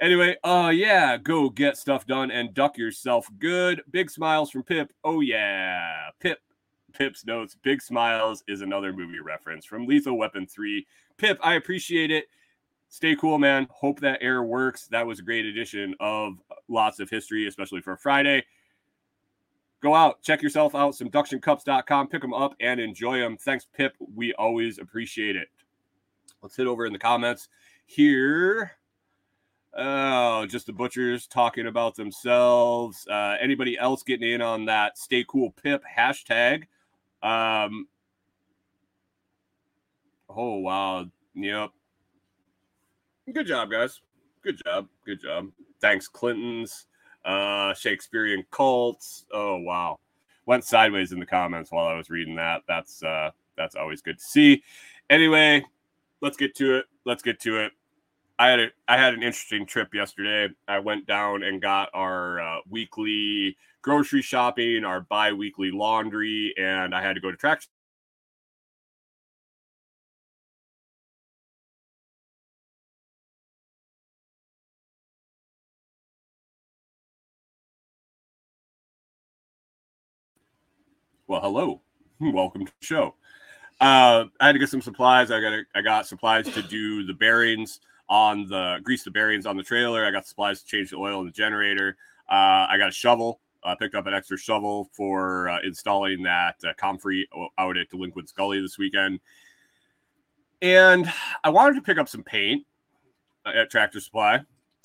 Anyway, 0.00 0.38
uh 0.44 0.72
yeah, 0.74 1.18
go 1.18 1.50
get 1.50 1.76
stuff 1.76 2.06
done 2.06 2.30
and 2.30 2.54
duck 2.54 2.78
yourself 2.78 3.28
good. 3.38 3.82
Big 3.90 4.10
smiles 4.10 4.50
from 4.50 4.62
Pip. 4.62 4.94
Oh 5.04 5.20
yeah. 5.20 6.08
Pip 6.20 6.38
Pip's 6.94 7.26
notes. 7.26 7.54
Big 7.62 7.82
smiles 7.82 8.42
is 8.48 8.62
another 8.62 8.94
movie 8.94 9.20
reference 9.20 9.66
from 9.66 9.86
Lethal 9.86 10.16
Weapon 10.16 10.46
3. 10.46 10.86
Pip, 11.18 11.38
I 11.42 11.56
appreciate 11.56 12.10
it. 12.10 12.28
Stay 12.88 13.14
cool, 13.16 13.38
man. 13.38 13.66
Hope 13.70 14.00
that 14.00 14.22
air 14.22 14.42
works. 14.42 14.86
That 14.88 15.06
was 15.06 15.18
a 15.18 15.22
great 15.22 15.44
addition 15.44 15.94
of 16.00 16.34
lots 16.68 17.00
of 17.00 17.10
history, 17.10 17.46
especially 17.46 17.82
for 17.82 17.96
Friday. 17.96 18.44
Go 19.80 19.94
out, 19.94 20.22
check 20.22 20.42
yourself 20.42 20.74
out, 20.74 20.94
subductioncups.com, 20.94 22.08
pick 22.08 22.22
them 22.22 22.34
up 22.34 22.54
and 22.60 22.80
enjoy 22.80 23.20
them. 23.20 23.36
Thanks, 23.36 23.66
Pip. 23.72 23.94
We 24.14 24.34
always 24.34 24.78
appreciate 24.78 25.36
it. 25.36 25.48
Let's 26.42 26.56
hit 26.56 26.66
over 26.66 26.86
in 26.86 26.92
the 26.92 26.98
comments 26.98 27.48
here. 27.86 28.72
Oh, 29.76 30.46
just 30.46 30.66
the 30.66 30.72
butchers 30.72 31.26
talking 31.28 31.66
about 31.68 31.94
themselves. 31.94 33.06
Uh, 33.08 33.36
anybody 33.40 33.78
else 33.78 34.02
getting 34.02 34.28
in 34.28 34.42
on 34.42 34.64
that 34.64 34.98
stay 34.98 35.24
cool 35.28 35.52
pip 35.52 35.84
hashtag? 35.96 36.64
Um, 37.22 37.86
oh, 40.28 40.56
wow. 40.56 41.06
Yep. 41.34 41.70
Good 43.32 43.46
job, 43.46 43.70
guys. 43.70 44.00
Good 44.42 44.60
job. 44.64 44.88
Good 45.04 45.20
job. 45.20 45.48
Thanks, 45.80 46.08
Clintons, 46.08 46.86
uh, 47.24 47.74
Shakespearean 47.74 48.44
cults. 48.50 49.26
Oh, 49.32 49.56
wow. 49.56 49.98
Went 50.46 50.64
sideways 50.64 51.12
in 51.12 51.20
the 51.20 51.26
comments 51.26 51.70
while 51.70 51.86
I 51.86 51.94
was 51.94 52.08
reading 52.08 52.36
that. 52.36 52.62
That's 52.66 53.02
uh, 53.02 53.30
that's 53.56 53.74
always 53.74 54.00
good 54.00 54.18
to 54.18 54.24
see. 54.24 54.62
Anyway, 55.10 55.62
let's 56.22 56.38
get 56.38 56.54
to 56.56 56.76
it. 56.76 56.86
Let's 57.04 57.22
get 57.22 57.38
to 57.40 57.58
it. 57.58 57.72
I 58.38 58.48
had 58.48 58.60
a 58.60 58.66
I 58.86 58.96
had 58.96 59.12
an 59.12 59.22
interesting 59.22 59.66
trip 59.66 59.92
yesterday. 59.92 60.54
I 60.66 60.78
went 60.78 61.06
down 61.06 61.42
and 61.42 61.60
got 61.60 61.90
our 61.92 62.40
uh, 62.40 62.58
weekly 62.70 63.58
grocery 63.82 64.22
shopping, 64.22 64.84
our 64.84 65.02
bi-weekly 65.02 65.70
laundry, 65.70 66.54
and 66.56 66.94
I 66.94 67.02
had 67.02 67.14
to 67.14 67.20
go 67.20 67.30
to 67.30 67.36
track. 67.36 67.62
Well, 81.28 81.42
hello, 81.42 81.82
welcome 82.20 82.64
to 82.64 82.72
the 82.80 82.86
show. 82.86 83.14
Uh, 83.82 84.24
I 84.40 84.46
had 84.46 84.52
to 84.52 84.58
get 84.58 84.70
some 84.70 84.80
supplies. 84.80 85.30
I 85.30 85.42
got 85.42 85.52
a, 85.52 85.62
I 85.74 85.82
got 85.82 86.06
supplies 86.06 86.48
to 86.48 86.62
do 86.62 87.04
the 87.04 87.12
bearings 87.12 87.80
on 88.08 88.48
the 88.48 88.78
grease 88.82 89.04
the 89.04 89.10
bearings 89.10 89.44
on 89.44 89.54
the 89.54 89.62
trailer. 89.62 90.06
I 90.06 90.10
got 90.10 90.26
supplies 90.26 90.62
to 90.62 90.66
change 90.66 90.88
the 90.88 90.96
oil 90.96 91.20
in 91.20 91.26
the 91.26 91.32
generator. 91.32 91.98
Uh, 92.30 92.64
I 92.70 92.76
got 92.78 92.88
a 92.88 92.92
shovel. 92.92 93.40
I 93.62 93.72
uh, 93.72 93.74
picked 93.74 93.94
up 93.94 94.06
an 94.06 94.14
extra 94.14 94.38
shovel 94.38 94.88
for 94.94 95.50
uh, 95.50 95.58
installing 95.64 96.22
that 96.22 96.54
uh, 96.66 96.72
comfrey 96.78 97.28
out 97.58 97.76
at 97.76 97.90
Delinquent's 97.90 98.32
Gully 98.32 98.62
this 98.62 98.78
weekend. 98.78 99.20
And 100.62 101.12
I 101.44 101.50
wanted 101.50 101.74
to 101.74 101.82
pick 101.82 101.98
up 101.98 102.08
some 102.08 102.22
paint 102.22 102.64
uh, 103.44 103.50
at 103.50 103.70
Tractor 103.70 104.00
Supply. 104.00 104.40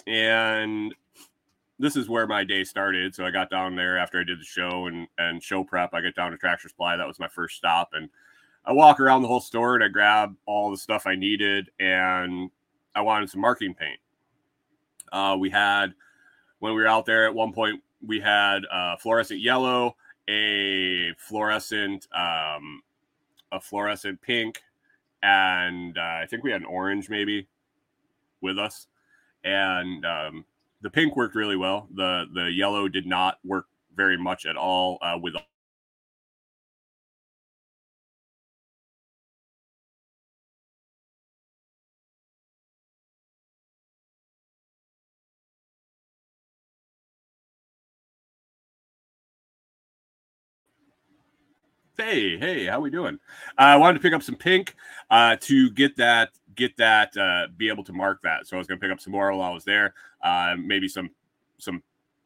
And 0.08 0.94
this 1.84 1.98
is 1.98 2.08
where 2.08 2.26
my 2.26 2.46
day 2.46 2.64
started. 2.64 3.14
So 3.14 3.26
I 3.26 3.32
got 3.32 3.50
down 3.50 3.76
there 3.76 3.98
after 3.98 4.18
I 4.18 4.24
did 4.24 4.40
the 4.40 4.46
show 4.46 4.88
and, 4.88 5.06
and 5.18 5.44
show 5.44 5.66
prep. 5.66 5.94
I 5.94 6.00
get 6.00 6.16
down 6.16 6.32
to 6.32 6.38
Tractor 6.38 6.70
Supply. 6.70 6.96
That 6.96 7.06
was 7.06 7.20
my 7.20 7.28
first 7.28 7.58
stop. 7.58 7.90
And 7.92 8.08
I 8.66 8.72
walk 8.72 9.02
around 9.02 9.22
the 9.22 9.28
whole 9.28 9.42
store 9.42 9.76
and 9.76 9.84
I 9.84 9.90
grab 9.90 10.34
all 10.46 10.72
the 10.72 10.78
stuff 10.78 11.06
I 11.06 11.16
needed. 11.16 11.70
And 11.82 12.50
I 12.96 13.02
wanted 13.02 13.30
some 13.30 13.42
marking 13.42 13.74
paint. 13.74 14.00
Uh, 15.12 15.36
we 15.38 15.50
had 15.50 15.94
when 16.60 16.74
we 16.74 16.82
were 16.82 16.88
out 16.88 17.06
there 17.06 17.26
at 17.26 17.36
one 17.36 17.52
point, 17.52 17.84
we 18.02 18.22
had 18.22 18.62
uh, 18.72 18.96
fluorescent 18.96 19.42
yellow, 19.42 19.98
a 20.30 21.12
fluorescent, 21.18 22.08
um, 22.16 22.82
a 23.52 23.60
fluorescent 23.60 24.22
pink, 24.22 24.62
and 25.22 25.98
uh, 25.98 26.20
I 26.22 26.28
think 26.30 26.46
we 26.46 26.52
had 26.52 26.62
an 26.62 26.68
orange 26.68 27.10
maybe 27.10 27.50
with 28.40 28.58
us. 28.58 28.88
And 29.44 30.06
um, 30.06 30.46
the 30.84 30.90
pink 30.90 31.16
worked 31.16 31.34
really 31.36 31.56
well. 31.56 31.88
the 31.96 32.26
The 32.34 32.52
yellow 32.52 32.88
did 32.88 33.08
not 33.08 33.40
work 33.44 33.66
very 33.96 34.18
much 34.18 34.46
at 34.46 34.58
all 34.58 35.00
uh, 35.02 35.18
with 35.20 35.36
Hey, 51.96 52.38
hey, 52.40 52.66
how 52.66 52.80
we 52.80 52.90
doing? 52.90 53.20
Uh, 53.58 53.62
I 53.62 53.76
wanted 53.76 53.94
to 53.94 54.00
pick 54.02 54.14
up 54.14 54.24
some 54.24 54.36
pink 54.36 54.76
uh, 55.12 55.38
to 55.42 55.70
get 55.70 55.96
that, 55.98 56.32
get 56.56 56.78
that, 56.78 57.16
uh, 57.18 57.47
be 57.58 57.70
able 57.70 57.84
to 57.86 57.93
mark 57.93 58.22
that. 58.24 58.47
So 58.47 58.58
I 58.58 58.60
was 58.60 58.68
going 58.68 58.80
to 58.80 58.84
pick 58.84 58.91
up 58.91 59.01
some 59.01 59.12
more 59.12 59.32
while 59.34 59.51
I 59.51 59.54
was 59.54 59.64
there. 59.64 59.93
Uh, 60.22 60.56
maybe 60.58 60.88
some, 60.88 61.10
some 61.58 61.84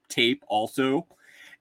tape 0.09 0.43
also. 0.47 1.07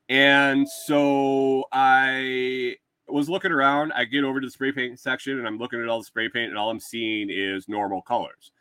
And 0.08 0.68
so 0.68 1.64
I 1.72 2.76
was 3.08 3.28
looking 3.28 3.52
around. 3.52 3.92
I 3.92 4.04
get 4.04 4.24
over 4.24 4.40
to 4.40 4.46
the 4.46 4.50
spray 4.50 4.72
paint 4.72 4.98
section 4.98 5.38
and 5.38 5.46
I'm 5.46 5.58
looking 5.58 5.80
at 5.80 5.88
all 5.88 5.98
the 5.98 6.04
spray 6.04 6.28
paint, 6.28 6.50
and 6.50 6.58
all 6.58 6.70
I'm 6.70 6.80
seeing 6.80 7.28
is 7.30 7.68
normal 7.68 8.02
colors. 8.02 8.52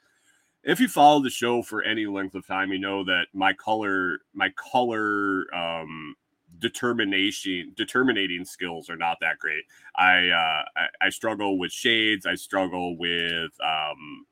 If 0.64 0.80
you 0.80 0.88
follow 0.88 1.22
the 1.22 1.30
show 1.30 1.62
for 1.62 1.84
any 1.84 2.08
length 2.08 2.34
of 2.34 2.48
time, 2.48 2.72
you 2.72 2.80
know 2.80 3.04
that 3.04 3.28
my 3.34 3.54
color, 3.54 4.20
my 4.34 4.50
color 4.56 5.46
um, 5.56 6.16
determination 6.60 7.74
determinating 7.76 8.46
skills 8.46 8.90
are 8.90 8.96
not 8.96 9.18
that 9.22 9.40
great. 9.40 9.64
I, 9.96 10.30
uh, 10.30 10.64
I, 10.76 11.08
I 11.08 11.10
struggle 11.10 11.58
with 11.58 11.72
shades. 11.72 12.26
I 12.26 12.36
struggle 12.36 12.98
with 12.98 13.52
um, 13.64 14.26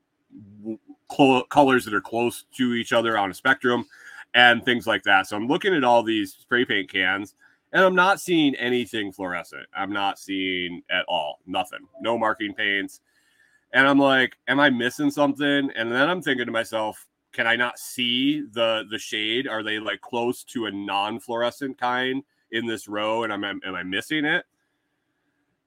cl- 1.12 1.44
colors 1.46 1.86
that 1.86 1.94
are 1.94 2.02
close 2.02 2.46
to 2.58 2.74
each 2.74 2.94
other 2.94 3.18
on 3.18 3.32
a 3.32 3.34
spectrum 3.34 3.86
and 4.34 4.64
things 4.66 4.88
like 4.88 5.04
that. 5.04 5.28
So 5.28 5.36
I'm 5.36 5.48
looking 5.48 5.74
at 5.74 5.84
all 5.84 6.04
these 6.04 6.34
spray 6.34 6.66
paint 6.66 6.92
cans 6.92 7.36
and 7.72 7.84
I'm 7.84 7.96
not 7.96 8.20
seeing 8.20 8.56
anything 8.56 9.12
fluorescent. 9.12 9.66
I'm 9.76 9.92
not 9.92 10.20
seeing 10.20 10.84
at 10.90 11.06
all 11.08 11.40
nothing. 11.46 11.88
No 12.02 12.18
marking 12.18 12.54
paints. 12.54 13.02
And 13.74 13.88
I'm 13.88 13.98
like, 13.98 14.38
am 14.48 14.60
I 14.60 14.70
missing 14.70 15.10
something? 15.10 15.72
And 15.76 15.92
then 15.92 16.10
I'm 16.10 16.22
thinking 16.22 16.46
to 16.46 16.52
myself, 16.52 17.08
can 17.34 17.48
I 17.48 17.56
not 17.56 17.80
see 17.80 18.42
the 18.42 18.86
the 18.90 19.00
shade? 19.00 19.48
Are 19.48 19.64
they 19.64 19.80
like 19.80 20.02
close 20.02 20.44
to 20.46 20.68
a 20.68 20.72
non-fluorescent 20.72 21.78
kind 21.78 22.24
in 22.52 22.68
this 22.68 22.88
row? 22.88 23.24
And 23.24 23.34
I'm 23.34 23.44
am 23.44 23.62
I 23.66 23.84
missing 23.84 24.24
it? 24.24 24.46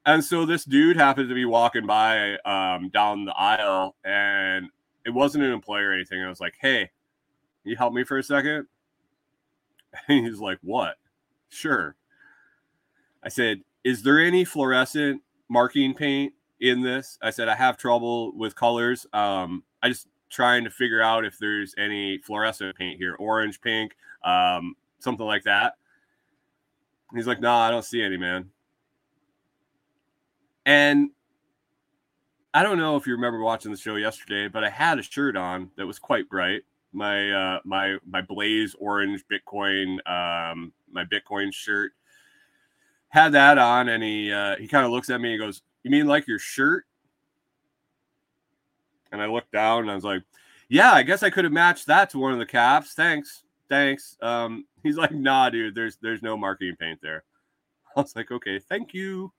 And 0.05 0.23
so 0.23 0.45
this 0.45 0.63
dude 0.63 0.95
happened 0.95 1.27
to 1.27 1.35
be 1.35 1.43
walking 1.43 1.85
by 1.85 2.37
um, 2.45 2.89
down 2.89 3.25
the 3.25 3.33
aisle, 3.33 3.97
and 4.05 4.67
it 5.05 5.09
wasn't 5.09 5.43
an 5.43 5.51
employee 5.51 5.83
or 5.83 5.91
anything. 5.91 6.23
I 6.23 6.29
was 6.29 6.39
like, 6.39 6.55
"Hey, 6.59 6.89
you 7.65 7.75
help 7.75 7.93
me 7.93 8.03
for 8.03 8.17
a 8.17 8.23
second? 8.23 8.67
And 10.07 10.25
he's 10.25 10.39
like, 10.39 10.59
"What?" 10.61 10.95
Sure. 11.49 11.95
I 13.23 13.29
said, 13.29 13.61
"Is 13.83 14.03
there 14.03 14.19
any 14.19 14.45
fluorescent 14.45 15.21
marking 15.49 15.93
paint 15.93 16.33
in 16.61 16.81
this?" 16.81 17.17
I 17.21 17.31
said, 17.31 17.49
"I 17.49 17.55
have 17.55 17.77
trouble 17.77 18.31
with 18.37 18.55
colors. 18.55 19.05
Um, 19.11 19.63
I 19.81 19.89
just 19.89 20.07
trying 20.29 20.63
to 20.63 20.69
figure 20.69 21.01
out 21.01 21.25
if 21.25 21.37
there's 21.39 21.73
any 21.77 22.17
fluorescent 22.19 22.75
paint 22.75 22.97
here, 22.97 23.15
orange, 23.19 23.61
pink, 23.61 23.95
um, 24.23 24.75
something 24.99 25.25
like 25.25 25.43
that. 25.43 25.73
he's 27.13 27.27
like, 27.27 27.39
"No, 27.39 27.49
nah, 27.49 27.59
I 27.67 27.71
don't 27.71 27.85
see 27.85 28.01
any, 28.01 28.17
man." 28.17 28.49
And 30.65 31.11
I 32.53 32.63
don't 32.63 32.77
know 32.77 32.97
if 32.97 33.07
you 33.07 33.13
remember 33.13 33.39
watching 33.39 33.71
the 33.71 33.77
show 33.77 33.95
yesterday, 33.95 34.47
but 34.47 34.63
I 34.63 34.69
had 34.69 34.99
a 34.99 35.03
shirt 35.03 35.37
on 35.37 35.71
that 35.77 35.85
was 35.85 35.99
quite 35.99 36.29
bright. 36.29 36.63
my 36.91 37.31
uh, 37.31 37.59
my 37.63 37.97
my 38.05 38.21
blaze 38.21 38.75
orange 38.79 39.23
Bitcoin 39.31 39.97
um, 40.09 40.73
my 40.91 41.05
Bitcoin 41.05 41.53
shirt. 41.53 41.93
Had 43.09 43.31
that 43.33 43.57
on, 43.57 43.89
and 43.89 44.03
he 44.03 44.31
uh, 44.31 44.57
he 44.57 44.67
kind 44.67 44.85
of 44.85 44.91
looks 44.91 45.09
at 45.09 45.21
me 45.21 45.33
and 45.33 45.39
goes, 45.39 45.61
"You 45.83 45.91
mean 45.91 46.07
like 46.07 46.27
your 46.27 46.39
shirt?" 46.39 46.85
And 49.11 49.21
I 49.21 49.27
looked 49.27 49.51
down 49.51 49.81
and 49.81 49.91
I 49.91 49.95
was 49.95 50.03
like, 50.03 50.23
"Yeah, 50.69 50.91
I 50.91 51.03
guess 51.03 51.23
I 51.23 51.29
could 51.29 51.43
have 51.43 51.53
matched 51.53 51.87
that 51.87 52.09
to 52.11 52.19
one 52.19 52.33
of 52.33 52.39
the 52.39 52.45
caps. 52.45 52.93
Thanks, 52.93 53.43
thanks." 53.69 54.17
Um, 54.21 54.65
he's 54.83 54.97
like, 54.97 55.13
"Nah, 55.13 55.49
dude, 55.49 55.75
there's 55.75 55.97
there's 56.01 56.21
no 56.21 56.37
marketing 56.37 56.75
paint 56.79 56.99
there." 57.01 57.23
I 57.95 58.01
was 58.01 58.15
like, 58.15 58.31
"Okay, 58.31 58.59
thank 58.59 58.93
you." 58.93 59.31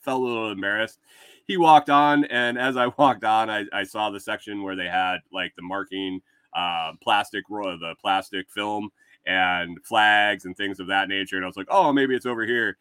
Felt 0.00 0.20
a 0.20 0.24
little 0.24 0.50
embarrassed. 0.50 0.98
He 1.46 1.56
walked 1.56 1.90
on, 1.90 2.24
and 2.24 2.58
as 2.58 2.76
I 2.76 2.86
walked 2.98 3.24
on, 3.24 3.50
I, 3.50 3.64
I 3.72 3.84
saw 3.84 4.10
the 4.10 4.20
section 4.20 4.62
where 4.62 4.76
they 4.76 4.88
had 4.88 5.18
like 5.32 5.54
the 5.56 5.62
marking 5.62 6.20
uh, 6.54 6.92
plastic 7.02 7.44
the 7.48 7.94
plastic 8.00 8.50
film 8.50 8.90
and 9.26 9.78
flags 9.84 10.44
and 10.44 10.56
things 10.56 10.80
of 10.80 10.88
that 10.88 11.08
nature. 11.08 11.36
And 11.36 11.44
I 11.44 11.48
was 11.48 11.56
like, 11.56 11.68
oh, 11.70 11.92
maybe 11.92 12.14
it's 12.14 12.26
over 12.26 12.44
here. 12.44 12.78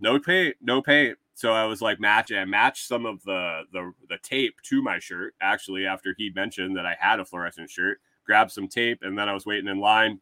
No 0.00 0.18
paint, 0.18 0.56
no 0.60 0.82
paint. 0.82 1.18
So 1.34 1.52
I 1.52 1.64
was 1.64 1.82
like, 1.82 1.98
match 1.98 2.30
and 2.30 2.50
match 2.50 2.86
some 2.86 3.06
of 3.06 3.22
the, 3.24 3.62
the 3.72 3.92
the 4.08 4.18
tape 4.22 4.60
to 4.64 4.82
my 4.82 4.98
shirt. 4.98 5.34
Actually, 5.40 5.86
after 5.86 6.14
he 6.16 6.30
mentioned 6.34 6.76
that 6.76 6.86
I 6.86 6.96
had 6.98 7.20
a 7.20 7.24
fluorescent 7.24 7.70
shirt, 7.70 8.00
grabbed 8.24 8.52
some 8.52 8.68
tape, 8.68 9.00
and 9.02 9.18
then 9.18 9.28
I 9.28 9.34
was 9.34 9.46
waiting 9.46 9.68
in 9.68 9.80
line. 9.80 10.20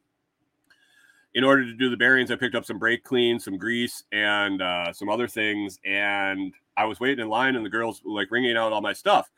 In 1.35 1.45
order 1.45 1.65
to 1.65 1.75
do 1.75 1.89
the 1.89 1.97
bearings, 1.97 2.31
I 2.31 2.37
picked 2.37 2.55
up 2.55 2.65
some 2.65 2.79
brake 2.79 3.05
clean, 3.05 3.39
some 3.39 3.57
grease, 3.57 4.05
and 4.13 4.61
uh, 4.61 4.93
some 4.93 5.09
other 5.09 5.29
things. 5.29 5.79
And 5.85 6.53
I 6.77 6.85
was 6.85 7.01
waiting 7.01 7.23
in 7.23 7.29
line, 7.29 7.57
and 7.57 7.65
the 7.65 7.71
girls 7.71 8.03
like 8.05 8.31
ringing 8.31 8.57
out 8.57 8.73
all 8.73 8.81
my 8.81 8.93
stuff 8.93 9.31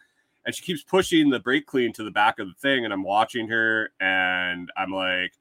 and 0.45 0.55
she 0.55 0.63
keeps 0.63 0.83
pushing 0.83 1.31
the 1.31 1.41
brake 1.41 1.67
clean 1.67 1.93
to 1.93 2.05
the 2.05 2.11
back 2.11 2.39
of 2.39 2.49
the 2.49 2.55
thing 2.55 2.85
and 2.85 2.93
i'm 2.93 3.03
watching 3.03 3.49
her 3.49 3.91
and 4.01 4.71
i'm 4.77 4.91
like 4.91 5.33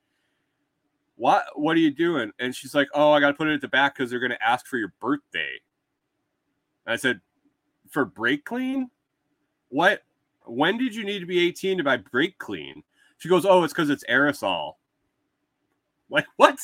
what 1.15 1.45
what 1.55 1.75
are 1.75 1.79
you 1.81 1.91
doing 1.91 2.31
and 2.39 2.55
she's 2.55 2.73
like 2.75 2.87
oh 2.93 3.11
i 3.11 3.19
gotta 3.19 3.33
put 3.33 3.47
it 3.47 3.53
at 3.53 3.61
the 3.61 3.67
back 3.67 3.95
because 3.95 4.09
they're 4.09 4.19
gonna 4.19 4.37
ask 4.45 4.65
for 4.65 4.77
your 4.77 4.93
birthday 4.99 5.59
i 6.85 6.95
said 6.95 7.21
for 7.89 8.05
brake 8.05 8.45
clean? 8.45 8.89
What? 9.69 10.01
When 10.45 10.77
did 10.77 10.93
you 10.93 11.03
need 11.03 11.19
to 11.19 11.25
be 11.25 11.39
18 11.47 11.77
to 11.77 11.83
buy 11.83 11.97
brake 11.97 12.37
clean? 12.37 12.83
She 13.17 13.29
goes 13.29 13.45
oh 13.45 13.63
it's 13.63 13.73
because 13.73 13.89
it's 13.89 14.03
aerosol. 14.09 14.73
Like 16.09 16.25
what? 16.35 16.59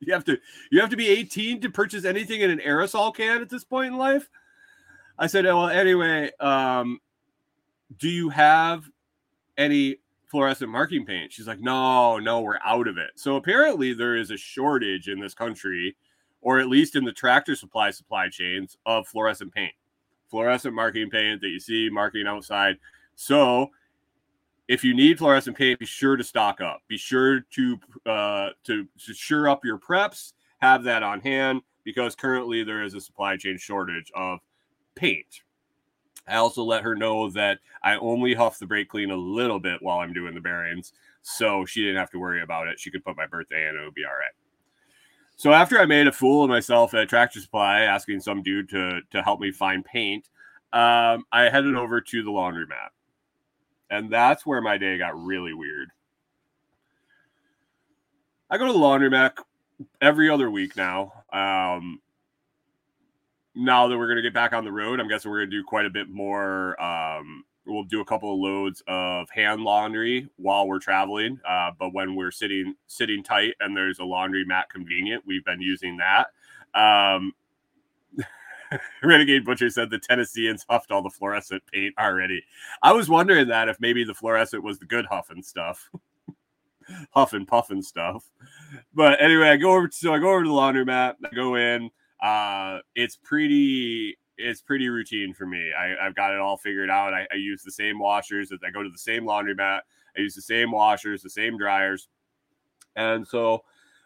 You 0.00 0.12
have 0.12 0.24
to 0.24 0.38
you 0.70 0.80
have 0.80 0.90
to 0.90 0.96
be 0.96 1.08
18 1.08 1.60
to 1.62 1.70
purchase 1.70 2.04
anything 2.04 2.40
in 2.40 2.50
an 2.50 2.60
aerosol 2.60 3.14
can 3.14 3.42
at 3.42 3.48
this 3.48 3.64
point 3.64 3.92
in 3.92 3.98
life? 3.98 4.28
I 5.18 5.26
said 5.26 5.46
oh, 5.46 5.58
well 5.58 5.68
anyway 5.68 6.30
um 6.38 7.00
do 7.96 8.08
you 8.08 8.28
have 8.28 8.88
any 9.56 9.96
fluorescent 10.28 10.70
marking 10.70 11.04
paint? 11.04 11.32
She's 11.32 11.46
like, 11.46 11.60
no, 11.60 12.18
no, 12.18 12.40
we're 12.40 12.58
out 12.64 12.86
of 12.86 12.98
it. 12.98 13.10
So 13.16 13.36
apparently 13.36 13.94
there 13.94 14.16
is 14.16 14.30
a 14.30 14.36
shortage 14.36 15.08
in 15.08 15.18
this 15.18 15.34
country, 15.34 15.96
or 16.40 16.58
at 16.58 16.68
least 16.68 16.96
in 16.96 17.04
the 17.04 17.12
tractor 17.12 17.54
supply 17.54 17.90
supply 17.90 18.28
chains 18.28 18.76
of 18.86 19.06
fluorescent 19.06 19.52
paint, 19.52 19.72
fluorescent 20.30 20.74
marking 20.74 21.10
paint 21.10 21.40
that 21.40 21.48
you 21.48 21.60
see 21.60 21.88
marking 21.90 22.26
outside. 22.26 22.76
So 23.14 23.70
if 24.68 24.84
you 24.84 24.94
need 24.94 25.18
fluorescent 25.18 25.56
paint, 25.56 25.80
be 25.80 25.86
sure 25.86 26.16
to 26.16 26.24
stock 26.24 26.60
up. 26.60 26.80
Be 26.88 26.98
sure 26.98 27.40
to 27.40 27.78
uh, 28.06 28.50
to, 28.64 28.86
to 29.06 29.14
sure 29.14 29.48
up 29.48 29.64
your 29.64 29.78
preps. 29.78 30.32
Have 30.60 30.82
that 30.84 31.02
on 31.02 31.20
hand 31.20 31.62
because 31.84 32.14
currently 32.14 32.64
there 32.64 32.82
is 32.82 32.94
a 32.94 33.00
supply 33.00 33.36
chain 33.36 33.56
shortage 33.58 34.10
of 34.14 34.40
paint 34.94 35.42
I 36.28 36.36
also 36.36 36.62
let 36.62 36.82
her 36.82 36.94
know 36.94 37.30
that 37.30 37.58
I 37.82 37.96
only 37.96 38.34
huff 38.34 38.58
the 38.58 38.66
brake 38.66 38.90
clean 38.90 39.10
a 39.10 39.16
little 39.16 39.58
bit 39.58 39.80
while 39.80 40.00
I'm 40.00 40.12
doing 40.12 40.34
the 40.34 40.40
bearings. 40.40 40.92
So 41.22 41.64
she 41.64 41.80
didn't 41.80 41.96
have 41.96 42.10
to 42.10 42.18
worry 42.18 42.42
about 42.42 42.68
it. 42.68 42.78
She 42.78 42.90
could 42.90 43.04
put 43.04 43.16
my 43.16 43.26
birthday 43.26 43.66
in 43.68 43.76
it 43.76 43.84
would 43.84 43.94
be 43.94 44.04
all 44.04 44.12
right. 44.12 44.32
So 45.38 45.52
after 45.52 45.78
I 45.78 45.86
made 45.86 46.08
a 46.08 46.12
fool 46.12 46.42
of 46.42 46.50
myself 46.50 46.94
at 46.94 47.08
Tractor 47.08 47.40
Supply, 47.40 47.82
asking 47.82 48.18
some 48.18 48.42
dude 48.42 48.68
to, 48.70 49.00
to 49.12 49.22
help 49.22 49.38
me 49.38 49.52
find 49.52 49.84
paint, 49.84 50.28
um, 50.72 51.24
I 51.30 51.48
headed 51.48 51.76
over 51.76 52.00
to 52.00 52.22
the 52.24 52.30
laundromat. 52.30 52.88
And 53.88 54.10
that's 54.10 54.44
where 54.44 54.60
my 54.60 54.78
day 54.78 54.98
got 54.98 55.16
really 55.16 55.54
weird. 55.54 55.90
I 58.50 58.58
go 58.58 58.66
to 58.66 58.72
the 58.72 58.78
laundromat 58.80 59.34
every 60.00 60.28
other 60.28 60.50
week 60.50 60.76
now. 60.76 61.12
Um, 61.32 62.00
now 63.54 63.86
that 63.86 63.96
we're 63.96 64.08
going 64.08 64.16
to 64.16 64.22
get 64.22 64.34
back 64.34 64.52
on 64.52 64.64
the 64.64 64.72
road, 64.72 64.98
I'm 64.98 65.08
guessing 65.08 65.30
we're 65.30 65.38
going 65.38 65.50
to 65.50 65.56
do 65.56 65.64
quite 65.64 65.86
a 65.86 65.90
bit 65.90 66.08
more. 66.08 66.80
Um, 66.82 67.44
we'll 67.68 67.84
do 67.84 68.00
a 68.00 68.04
couple 68.04 68.32
of 68.32 68.40
loads 68.40 68.82
of 68.86 69.28
hand 69.30 69.62
laundry 69.62 70.28
while 70.36 70.66
we're 70.66 70.78
traveling. 70.78 71.38
Uh, 71.48 71.70
but 71.78 71.92
when 71.92 72.14
we're 72.14 72.30
sitting 72.30 72.74
sitting 72.86 73.22
tight 73.22 73.54
and 73.60 73.76
there's 73.76 73.98
a 73.98 74.04
laundry 74.04 74.44
mat 74.44 74.68
convenient, 74.70 75.22
we've 75.26 75.44
been 75.44 75.60
using 75.60 75.98
that. 75.98 76.28
Um, 76.74 77.32
Renegade 79.02 79.44
Butcher 79.44 79.70
said 79.70 79.90
the 79.90 79.98
Tennesseans 79.98 80.64
huffed 80.68 80.90
all 80.90 81.02
the 81.02 81.10
fluorescent 81.10 81.62
paint 81.72 81.94
already. 81.98 82.42
I 82.82 82.92
was 82.92 83.08
wondering 83.08 83.48
that 83.48 83.68
if 83.68 83.78
maybe 83.80 84.04
the 84.04 84.14
fluorescent 84.14 84.62
was 84.62 84.78
the 84.78 84.86
good 84.86 85.06
huffing 85.06 85.42
stuff. 85.42 85.90
huff 87.10 87.32
and 87.32 87.46
puff 87.46 87.70
stuff. 87.80 88.24
But 88.94 89.20
anyway, 89.22 89.50
I 89.50 89.56
go 89.56 89.72
over 89.72 89.88
to, 89.88 89.96
so 89.96 90.14
I 90.14 90.18
go 90.18 90.30
over 90.30 90.42
to 90.42 90.48
the 90.48 90.54
laundromat, 90.54 91.14
I 91.24 91.34
go 91.34 91.56
in, 91.56 91.90
uh, 92.22 92.78
it's 92.94 93.16
pretty 93.16 94.18
it's 94.38 94.62
pretty 94.62 94.88
routine 94.88 95.34
for 95.34 95.46
me. 95.46 95.72
I, 95.78 95.96
have 96.02 96.14
got 96.14 96.32
it 96.32 96.38
all 96.38 96.56
figured 96.56 96.90
out. 96.90 97.12
I, 97.12 97.26
I, 97.32 97.36
use 97.36 97.62
the 97.62 97.72
same 97.72 97.98
washers. 97.98 98.52
I 98.64 98.70
go 98.70 98.82
to 98.82 98.88
the 98.88 98.96
same 98.96 99.24
laundromat. 99.24 99.80
I 100.16 100.20
use 100.20 100.34
the 100.34 100.42
same 100.42 100.70
washers, 100.70 101.22
the 101.22 101.30
same 101.30 101.58
dryers. 101.58 102.08
And 102.96 103.26
so 103.26 103.64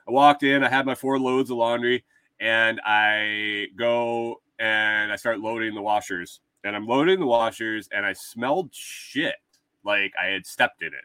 I 0.09 0.11
walked 0.11 0.43
in. 0.43 0.65
I 0.65 0.69
had 0.69 0.87
my 0.87 0.95
four 0.95 1.19
loads 1.19 1.51
of 1.51 1.59
laundry, 1.59 2.05
and 2.41 2.81
I 2.85 3.67
go 3.77 4.41
and 4.59 5.13
I 5.13 5.17
start 5.17 5.41
loading 5.41 5.75
the 5.75 5.83
washers. 5.83 6.41
And 6.65 6.77
I'm 6.77 6.87
loading 6.87 7.21
the 7.21 7.27
washers, 7.27 7.89
and 7.93 8.07
I 8.07 8.13
smelled 8.13 8.71
shit 8.73 9.35
like 9.85 10.13
I 10.21 10.27
had 10.27 10.47
stepped 10.47 10.83
in 10.83 10.89
it. 10.89 11.05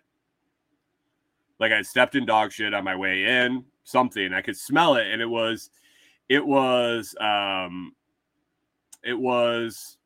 Like 1.59 1.71
I 1.71 1.77
had 1.77 1.85
stepped 1.85 2.15
in 2.15 2.25
dog 2.25 2.51
shit 2.51 2.73
on 2.73 2.83
my 2.83 2.95
way 2.95 3.25
in. 3.25 3.65
Something 3.83 4.33
I 4.33 4.41
could 4.41 4.57
smell 4.57 4.95
it, 4.95 5.07
and 5.07 5.21
it 5.21 5.29
was 5.29 5.69
it 6.29 6.45
was 6.45 7.15
um 7.19 7.93
it 9.03 9.17
was 9.17 9.97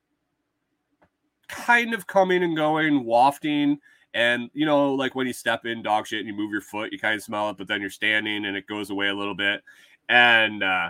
kind 1.47 1.93
of 1.93 2.07
coming 2.07 2.43
and 2.43 2.55
going, 2.55 3.03
wafting. 3.03 3.79
And 4.13 4.49
you 4.53 4.65
know, 4.65 4.93
like 4.93 5.15
when 5.15 5.27
you 5.27 5.33
step 5.33 5.65
in 5.65 5.81
dog 5.81 6.07
shit 6.07 6.19
and 6.19 6.27
you 6.27 6.33
move 6.33 6.51
your 6.51 6.61
foot, 6.61 6.91
you 6.91 6.99
kind 6.99 7.15
of 7.15 7.23
smell 7.23 7.49
it, 7.49 7.57
but 7.57 7.67
then 7.67 7.81
you're 7.81 7.89
standing 7.89 8.45
and 8.45 8.57
it 8.57 8.67
goes 8.67 8.89
away 8.89 9.07
a 9.07 9.13
little 9.13 9.35
bit. 9.35 9.63
And 10.09 10.63
uh 10.63 10.89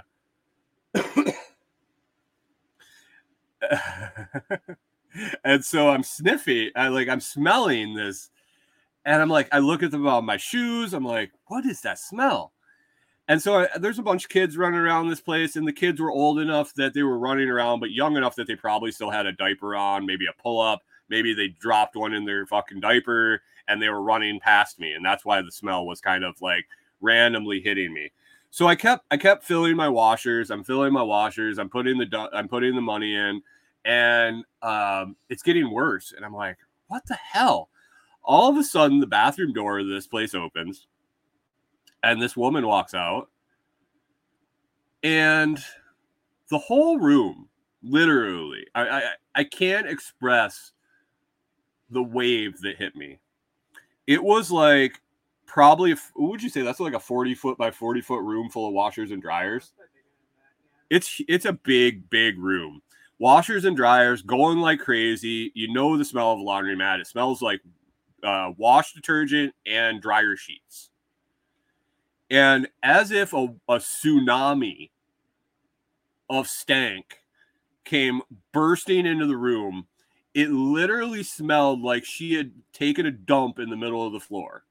and 5.43 5.63
so 5.63 5.89
I'm 5.89 6.03
sniffy. 6.03 6.75
I 6.75 6.87
like 6.87 7.07
I'm 7.09 7.19
smelling 7.19 7.93
this, 7.93 8.29
and 9.05 9.21
I'm 9.21 9.29
like, 9.29 9.49
I 9.51 9.59
look 9.59 9.83
at 9.83 9.91
them 9.91 10.07
on 10.07 10.25
my 10.25 10.37
shoes. 10.37 10.93
I'm 10.93 11.05
like, 11.05 11.31
what 11.47 11.65
is 11.65 11.81
that 11.81 11.99
smell? 11.99 12.53
And 13.31 13.41
so 13.41 13.59
I, 13.59 13.63
uh, 13.67 13.77
there's 13.77 13.97
a 13.97 14.03
bunch 14.03 14.25
of 14.25 14.29
kids 14.29 14.57
running 14.57 14.81
around 14.81 15.07
this 15.07 15.21
place, 15.21 15.55
and 15.55 15.65
the 15.65 15.71
kids 15.71 16.01
were 16.01 16.11
old 16.11 16.37
enough 16.37 16.73
that 16.73 16.93
they 16.93 17.01
were 17.01 17.17
running 17.17 17.47
around, 17.47 17.79
but 17.79 17.91
young 17.91 18.17
enough 18.17 18.35
that 18.35 18.45
they 18.45 18.57
probably 18.57 18.91
still 18.91 19.09
had 19.09 19.25
a 19.25 19.31
diaper 19.31 19.73
on, 19.73 20.05
maybe 20.05 20.25
a 20.25 20.41
pull 20.41 20.59
up, 20.59 20.81
maybe 21.07 21.33
they 21.33 21.47
dropped 21.47 21.95
one 21.95 22.13
in 22.13 22.25
their 22.25 22.45
fucking 22.45 22.81
diaper 22.81 23.41
and 23.69 23.81
they 23.81 23.87
were 23.87 24.01
running 24.01 24.37
past 24.41 24.81
me. 24.81 24.91
And 24.91 25.05
that's 25.05 25.23
why 25.23 25.41
the 25.41 25.49
smell 25.49 25.85
was 25.85 26.01
kind 26.01 26.25
of 26.25 26.41
like 26.41 26.65
randomly 26.99 27.61
hitting 27.61 27.93
me. 27.93 28.11
So 28.49 28.67
I 28.67 28.75
kept 28.75 29.05
I 29.11 29.15
kept 29.15 29.45
filling 29.45 29.77
my 29.77 29.87
washers. 29.87 30.51
I'm 30.51 30.65
filling 30.65 30.91
my 30.91 31.03
washers. 31.03 31.57
I'm 31.57 31.69
putting 31.69 31.97
the 31.97 32.29
I'm 32.33 32.49
putting 32.49 32.75
the 32.75 32.81
money 32.81 33.15
in, 33.15 33.41
and 33.85 34.43
um, 34.61 35.15
it's 35.29 35.41
getting 35.41 35.71
worse. 35.71 36.11
And 36.13 36.25
I'm 36.25 36.35
like, 36.35 36.57
what 36.87 37.05
the 37.07 37.15
hell? 37.15 37.69
All 38.23 38.49
of 38.49 38.57
a 38.57 38.63
sudden, 38.65 38.99
the 38.99 39.07
bathroom 39.07 39.53
door 39.53 39.79
of 39.79 39.87
this 39.87 40.05
place 40.05 40.35
opens 40.35 40.87
and 42.03 42.21
this 42.21 42.37
woman 42.37 42.65
walks 42.67 42.93
out. 42.93 43.29
And 45.03 45.59
the 46.49 46.59
whole 46.59 46.99
room 46.99 47.47
literally 47.83 48.63
I, 48.75 48.81
I 48.81 49.03
i 49.35 49.43
can't 49.43 49.87
express 49.87 50.73
the 51.89 52.03
wave 52.03 52.61
that 52.61 52.77
hit 52.77 52.95
me. 52.95 53.19
It 54.07 54.23
was 54.23 54.49
like 54.49 55.01
probably 55.45 55.91
what 56.13 56.31
would 56.31 56.43
you 56.43 56.49
say? 56.49 56.61
That's 56.61 56.79
like 56.79 56.93
a 56.93 56.99
40 56.99 57.35
foot 57.35 57.57
by 57.57 57.71
40 57.71 58.01
foot 58.01 58.21
room 58.21 58.49
full 58.49 58.67
of 58.67 58.73
washers 58.73 59.11
and 59.11 59.21
dryers? 59.21 59.73
It's 60.89 61.21
it's 61.27 61.45
a 61.45 61.53
big 61.53 62.09
big 62.09 62.37
room. 62.37 62.81
Washers 63.19 63.65
and 63.65 63.75
dryers 63.75 64.21
going 64.21 64.59
like 64.59 64.79
crazy. 64.79 65.51
You 65.53 65.73
know 65.73 65.97
the 65.97 66.05
smell 66.05 66.31
of 66.31 66.39
a 66.39 66.43
laundromat. 66.43 66.99
It 66.99 67.07
smells 67.07 67.41
like 67.41 67.61
uh, 68.23 68.51
wash 68.57 68.93
detergent 68.93 69.53
and 69.65 70.01
dryer 70.01 70.37
sheets 70.37 70.90
and 72.31 72.69
as 72.81 73.11
if 73.11 73.33
a, 73.33 73.53
a 73.67 73.75
tsunami 73.75 74.89
of 76.29 76.47
stank 76.47 77.17
came 77.83 78.21
bursting 78.53 79.05
into 79.05 79.27
the 79.27 79.35
room, 79.35 79.85
it 80.33 80.49
literally 80.49 81.23
smelled 81.23 81.81
like 81.81 82.05
she 82.05 82.33
had 82.35 82.53
taken 82.71 83.05
a 83.05 83.11
dump 83.11 83.59
in 83.59 83.69
the 83.69 83.75
middle 83.75 84.07
of 84.07 84.13
the 84.13 84.19
floor. 84.19 84.63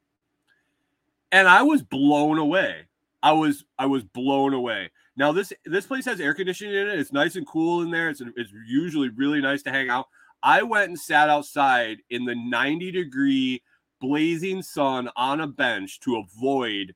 And 1.31 1.47
I 1.47 1.63
was 1.63 1.83
blown 1.83 2.39
away. 2.39 2.87
I 3.23 3.33
was 3.33 3.67
I 3.79 3.85
was 3.85 4.03
blown 4.05 4.55
away. 4.55 4.91
Now 5.15 5.31
this 5.31 5.53
this 5.67 5.87
place 5.87 6.07
has 6.07 6.19
air 6.19 6.33
conditioning 6.33 6.75
in 6.75 6.89
it. 6.89 6.99
It's 6.99 7.13
nice 7.13 7.37
and 7.37 7.47
cool 7.47 7.83
in 7.83 7.91
there. 7.91 8.09
It's 8.09 8.23
it's 8.37 8.53
usually 8.67 9.11
really 9.11 9.43
nice 9.43 9.63
to 9.65 9.71
hang 9.71 9.91
out. 9.91 10.07
I 10.43 10.63
went 10.63 10.89
and 10.89 10.99
sat 10.99 11.29
outside 11.29 11.99
in 12.09 12.25
the 12.25 12.35
90 12.35 12.91
degree 12.91 13.63
blazing 14.01 14.63
sun 14.63 15.11
on 15.15 15.43
a 15.43 15.47
bench 15.47 16.01
to 16.01 16.17
avoid 16.17 16.95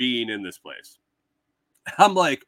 being 0.00 0.30
in 0.30 0.42
this 0.42 0.56
place. 0.56 0.98
I'm 1.98 2.14
like, 2.14 2.42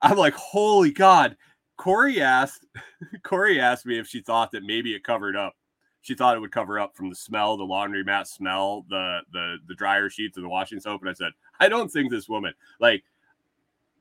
I'm 0.00 0.16
like, 0.16 0.32
holy 0.32 0.90
God. 0.90 1.36
Kori 1.76 2.22
asked, 2.22 2.64
Kori 3.22 3.60
asked 3.60 3.84
me 3.84 3.98
if 3.98 4.08
she 4.08 4.22
thought 4.22 4.50
that 4.52 4.64
maybe 4.64 4.94
it 4.94 5.04
covered 5.04 5.36
up. 5.36 5.54
She 6.00 6.14
thought 6.14 6.34
it 6.34 6.40
would 6.40 6.52
cover 6.52 6.80
up 6.80 6.96
from 6.96 7.10
the 7.10 7.14
smell, 7.14 7.58
the 7.58 7.64
laundry 7.64 8.02
mat 8.02 8.28
smell, 8.28 8.86
the 8.88 9.18
the 9.32 9.56
the 9.68 9.74
dryer 9.74 10.08
sheets, 10.08 10.38
and 10.38 10.44
the 10.44 10.48
washing 10.48 10.80
soap. 10.80 11.02
And 11.02 11.10
I 11.10 11.12
said, 11.12 11.32
I 11.60 11.68
don't 11.68 11.90
think 11.90 12.10
this 12.10 12.28
woman 12.30 12.54
like 12.80 13.02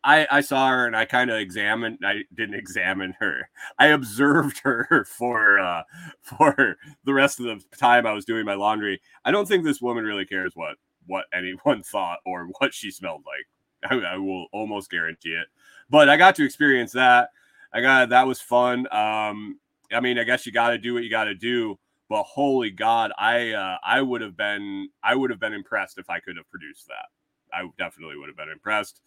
I, 0.05 0.27
I 0.29 0.41
saw 0.41 0.69
her 0.69 0.85
and 0.85 0.95
I 0.95 1.03
kind 1.05 1.31
of 1.31 1.37
examined. 1.37 1.99
I 2.05 2.21
didn't 2.33 2.55
examine 2.59 3.13
her. 3.19 3.49
I 3.77 3.87
observed 3.87 4.59
her 4.59 5.05
for 5.09 5.59
uh, 5.59 5.83
for 6.21 6.77
the 7.03 7.13
rest 7.13 7.41
of 7.41 7.47
the 7.47 7.61
time 7.75 8.05
I 8.05 8.13
was 8.13 8.23
doing 8.23 8.45
my 8.45 8.53
laundry. 8.53 9.01
I 9.25 9.31
don't 9.31 9.47
think 9.47 9.65
this 9.65 9.81
woman 9.81 10.05
really 10.05 10.25
cares 10.25 10.55
what 10.55 10.77
what 11.07 11.25
anyone 11.33 11.83
thought 11.91 12.19
or 12.25 12.47
what 12.59 12.73
she 12.73 12.91
smelled 12.91 13.23
like. 13.25 13.91
I, 13.91 14.13
I 14.13 14.17
will 14.17 14.47
almost 14.51 14.89
guarantee 14.89 15.33
it. 15.33 15.47
But 15.89 16.09
I 16.09 16.17
got 16.17 16.35
to 16.35 16.45
experience 16.45 16.91
that. 16.93 17.29
I 17.73 17.81
got 17.81 18.09
that 18.09 18.27
was 18.27 18.41
fun. 18.41 18.87
Um, 18.91 19.59
I 19.91 19.99
mean, 19.99 20.17
I 20.17 20.23
guess 20.23 20.45
you 20.45 20.51
got 20.51 20.69
to 20.69 20.77
do 20.77 20.93
what 20.93 21.03
you 21.03 21.09
got 21.09 21.25
to 21.25 21.35
do. 21.35 21.77
But 22.09 22.23
holy 22.23 22.69
God, 22.69 23.11
I 23.17 23.51
uh, 23.51 23.77
I 23.83 24.01
would 24.01 24.21
have 24.21 24.37
been 24.37 24.89
I 25.03 25.15
would 25.15 25.29
have 25.29 25.39
been 25.39 25.53
impressed 25.53 25.97
if 25.97 26.09
I 26.09 26.19
could 26.19 26.37
have 26.37 26.49
produced 26.49 26.87
that. 26.87 27.07
I 27.53 27.67
definitely 27.77 28.17
would 28.17 28.27
have 28.27 28.37
been 28.37 28.49
impressed. 28.49 29.01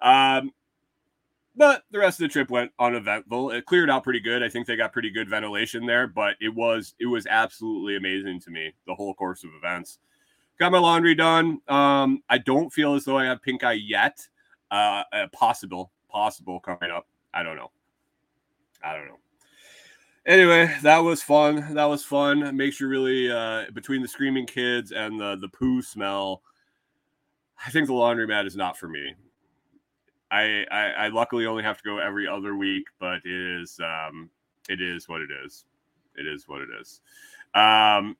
Um, 0.00 0.52
but 1.56 1.84
the 1.90 1.98
rest 1.98 2.20
of 2.20 2.24
the 2.24 2.32
trip 2.32 2.50
went 2.50 2.72
uneventful. 2.78 3.50
It 3.50 3.66
cleared 3.66 3.88
out 3.88 4.02
pretty 4.02 4.20
good. 4.20 4.42
I 4.42 4.48
think 4.48 4.66
they 4.66 4.76
got 4.76 4.92
pretty 4.92 5.10
good 5.10 5.28
ventilation 5.28 5.86
there, 5.86 6.06
but 6.06 6.34
it 6.40 6.54
was 6.54 6.94
it 6.98 7.06
was 7.06 7.26
absolutely 7.26 7.96
amazing 7.96 8.40
to 8.40 8.50
me 8.50 8.72
the 8.86 8.94
whole 8.94 9.14
course 9.14 9.44
of 9.44 9.50
events. 9.56 9.98
Got 10.58 10.72
my 10.72 10.78
laundry 10.78 11.14
done. 11.14 11.60
Um, 11.68 12.22
I 12.28 12.38
don't 12.38 12.72
feel 12.72 12.94
as 12.94 13.04
though 13.04 13.18
I 13.18 13.24
have 13.24 13.42
pink 13.42 13.64
eye 13.64 13.72
yet. 13.72 14.26
Uh, 14.70 15.02
uh, 15.12 15.26
possible, 15.32 15.90
possible 16.08 16.60
coming 16.60 16.90
up. 16.90 17.06
I 17.32 17.42
don't 17.42 17.56
know. 17.56 17.70
I 18.82 18.94
don't 18.94 19.06
know. 19.06 19.18
Anyway, 20.26 20.74
that 20.82 20.98
was 20.98 21.22
fun. 21.22 21.74
That 21.74 21.84
was 21.84 22.04
fun. 22.04 22.56
Makes 22.56 22.80
you 22.80 22.88
really 22.88 23.30
uh, 23.30 23.64
between 23.74 24.00
the 24.00 24.08
screaming 24.08 24.46
kids 24.46 24.92
and 24.92 25.20
the 25.20 25.36
the 25.36 25.48
poo 25.48 25.82
smell. 25.82 26.42
I 27.64 27.70
think 27.70 27.86
the 27.86 27.92
laundromat 27.92 28.46
is 28.46 28.56
not 28.56 28.78
for 28.78 28.88
me. 28.88 29.14
I, 30.30 30.64
I, 30.70 30.84
I 30.90 31.08
luckily 31.08 31.46
only 31.46 31.62
have 31.62 31.76
to 31.78 31.84
go 31.84 31.98
every 31.98 32.26
other 32.26 32.56
week, 32.56 32.86
but 32.98 33.20
it 33.24 33.60
is 33.60 33.78
um 33.80 34.30
it 34.68 34.80
is 34.80 35.08
what 35.08 35.20
it 35.20 35.30
is. 35.44 35.64
It 36.16 36.26
is 36.26 36.48
what 36.48 36.62
it 36.62 36.68
is. 36.80 37.00
Um 37.54 38.16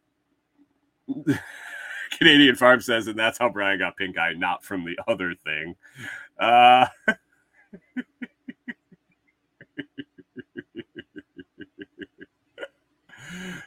Canadian 2.18 2.56
Farm 2.56 2.80
says, 2.80 3.06
and 3.06 3.18
that's 3.18 3.38
how 3.38 3.48
Brian 3.48 3.78
got 3.78 3.96
pink 3.96 4.18
eye, 4.18 4.32
not 4.34 4.64
from 4.64 4.84
the 4.84 4.98
other 5.06 5.34
thing. 5.44 5.76
Uh 6.38 6.86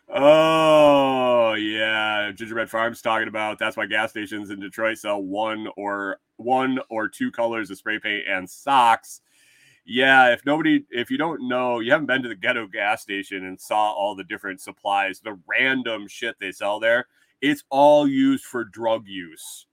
Oh 0.09 1.53
yeah, 1.53 2.31
Gingerbread 2.33 2.69
Farms 2.69 3.01
talking 3.01 3.27
about 3.27 3.59
that's 3.59 3.77
why 3.77 3.85
gas 3.85 4.11
stations 4.11 4.49
in 4.49 4.59
Detroit 4.59 4.97
sell 4.97 5.21
one 5.21 5.67
or 5.75 6.19
one 6.37 6.79
or 6.89 7.07
two 7.07 7.29
colors 7.29 7.69
of 7.69 7.77
spray 7.77 7.99
paint 7.99 8.23
and 8.27 8.49
socks. 8.49 9.21
Yeah, 9.85 10.33
if 10.33 10.45
nobody, 10.45 10.85
if 10.89 11.11
you 11.11 11.17
don't 11.17 11.47
know, 11.47 11.79
you 11.79 11.91
haven't 11.91 12.07
been 12.07 12.23
to 12.23 12.29
the 12.29 12.35
ghetto 12.35 12.67
gas 12.67 13.01
station 13.01 13.45
and 13.45 13.59
saw 13.59 13.91
all 13.91 14.15
the 14.15 14.23
different 14.23 14.59
supplies, 14.59 15.19
the 15.19 15.39
random 15.47 16.07
shit 16.07 16.35
they 16.39 16.51
sell 16.51 16.79
there, 16.79 17.07
it's 17.41 17.63
all 17.69 18.07
used 18.07 18.45
for 18.45 18.63
drug 18.63 19.07
use. 19.07 19.65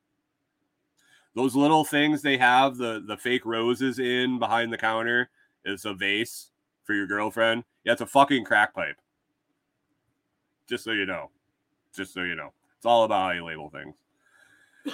Those 1.35 1.57
little 1.57 1.85
things 1.85 2.23
they 2.23 2.37
have, 2.39 2.77
the 2.77 3.03
the 3.07 3.17
fake 3.17 3.45
roses 3.45 3.99
in 3.99 4.39
behind 4.39 4.73
the 4.73 4.79
counter, 4.79 5.31
is 5.65 5.85
a 5.85 5.95
vase 5.95 6.51
for 6.85 6.95
your 6.95 7.07
girlfriend. 7.07 7.65
Yeah, 7.85 7.93
it's 7.93 8.01
a 8.01 8.07
fucking 8.07 8.45
crack 8.45 8.75
pipe 8.75 8.97
just 10.69 10.85
so 10.85 10.93
you 10.93 11.07
know. 11.07 11.31
Just 11.95 12.15
so 12.15 12.23
you 12.23 12.35
know. 12.35 12.53
It's 12.77 12.87
all 12.87 13.05
about 13.05 13.27
how 13.27 13.31
you 13.31 13.45
label 13.45 13.71
things. 13.71 13.95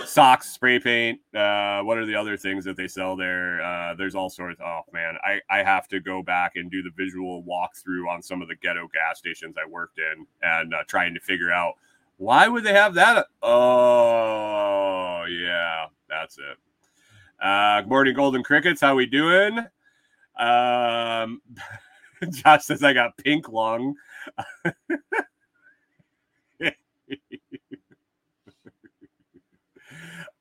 Socks, 0.06 0.52
spray 0.52 0.78
paint. 0.78 1.18
Uh, 1.34 1.80
what 1.80 1.98
are 1.98 2.06
the 2.06 2.14
other 2.14 2.36
things 2.36 2.64
that 2.64 2.76
they 2.76 2.86
sell 2.86 3.16
there? 3.16 3.60
Uh, 3.60 3.94
there's 3.94 4.14
all 4.14 4.30
sorts. 4.30 4.60
Oh 4.64 4.82
man, 4.92 5.16
I, 5.24 5.40
I 5.50 5.64
have 5.64 5.88
to 5.88 5.98
go 5.98 6.22
back 6.22 6.52
and 6.54 6.70
do 6.70 6.82
the 6.82 6.92
visual 6.96 7.42
walkthrough 7.42 8.08
on 8.08 8.22
some 8.22 8.40
of 8.40 8.46
the 8.46 8.54
ghetto 8.54 8.88
gas 8.92 9.18
stations 9.18 9.56
I 9.60 9.68
worked 9.68 9.98
in 9.98 10.26
and 10.42 10.74
uh, 10.74 10.84
trying 10.86 11.12
to 11.14 11.20
figure 11.20 11.50
out 11.50 11.74
why 12.20 12.46
would 12.48 12.62
they 12.64 12.74
have 12.74 12.92
that. 12.94 13.28
Oh 13.40 15.24
yeah, 15.26 15.86
that's 16.06 16.36
it. 16.36 16.58
Uh, 17.42 17.80
good 17.80 17.88
morning, 17.88 18.14
Golden 18.14 18.42
Crickets. 18.42 18.82
How 18.82 18.94
we 18.94 19.06
doing? 19.06 19.58
Um, 20.38 21.40
Josh 22.30 22.64
says 22.64 22.84
I 22.84 22.92
got 22.92 23.16
pink 23.16 23.48
lung. 23.48 23.94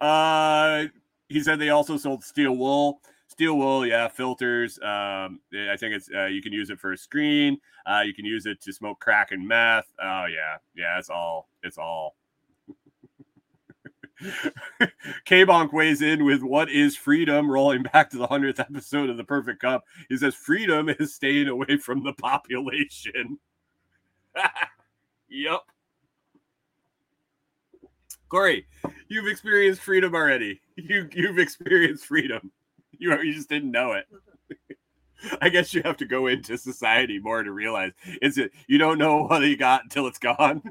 uh, 0.01 0.83
he 1.29 1.39
said 1.39 1.59
they 1.59 1.69
also 1.69 1.95
sold 1.95 2.25
steel 2.25 2.57
wool. 2.57 2.99
Steel 3.39 3.57
wool, 3.57 3.85
yeah, 3.85 4.09
filters. 4.09 4.77
Um, 4.79 5.39
I 5.53 5.77
think 5.77 5.95
it's 5.95 6.09
uh, 6.13 6.25
you 6.25 6.41
can 6.41 6.51
use 6.51 6.69
it 6.69 6.77
for 6.77 6.91
a 6.91 6.97
screen. 6.97 7.57
Uh, 7.85 8.01
you 8.05 8.13
can 8.13 8.25
use 8.25 8.45
it 8.45 8.61
to 8.63 8.73
smoke 8.73 8.99
crack 8.99 9.31
and 9.31 9.47
meth. 9.47 9.85
Oh 9.97 10.25
yeah, 10.25 10.57
yeah, 10.75 10.99
it's 10.99 11.09
all 11.09 11.47
it's 11.63 11.77
all. 11.77 12.17
K 15.23 15.45
Bonk 15.45 15.71
weighs 15.71 16.01
in 16.01 16.25
with 16.25 16.43
what 16.43 16.69
is 16.69 16.97
freedom, 16.97 17.49
rolling 17.49 17.83
back 17.83 18.09
to 18.09 18.17
the 18.17 18.27
hundredth 18.27 18.59
episode 18.59 19.09
of 19.09 19.15
the 19.15 19.23
Perfect 19.23 19.61
Cup. 19.61 19.85
He 20.09 20.17
says 20.17 20.35
freedom 20.35 20.89
is 20.89 21.15
staying 21.15 21.47
away 21.47 21.77
from 21.77 22.03
the 22.03 22.11
population. 22.11 23.39
yep. 25.29 25.61
Kori, 28.27 28.67
you've 29.07 29.27
experienced 29.27 29.79
freedom 29.79 30.13
already. 30.13 30.59
You 30.75 31.07
you've 31.13 31.39
experienced 31.39 32.05
freedom. 32.05 32.51
You 33.01 33.17
you 33.21 33.33
just 33.33 33.47
didn't 33.47 33.71
know 33.71 33.93
it. 33.93 34.05
I 35.41 35.49
guess 35.49 35.73
you 35.73 35.81
have 35.83 35.97
to 35.97 36.05
go 36.05 36.27
into 36.27 36.57
society 36.57 37.19
more 37.19 37.43
to 37.43 37.51
realize 37.51 37.91
it's 38.21 38.37
it. 38.37 38.51
You 38.67 38.77
don't 38.77 38.97
know 38.97 39.23
what 39.27 39.41
you 39.41 39.57
got 39.57 39.83
until 39.83 40.07
it's 40.07 40.19
gone. 40.19 40.61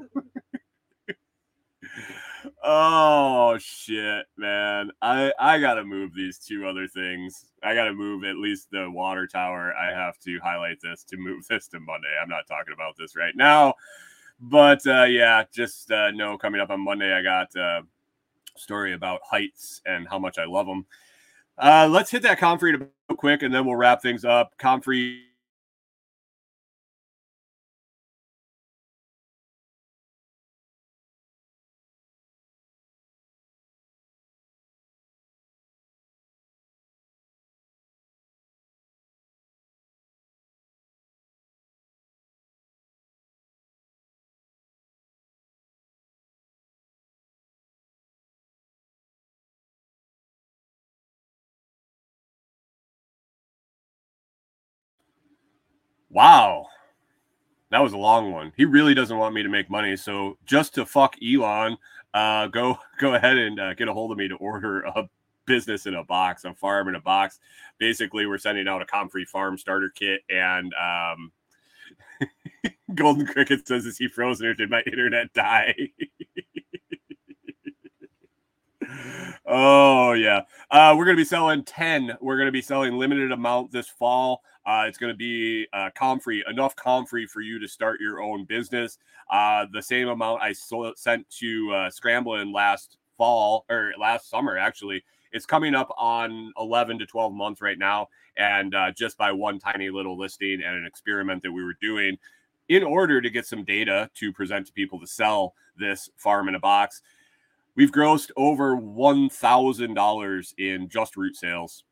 oh 2.63 3.57
shit, 3.57 4.25
man! 4.37 4.91
I 5.01 5.33
I 5.39 5.59
gotta 5.59 5.83
move 5.83 6.13
these 6.13 6.37
two 6.37 6.67
other 6.67 6.87
things. 6.87 7.45
I 7.63 7.73
gotta 7.73 7.93
move 7.93 8.23
at 8.23 8.37
least 8.37 8.69
the 8.71 8.89
water 8.89 9.25
tower. 9.25 9.73
I 9.73 9.91
have 9.91 10.19
to 10.19 10.39
highlight 10.43 10.79
this 10.81 11.03
to 11.05 11.17
move 11.17 11.47
this 11.47 11.67
to 11.69 11.79
Monday. 11.79 12.15
I'm 12.21 12.29
not 12.29 12.47
talking 12.47 12.73
about 12.73 12.95
this 12.97 13.15
right 13.15 13.35
now. 13.35 13.73
But 14.39 14.85
uh, 14.87 15.03
yeah, 15.03 15.43
just 15.51 15.91
uh, 15.91 16.11
know 16.11 16.37
coming 16.37 16.61
up 16.61 16.69
on 16.69 16.83
Monday, 16.83 17.11
I 17.11 17.21
got 17.21 17.55
a 17.55 17.81
story 18.55 18.93
about 18.93 19.21
heights 19.29 19.81
and 19.85 20.07
how 20.07 20.19
much 20.19 20.37
I 20.37 20.45
love 20.45 20.65
them. 20.65 20.85
Uh, 21.59 21.87
let's 21.91 22.09
hit 22.09 22.21
that 22.23 22.39
Comfrey 22.39 22.75
real 22.75 22.89
quick, 23.17 23.43
and 23.43 23.53
then 23.53 23.65
we'll 23.65 23.75
wrap 23.75 24.01
things 24.01 24.23
up. 24.23 24.57
Comfrey 24.57 25.23
Wow. 56.09 56.67
That 57.71 57.79
was 57.79 57.93
a 57.93 57.97
long 57.97 58.31
one. 58.31 58.51
He 58.57 58.65
really 58.65 58.93
doesn't 58.95 59.17
want 59.17 59.35
me 59.35 59.43
to 59.43 59.49
make 59.49 59.69
money. 59.69 59.95
So 59.95 60.37
just 60.45 60.73
to 60.75 60.85
fuck 60.85 61.15
Elon, 61.23 61.77
uh, 62.13 62.47
go 62.47 62.79
go 62.99 63.13
ahead 63.15 63.37
and 63.37 63.59
uh, 63.59 63.73
get 63.75 63.87
a 63.87 63.93
hold 63.93 64.11
of 64.11 64.17
me 64.17 64.27
to 64.27 64.35
order 64.35 64.81
a 64.81 65.07
business 65.45 65.85
in 65.85 65.95
a 65.95 66.03
box, 66.03 66.45
a 66.45 66.53
farm 66.53 66.87
in 66.89 66.95
a 66.95 67.01
box. 67.01 67.39
Basically, 67.77 68.25
we're 68.25 68.37
sending 68.37 68.67
out 68.67 68.81
a 68.81 68.85
Comfrey 68.85 69.25
farm 69.25 69.57
starter 69.57 69.89
kit 69.89 70.21
and 70.29 70.73
um, 70.73 71.31
Golden 72.95 73.25
Cricket 73.25 73.67
says, 73.67 73.85
"Is 73.85 73.97
he 73.97 74.07
frozen 74.07 74.47
or 74.47 74.53
did 74.53 74.69
my 74.69 74.81
internet 74.81 75.31
die?" 75.33 75.75
oh 79.45 80.13
yeah, 80.13 80.41
uh, 80.71 80.93
we're 80.97 81.05
gonna 81.05 81.17
be 81.17 81.25
selling 81.25 81.63
ten. 81.63 82.17
We're 82.21 82.37
gonna 82.37 82.51
be 82.51 82.61
selling 82.61 82.97
limited 82.97 83.31
amount 83.31 83.71
this 83.71 83.87
fall. 83.87 84.41
Uh, 84.65 84.85
it's 84.87 84.97
to 84.99 85.13
be 85.13 85.67
uh, 85.73 85.89
comfrey, 85.95 86.43
enough 86.47 86.75
comfrey 86.75 87.25
for 87.25 87.41
you 87.41 87.59
to 87.59 87.67
start 87.67 87.99
your 87.99 88.21
own 88.21 88.45
business. 88.45 88.99
Uh, 89.31 89.65
the 89.73 89.81
same 89.81 90.07
amount 90.07 90.41
I 90.41 90.53
sold, 90.53 90.97
sent 90.97 91.27
to 91.39 91.71
uh, 91.73 91.89
Scramblin 91.89 92.53
last 92.53 92.97
fall 93.17 93.65
or 93.69 93.93
last 93.99 94.29
summer, 94.29 94.57
actually. 94.57 95.03
It's 95.31 95.45
coming 95.45 95.75
up 95.75 95.93
on 95.97 96.51
11 96.57 96.99
to 96.99 97.05
12 97.05 97.33
months 97.33 97.61
right 97.61 97.77
now. 97.77 98.09
And 98.37 98.73
uh, 98.73 98.91
just 98.91 99.17
by 99.17 99.31
one 99.31 99.59
tiny 99.59 99.89
little 99.89 100.17
listing 100.17 100.61
and 100.65 100.75
an 100.75 100.85
experiment 100.85 101.43
that 101.43 101.51
we 101.51 101.63
were 101.63 101.75
doing 101.81 102.17
in 102.69 102.83
order 102.83 103.21
to 103.21 103.29
get 103.29 103.45
some 103.45 103.63
data 103.63 104.09
to 104.15 104.31
present 104.31 104.67
to 104.67 104.73
people 104.73 104.99
to 104.99 105.07
sell 105.07 105.53
this 105.77 106.09
farm 106.15 106.47
in 106.47 106.55
a 106.55 106.59
box, 106.59 107.01
we've 107.79 107.93
grossed 107.93 108.29
over 108.35 108.75
$1,000 108.75 110.53
in 110.57 110.89
just 110.89 111.15
root 111.15 111.33
sales 111.37 111.85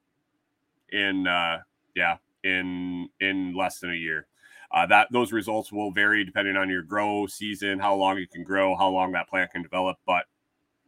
in, 0.92 1.26
uh, 1.26 1.60
yeah, 1.96 2.18
in 2.44 3.08
in 3.22 3.56
less 3.56 3.80
than 3.80 3.92
a 3.92 3.96
year. 3.96 4.28
Uh, 4.70 4.86
that 4.86 5.08
those 5.14 5.32
results 5.32 5.72
will 5.72 5.92
vary 5.92 6.26
depending 6.26 6.58
on 6.58 6.70
your 6.70 6.82
grow 6.82 7.26
season, 7.26 7.80
how 7.80 7.96
long 7.96 8.18
it 8.18 8.30
can 8.30 8.44
grow, 8.44 8.76
how 8.76 8.90
long 8.90 9.14
that 9.14 9.30
plant 9.30 9.50
can 9.50 9.62
develop. 9.62 9.98
But 10.06 10.26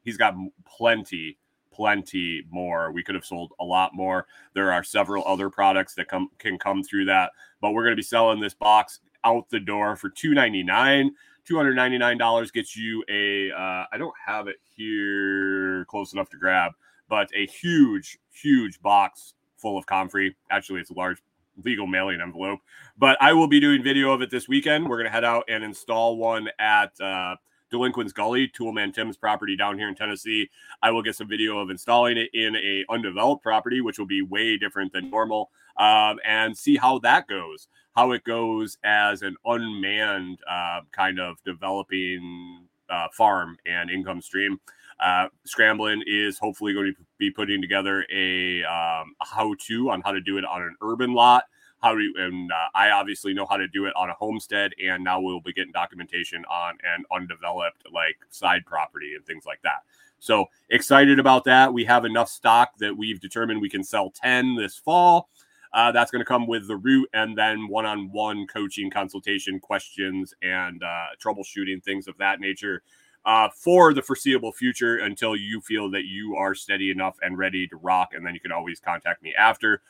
he's 0.04 0.18
got 0.18 0.36
plenty, 0.68 1.38
plenty 1.72 2.43
more. 2.50 2.91
We 2.91 3.02
could 3.02 3.16
have 3.16 3.24
sold 3.24 3.54
a 3.62 3.64
lot 3.64 3.95
more. 3.95 4.28
There 4.54 4.74
are 4.74 4.84
several 4.84 5.26
other 5.26 5.50
products 5.50 5.95
that 5.95 6.10
come 6.10 6.28
can 6.39 6.60
come 6.60 6.84
through 6.84 7.06
that, 7.06 7.32
but 7.62 7.72
we're 7.72 7.84
going 7.84 7.93
to 7.93 7.95
be 7.95 8.04
selling 8.04 8.41
this 8.41 8.54
box 8.54 9.00
out 9.24 9.50
the 9.50 9.62
door 9.62 9.95
for 9.95 10.10
two 10.10 10.34
ninety 10.34 10.62
nine. 10.62 11.12
Two 11.46 11.58
hundred 11.58 11.76
ninety 11.76 11.98
nine 11.98 12.18
dollars 12.18 12.52
gets 12.52 12.76
you 12.76 13.04
a. 13.10 13.52
Uh, 13.52 13.86
I 13.92 13.98
don't 13.98 14.14
have 14.26 14.48
it 14.48 14.58
here 14.76 15.86
close 15.86 16.14
enough 16.14 16.30
to 16.30 16.38
grab, 16.38 16.74
but 17.08 17.30
a 17.36 17.48
huge, 17.48 18.20
huge 18.32 18.82
box 18.82 19.34
full 19.58 19.78
of 19.78 19.86
comfrey. 19.86 20.36
Actually, 20.52 20.82
it's 20.82 20.92
a 20.92 20.94
large 20.94 21.22
legal 21.64 21.88
mailing 21.88 22.22
envelope. 22.22 22.60
But 22.98 23.18
I 23.22 23.34
will 23.34 23.48
be 23.48 23.60
doing 23.60 23.84
video 23.84 24.12
of 24.12 24.22
it 24.22 24.30
this 24.30 24.48
weekend. 24.48 24.88
We're 24.88 24.98
going 24.98 25.08
to 25.08 25.12
head 25.12 25.24
out 25.24 25.46
and 25.50 25.64
install 25.64 26.18
one 26.18 26.50
at 26.60 27.00
uh, 27.02 27.36
Delinquent's 27.72 28.13
Gully, 28.13 28.47
Toolman 28.49 28.93
Tim's 28.93 29.17
property 29.17 29.55
down 29.55 29.78
here 29.78 29.88
in 29.88 29.95
Tennessee. 29.95 30.49
I 30.82 30.91
will 30.91 31.01
get 31.01 31.15
some 31.15 31.28
video 31.28 31.59
of 31.59 31.70
installing 31.70 32.17
it 32.17 32.30
in 32.34 32.55
a 32.55 32.86
undeveloped 32.89 33.43
property, 33.43 33.82
which 33.82 33.99
will 33.99 34.05
be 34.05 34.22
way 34.22 34.57
different 34.57 34.93
than 34.93 35.09
normal, 35.09 35.51
um, 35.78 36.20
and 36.26 36.57
see 36.57 36.78
how 36.78 36.99
that 36.99 37.28
goes. 37.28 37.67
How 37.95 38.11
it 38.11 38.24
goes 38.24 38.78
as 38.84 39.22
an 39.22 39.36
unmanned 39.45 40.39
uh, 40.49 40.82
kind 40.91 41.20
of 41.20 41.38
developing 41.43 42.67
uh, 42.89 43.07
farm 43.13 43.57
and 43.65 43.89
income 43.89 44.22
stream. 44.22 44.59
Uh, 44.99 45.28
Scramblin 45.47 46.01
is 46.05 46.38
hopefully 46.38 46.74
going 46.74 46.93
to 46.93 47.01
be 47.17 47.32
putting 47.32 47.61
together 47.61 48.05
a, 48.13 48.63
um, 48.63 49.13
a 49.22 49.26
how-to 49.26 49.91
on 49.91 50.01
how 50.01 50.11
to 50.11 50.20
do 50.22 50.38
it 50.38 50.45
on 50.45 50.61
an 50.61 50.76
urban 50.82 51.13
lot. 51.13 51.45
How 51.82 51.95
to, 51.95 52.13
and 52.17 52.51
uh, 52.51 52.67
I 52.75 52.91
obviously 52.91 53.34
know 53.34 53.45
how 53.45 53.57
to 53.57 53.67
do 53.67 53.86
it 53.86 53.93
on 53.95 54.09
a 54.09 54.13
homestead, 54.13 54.71
and 54.84 55.03
now 55.03 55.21
we'll 55.21 55.39
be 55.39 55.53
getting 55.53 55.71
documentation 55.71 56.43
on 56.45 56.77
an 56.84 57.05
undeveloped 57.11 57.84
like 57.93 58.17
side 58.30 58.65
property 58.65 59.13
and 59.15 59.25
things 59.25 59.45
like 59.45 59.61
that. 59.63 59.84
So 60.19 60.47
excited 60.69 61.19
about 61.19 61.45
that. 61.45 61.73
We 61.73 61.86
have 61.86 62.03
enough 62.03 62.30
stock 62.30 62.77
that 62.80 62.95
we've 62.95 63.21
determined 63.21 63.61
we 63.61 63.69
can 63.69 63.84
sell 63.84 64.11
10 64.11 64.55
this 64.55 64.77
fall. 64.77 65.30
Uh, 65.71 65.91
that's 65.91 66.11
going 66.11 66.19
to 66.19 66.25
come 66.25 66.47
with 66.47 66.67
the 66.67 66.75
root 66.75 67.07
and 67.13 67.38
then 67.38 67.67
one 67.67 67.86
on 67.86 68.11
one 68.11 68.47
coaching, 68.47 68.89
consultation, 68.89 69.59
questions, 69.59 70.34
and 70.41 70.84
uh, 70.84 71.05
troubleshooting, 71.23 71.84
things 71.84 72.07
of 72.07 72.17
that 72.17 72.39
nature 72.39 72.82
uh, 73.25 73.49
for 73.55 73.93
the 73.93 74.01
foreseeable 74.01 74.51
future 74.51 74.97
until 74.97 75.36
you 75.36 75.61
feel 75.61 75.89
that 75.91 76.05
you 76.05 76.36
are 76.36 76.55
steady 76.55 76.89
enough 76.89 77.17
and 77.21 77.38
ready 77.38 77.67
to 77.67 77.77
rock. 77.77 78.13
And 78.13 78.25
then 78.25 78.34
you 78.34 78.39
can 78.39 78.51
always 78.51 78.80
contact 78.80 79.21
me 79.21 79.34
after. 79.38 79.82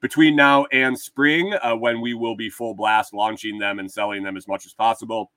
Between 0.00 0.36
now 0.36 0.66
and 0.66 0.98
spring, 0.98 1.54
uh, 1.62 1.74
when 1.74 2.00
we 2.00 2.14
will 2.14 2.36
be 2.36 2.50
full 2.50 2.74
blast 2.74 3.12
launching 3.12 3.58
them 3.58 3.78
and 3.78 3.90
selling 3.90 4.22
them 4.22 4.36
as 4.36 4.46
much 4.46 4.64
as 4.64 4.72
possible, 4.72 5.32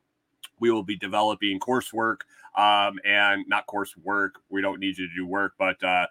we 0.59 0.69
will 0.69 0.83
be 0.83 0.95
developing 0.95 1.59
coursework 1.59 2.17
um, 2.55 2.99
and 3.03 3.43
not 3.47 3.65
coursework. 3.67 4.31
We 4.49 4.61
don't 4.61 4.79
need 4.79 4.97
you 4.97 5.07
to 5.07 5.15
do 5.15 5.25
work, 5.25 5.53
but 5.57 5.83
uh, 5.83 6.05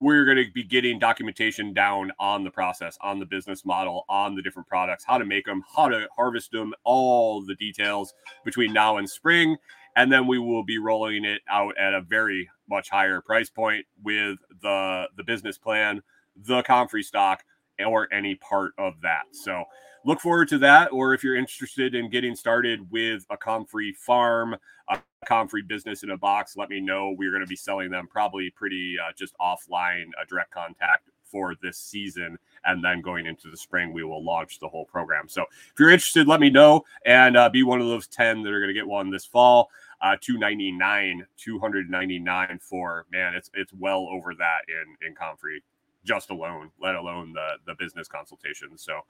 we're 0.00 0.26
going 0.26 0.36
to 0.36 0.52
be 0.52 0.64
getting 0.64 0.98
documentation 0.98 1.72
down 1.72 2.12
on 2.18 2.44
the 2.44 2.50
process, 2.50 2.98
on 3.00 3.18
the 3.18 3.26
business 3.26 3.64
model, 3.64 4.04
on 4.08 4.34
the 4.34 4.42
different 4.42 4.68
products, 4.68 5.04
how 5.04 5.16
to 5.16 5.24
make 5.24 5.46
them, 5.46 5.64
how 5.74 5.88
to 5.88 6.06
harvest 6.14 6.52
them, 6.52 6.74
all 6.84 7.40
the 7.40 7.54
details 7.54 8.12
between 8.44 8.72
now 8.72 8.98
and 8.98 9.08
spring 9.08 9.56
and 9.98 10.12
then 10.12 10.28
we 10.28 10.38
will 10.38 10.62
be 10.62 10.78
rolling 10.78 11.24
it 11.24 11.42
out 11.50 11.76
at 11.76 11.92
a 11.92 12.00
very 12.00 12.48
much 12.70 12.88
higher 12.88 13.20
price 13.20 13.50
point 13.50 13.84
with 14.04 14.38
the 14.62 15.06
the 15.16 15.24
business 15.24 15.58
plan, 15.58 16.00
the 16.36 16.62
comfrey 16.62 17.02
stock, 17.02 17.44
or 17.84 18.12
any 18.12 18.34
part 18.36 18.72
of 18.78 18.94
that. 19.02 19.24
So 19.32 19.64
look 20.04 20.20
forward 20.20 20.48
to 20.48 20.58
that. 20.58 20.92
Or 20.92 21.14
if 21.14 21.22
you're 21.22 21.36
interested 21.36 21.94
in 21.94 22.10
getting 22.10 22.34
started 22.34 22.90
with 22.90 23.24
a 23.30 23.36
comfrey 23.36 23.92
farm, 23.92 24.56
a 24.88 25.00
comfrey 25.26 25.62
business 25.62 26.02
in 26.02 26.10
a 26.10 26.16
box, 26.16 26.56
let 26.56 26.70
me 26.70 26.80
know. 26.80 27.14
We're 27.16 27.30
going 27.30 27.44
to 27.44 27.48
be 27.48 27.56
selling 27.56 27.90
them 27.90 28.08
probably 28.10 28.50
pretty 28.50 28.96
uh, 28.98 29.12
just 29.16 29.34
offline, 29.40 30.06
a 30.20 30.26
direct 30.26 30.50
contact 30.50 31.10
for 31.24 31.54
this 31.62 31.78
season. 31.78 32.38
And 32.64 32.82
then 32.82 33.00
going 33.00 33.26
into 33.26 33.50
the 33.50 33.56
spring, 33.56 33.92
we 33.92 34.02
will 34.02 34.24
launch 34.24 34.58
the 34.58 34.68
whole 34.68 34.86
program. 34.86 35.28
So 35.28 35.42
if 35.42 35.74
you're 35.78 35.90
interested, 35.90 36.26
let 36.26 36.40
me 36.40 36.50
know 36.50 36.84
and 37.04 37.36
uh, 37.36 37.48
be 37.48 37.62
one 37.62 37.80
of 37.80 37.86
those 37.86 38.08
10 38.08 38.42
that 38.42 38.52
are 38.52 38.60
going 38.60 38.68
to 38.68 38.74
get 38.74 38.86
one 38.86 39.10
this 39.10 39.24
fall 39.24 39.70
uh, 40.00 40.16
299 40.20 41.26
299 41.36 42.58
for 42.62 43.06
man 43.10 43.34
it's 43.34 43.50
it's 43.54 43.72
well 43.72 44.08
over 44.10 44.34
that 44.34 44.60
in 44.68 45.08
in 45.08 45.14
comfrey 45.14 45.62
just 46.08 46.30
alone 46.30 46.70
let 46.80 46.94
alone 46.94 47.32
the 47.34 47.48
the 47.66 47.74
business 47.74 48.08
consultations 48.08 48.82
so 48.82 49.00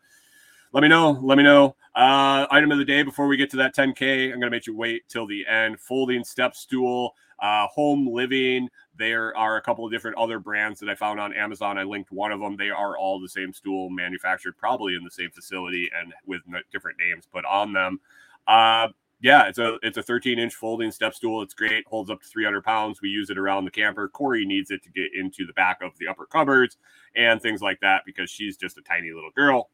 let 0.73 0.83
me 0.83 0.89
know 0.89 1.13
let 1.23 1.39
me 1.39 1.45
know. 1.45 1.77
Uh 1.95 2.47
item 2.51 2.71
of 2.73 2.79
the 2.79 2.85
day 2.85 3.03
before 3.03 3.27
we 3.27 3.37
get 3.39 3.49
to 3.51 3.57
that 3.57 3.75
10k 3.75 4.33
i'm 4.33 4.41
gonna 4.41 4.51
make 4.51 4.67
you 4.67 4.77
wait 4.77 5.09
till 5.09 5.27
the 5.27 5.47
end. 5.47 5.79
Folding 5.81 6.25
step 6.25 6.55
stool 6.55 7.15
uh 7.39 7.67
home 7.69 8.07
living. 8.07 8.69
There 8.99 9.35
are 9.37 9.57
a 9.57 9.63
couple 9.63 9.87
of 9.87 9.93
different 9.93 10.19
other 10.19 10.41
brands 10.41 10.81
that 10.81 10.91
i 10.91 10.95
found 10.95 11.21
on 11.21 11.33
amazon. 11.33 11.79
I 11.79 11.85
linked 11.85 12.11
one 12.11 12.33
of 12.33 12.41
them. 12.41 12.57
They 12.57 12.71
are 12.71 12.99
all 12.99 13.21
the 13.21 13.29
same 13.29 13.53
stool 13.53 13.89
manufactured 13.89 14.59
probably 14.59 14.95
in 14.97 15.05
the 15.05 15.11
same 15.11 15.31
facility 15.31 15.89
and 15.99 16.13
with 16.27 16.43
different 16.73 16.99
names 16.99 17.25
put 17.33 17.45
on 17.45 17.73
them. 17.73 18.01
Uh 18.47 18.89
yeah, 19.21 19.49
it's 19.49 19.59
a 19.59 19.79
it's 19.83 19.97
a 19.97 20.03
13 20.03 20.39
inch 20.39 20.55
folding 20.55 20.93
step 20.93 21.13
stool. 21.13 21.43
It's 21.43 21.55
great, 21.55 21.87
holds 21.89 22.11
up 22.11 22.21
to 22.23 22.29
300 22.29 22.63
pounds. 22.63 23.01
We 23.03 23.09
use 23.09 23.31
it 23.31 23.39
around 23.39 23.65
the 23.65 23.71
camper. 23.71 24.09
Kori 24.09 24.47
needs 24.47 24.71
it 24.71 24.83
to 24.85 24.91
get 24.91 25.09
into 25.19 25.45
the 25.45 25.53
back 25.55 25.83
of 25.83 25.93
the 25.99 26.07
upper 26.07 26.27
cupboards 26.27 26.77
and 27.17 27.43
things 27.43 27.61
like 27.61 27.81
that 27.81 28.03
because 28.07 28.31
she's 28.31 28.57
just 28.57 28.79
a 28.79 28.83
tiny 28.83 29.11
little 29.13 29.31
girl, 29.35 29.71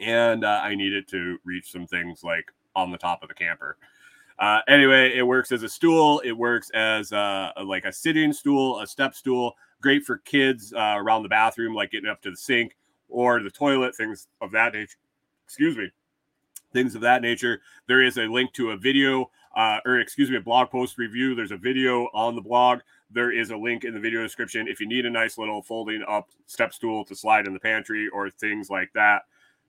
and 0.00 0.44
uh, 0.44 0.60
I 0.62 0.74
need 0.74 0.92
it 0.92 1.08
to 1.08 1.38
reach 1.44 1.70
some 1.70 1.86
things 1.86 2.24
like 2.24 2.46
on 2.74 2.90
the 2.90 2.98
top 2.98 3.22
of 3.22 3.28
the 3.28 3.34
camper. 3.34 3.76
Uh, 4.38 4.60
anyway, 4.68 5.16
it 5.16 5.22
works 5.22 5.52
as 5.52 5.62
a 5.62 5.68
stool. 5.68 6.20
It 6.24 6.32
works 6.32 6.68
as 6.70 7.12
a, 7.12 7.52
like 7.64 7.84
a 7.84 7.92
sitting 7.92 8.32
stool, 8.32 8.80
a 8.80 8.86
step 8.86 9.14
stool. 9.14 9.54
Great 9.80 10.04
for 10.04 10.18
kids 10.18 10.74
uh, 10.74 10.96
around 10.96 11.22
the 11.22 11.28
bathroom, 11.28 11.74
like 11.74 11.92
getting 11.92 12.10
up 12.10 12.20
to 12.22 12.30
the 12.30 12.36
sink 12.36 12.76
or 13.08 13.42
the 13.42 13.50
toilet, 13.50 13.96
things 13.96 14.28
of 14.42 14.50
that 14.52 14.74
nature. 14.74 14.98
Excuse 15.46 15.76
me 15.76 15.90
things 16.76 16.94
of 16.94 17.00
that 17.00 17.22
nature. 17.22 17.62
There 17.88 18.02
is 18.02 18.18
a 18.18 18.26
link 18.26 18.52
to 18.52 18.72
a 18.72 18.76
video, 18.76 19.30
uh, 19.56 19.78
or 19.86 19.98
excuse 19.98 20.30
me, 20.30 20.36
a 20.36 20.42
blog 20.42 20.68
post 20.70 20.98
review. 20.98 21.34
There's 21.34 21.52
a 21.52 21.56
video 21.56 22.10
on 22.12 22.34
the 22.36 22.42
blog. 22.42 22.80
There 23.10 23.32
is 23.32 23.50
a 23.50 23.56
link 23.56 23.84
in 23.84 23.94
the 23.94 24.00
video 24.00 24.22
description 24.22 24.68
if 24.68 24.78
you 24.78 24.86
need 24.86 25.06
a 25.06 25.10
nice 25.10 25.38
little 25.38 25.62
folding 25.62 26.04
up 26.06 26.28
step 26.46 26.74
stool 26.74 27.04
to 27.06 27.16
slide 27.16 27.46
in 27.46 27.54
the 27.54 27.60
pantry 27.60 28.08
or 28.08 28.28
things 28.28 28.68
like 28.68 28.90
that. 28.94 29.22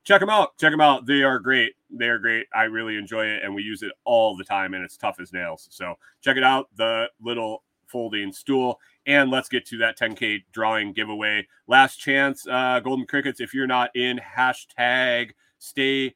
Check 0.03 0.19
them 0.19 0.29
out. 0.29 0.57
Check 0.57 0.71
them 0.71 0.81
out. 0.81 1.05
They 1.05 1.23
are 1.23 1.39
great. 1.39 1.75
They 1.89 2.07
are 2.07 2.19
great. 2.19 2.47
I 2.53 2.63
really 2.63 2.97
enjoy 2.97 3.25
it, 3.25 3.43
and 3.43 3.55
we 3.55 3.61
use 3.61 3.83
it 3.83 3.91
all 4.03 4.35
the 4.35 4.43
time, 4.43 4.73
and 4.73 4.83
it's 4.83 4.97
tough 4.97 5.19
as 5.21 5.31
nails. 5.31 5.67
So 5.71 5.95
check 6.21 6.35
it 6.35 6.43
out. 6.43 6.67
The 6.75 7.09
little 7.21 7.63
folding 7.85 8.33
stool. 8.33 8.79
And 9.05 9.31
let's 9.31 9.47
get 9.47 9.65
to 9.67 9.77
that 9.77 9.97
10K 9.97 10.43
drawing 10.51 10.91
giveaway. 10.91 11.47
Last 11.67 11.97
chance, 11.97 12.45
uh, 12.49 12.81
Golden 12.81 13.05
Crickets. 13.05 13.39
If 13.39 13.53
you're 13.53 13.67
not 13.67 13.95
in, 13.95 14.19
hashtag 14.19 15.31
stay 15.57 16.13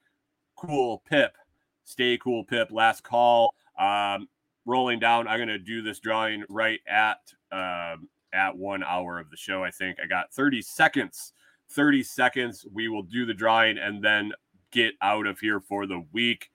cool 0.61 1.01
pip. 1.09 1.35
Stay 1.83 2.17
cool 2.17 2.43
pip. 2.43 2.69
Last 2.71 3.03
call. 3.03 3.53
Um, 3.79 4.27
rolling 4.65 4.99
down. 4.99 5.27
I'm 5.27 5.39
gonna 5.39 5.57
do 5.57 5.81
this 5.81 5.99
drawing 5.99 6.43
right 6.49 6.79
at 6.87 7.33
um, 7.51 8.07
at 8.33 8.55
one 8.55 8.83
hour 8.83 9.19
of 9.19 9.29
the 9.29 9.37
show. 9.37 9.63
I 9.63 9.71
think 9.71 9.97
I 10.01 10.07
got 10.07 10.31
30 10.33 10.61
seconds. 10.61 11.33
30 11.69 12.03
seconds. 12.03 12.65
We 12.71 12.87
will 12.89 13.03
do 13.03 13.25
the 13.25 13.33
drawing 13.33 13.77
and 13.77 14.03
then 14.03 14.31
get 14.71 14.93
out 15.01 15.25
of 15.25 15.39
here 15.39 15.59
for 15.59 15.85
the 15.87 16.05
week. 16.11 16.51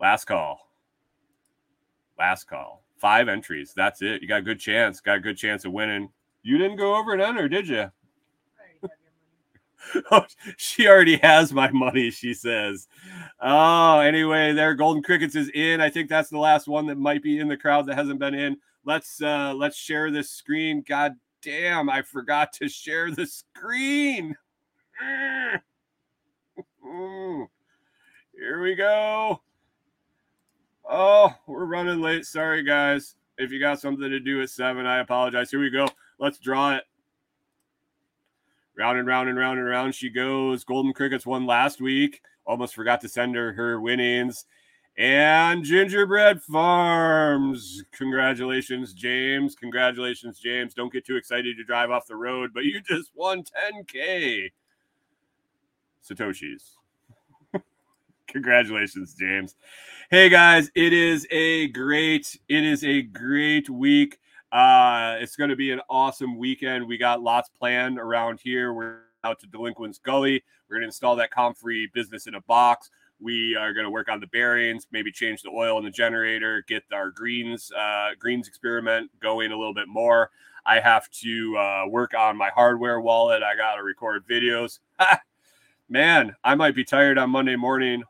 Last 0.00 0.26
call. 0.26 0.68
Last 2.18 2.44
call. 2.44 2.82
Five 2.98 3.28
entries. 3.28 3.72
That's 3.74 4.02
it. 4.02 4.22
You 4.22 4.28
got 4.28 4.40
a 4.40 4.42
good 4.42 4.60
chance. 4.60 5.00
Got 5.00 5.18
a 5.18 5.20
good 5.20 5.36
chance 5.36 5.64
of 5.64 5.72
winning. 5.72 6.10
You 6.42 6.58
didn't 6.58 6.76
go 6.76 6.96
over 6.96 7.12
and 7.12 7.22
enter, 7.22 7.48
did 7.48 7.68
you? 7.68 7.90
oh, 10.10 10.24
she 10.56 10.88
already 10.88 11.16
has 11.18 11.52
my 11.52 11.70
money, 11.70 12.10
she 12.10 12.34
says. 12.34 12.88
Oh, 13.40 14.00
anyway, 14.00 14.52
there 14.52 14.74
Golden 14.74 15.02
Crickets 15.02 15.34
is 15.34 15.50
in. 15.50 15.80
I 15.80 15.90
think 15.90 16.08
that's 16.08 16.30
the 16.30 16.38
last 16.38 16.68
one 16.68 16.86
that 16.86 16.98
might 16.98 17.22
be 17.22 17.38
in 17.38 17.48
the 17.48 17.56
crowd 17.56 17.86
that 17.86 17.96
hasn't 17.96 18.18
been 18.18 18.34
in. 18.34 18.56
Let's 18.84 19.20
uh 19.20 19.52
let's 19.54 19.76
share 19.76 20.10
this 20.10 20.30
screen. 20.30 20.84
God 20.86 21.14
damn, 21.42 21.90
I 21.90 22.02
forgot 22.02 22.52
to 22.54 22.68
share 22.68 23.10
the 23.10 23.26
screen. 23.26 24.36
Here 28.38 28.62
we 28.62 28.74
go. 28.74 29.40
Oh, 30.88 31.34
we're 31.46 31.64
running 31.64 32.00
late. 32.00 32.26
Sorry, 32.26 32.62
guys. 32.62 33.16
If 33.38 33.50
you 33.50 33.60
got 33.60 33.80
something 33.80 34.08
to 34.08 34.20
do 34.20 34.40
at 34.40 34.50
seven, 34.50 34.86
I 34.86 35.00
apologize. 35.00 35.50
Here 35.50 35.60
we 35.60 35.70
go. 35.70 35.88
Let's 36.18 36.38
draw 36.38 36.76
it. 36.76 36.84
Round 38.76 38.98
and 38.98 39.08
round 39.08 39.28
and 39.28 39.38
round 39.38 39.58
and 39.58 39.68
round 39.68 39.94
she 39.94 40.10
goes. 40.10 40.64
Golden 40.64 40.92
Crickets 40.92 41.24
won 41.24 41.46
last 41.46 41.80
week. 41.80 42.20
Almost 42.46 42.74
forgot 42.74 43.00
to 43.00 43.08
send 43.08 43.34
her 43.34 43.52
her 43.52 43.80
winnings. 43.80 44.44
And 44.98 45.62
Gingerbread 45.64 46.42
Farms. 46.42 47.82
Congratulations, 47.92 48.94
James. 48.94 49.54
Congratulations, 49.54 50.38
James. 50.38 50.72
Don't 50.72 50.92
get 50.92 51.04
too 51.04 51.16
excited 51.16 51.56
to 51.56 51.64
drive 51.64 51.90
off 51.90 52.06
the 52.06 52.16
road, 52.16 52.52
but 52.54 52.64
you 52.64 52.80
just 52.80 53.10
won 53.14 53.42
10K. 53.42 54.50
Satoshis. 56.02 56.76
Congratulations, 58.28 59.14
James. 59.14 59.54
Hey 60.10 60.28
guys, 60.28 60.70
it 60.74 60.92
is 60.92 61.26
a 61.30 61.68
great, 61.68 62.38
it 62.48 62.64
is 62.64 62.84
a 62.84 63.02
great 63.02 63.68
week. 63.68 64.18
Uh, 64.56 65.18
it's 65.20 65.36
going 65.36 65.50
to 65.50 65.56
be 65.56 65.70
an 65.70 65.82
awesome 65.90 66.38
weekend. 66.38 66.88
We 66.88 66.96
got 66.96 67.20
lots 67.20 67.50
planned 67.50 67.98
around 67.98 68.40
here. 68.42 68.72
We're 68.72 69.00
out 69.22 69.38
to 69.40 69.46
Delinquent's 69.46 69.98
Gully. 69.98 70.42
We're 70.66 70.76
going 70.76 70.84
to 70.84 70.86
install 70.86 71.14
that 71.16 71.30
Comfrey 71.30 71.90
business 71.92 72.26
in 72.26 72.36
a 72.36 72.40
box. 72.40 72.88
We 73.20 73.54
are 73.54 73.74
going 73.74 73.84
to 73.84 73.90
work 73.90 74.08
on 74.08 74.18
the 74.18 74.28
bearings, 74.28 74.86
maybe 74.90 75.12
change 75.12 75.42
the 75.42 75.50
oil 75.50 75.76
in 75.76 75.84
the 75.84 75.90
generator, 75.90 76.64
get 76.66 76.84
our 76.90 77.10
greens 77.10 77.70
uh, 77.78 78.12
greens 78.18 78.48
experiment 78.48 79.10
going 79.20 79.52
a 79.52 79.58
little 79.58 79.74
bit 79.74 79.88
more. 79.88 80.30
I 80.64 80.80
have 80.80 81.10
to 81.22 81.58
uh, 81.58 81.82
work 81.88 82.14
on 82.14 82.38
my 82.38 82.48
hardware 82.48 82.98
wallet. 82.98 83.42
I 83.42 83.56
got 83.56 83.74
to 83.74 83.82
record 83.82 84.26
videos. 84.26 84.78
Man, 85.90 86.34
I 86.42 86.54
might 86.54 86.74
be 86.74 86.82
tired 86.82 87.18
on 87.18 87.28
Monday 87.28 87.56
morning. 87.56 88.04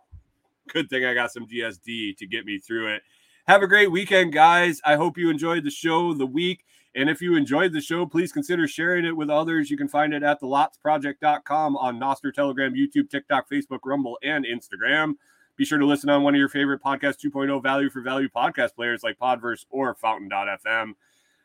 Good 0.68 0.88
thing 0.90 1.04
I 1.04 1.12
got 1.12 1.32
some 1.32 1.48
GSD 1.48 2.16
to 2.18 2.26
get 2.28 2.46
me 2.46 2.60
through 2.60 2.94
it. 2.94 3.02
Have 3.48 3.62
a 3.62 3.68
great 3.68 3.92
weekend, 3.92 4.32
guys. 4.32 4.80
I 4.84 4.96
hope 4.96 5.16
you 5.16 5.30
enjoyed 5.30 5.62
the 5.62 5.70
show, 5.70 6.12
the 6.12 6.26
week. 6.26 6.64
And 6.96 7.08
if 7.08 7.20
you 7.20 7.36
enjoyed 7.36 7.72
the 7.72 7.80
show, 7.80 8.04
please 8.04 8.32
consider 8.32 8.66
sharing 8.66 9.04
it 9.04 9.16
with 9.16 9.30
others. 9.30 9.70
You 9.70 9.76
can 9.76 9.86
find 9.86 10.12
it 10.12 10.24
at 10.24 10.40
thelotsproject.com 10.40 11.76
on 11.76 12.00
Nostr, 12.00 12.34
Telegram, 12.34 12.74
YouTube, 12.74 13.08
TikTok, 13.08 13.48
Facebook, 13.48 13.80
Rumble, 13.84 14.18
and 14.24 14.44
Instagram. 14.44 15.14
Be 15.54 15.64
sure 15.64 15.78
to 15.78 15.86
listen 15.86 16.10
on 16.10 16.24
one 16.24 16.34
of 16.34 16.40
your 16.40 16.48
favorite 16.48 16.82
podcast 16.82 17.24
2.0 17.24 17.62
value 17.62 17.88
for 17.88 18.00
value 18.00 18.28
podcast 18.28 18.74
players 18.74 19.04
like 19.04 19.16
Podverse 19.16 19.64
or 19.70 19.94
Fountain.fm. 19.94 20.94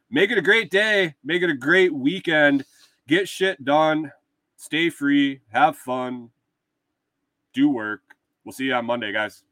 Make 0.09 0.31
it 0.31 0.39
a 0.39 0.41
great 0.41 0.71
day. 0.71 1.13
Make 1.23 1.43
it 1.43 1.51
a 1.51 1.55
great 1.55 1.93
weekend. 1.93 2.65
Get 3.07 3.29
shit 3.29 3.63
done. 3.63 4.11
Stay 4.57 4.89
free. 4.89 5.41
Have 5.51 5.77
fun. 5.77 6.31
Do 7.53 7.69
work. 7.69 8.01
We'll 8.43 8.53
see 8.53 8.65
you 8.65 8.73
on 8.73 8.85
Monday, 8.85 9.13
guys. 9.13 9.43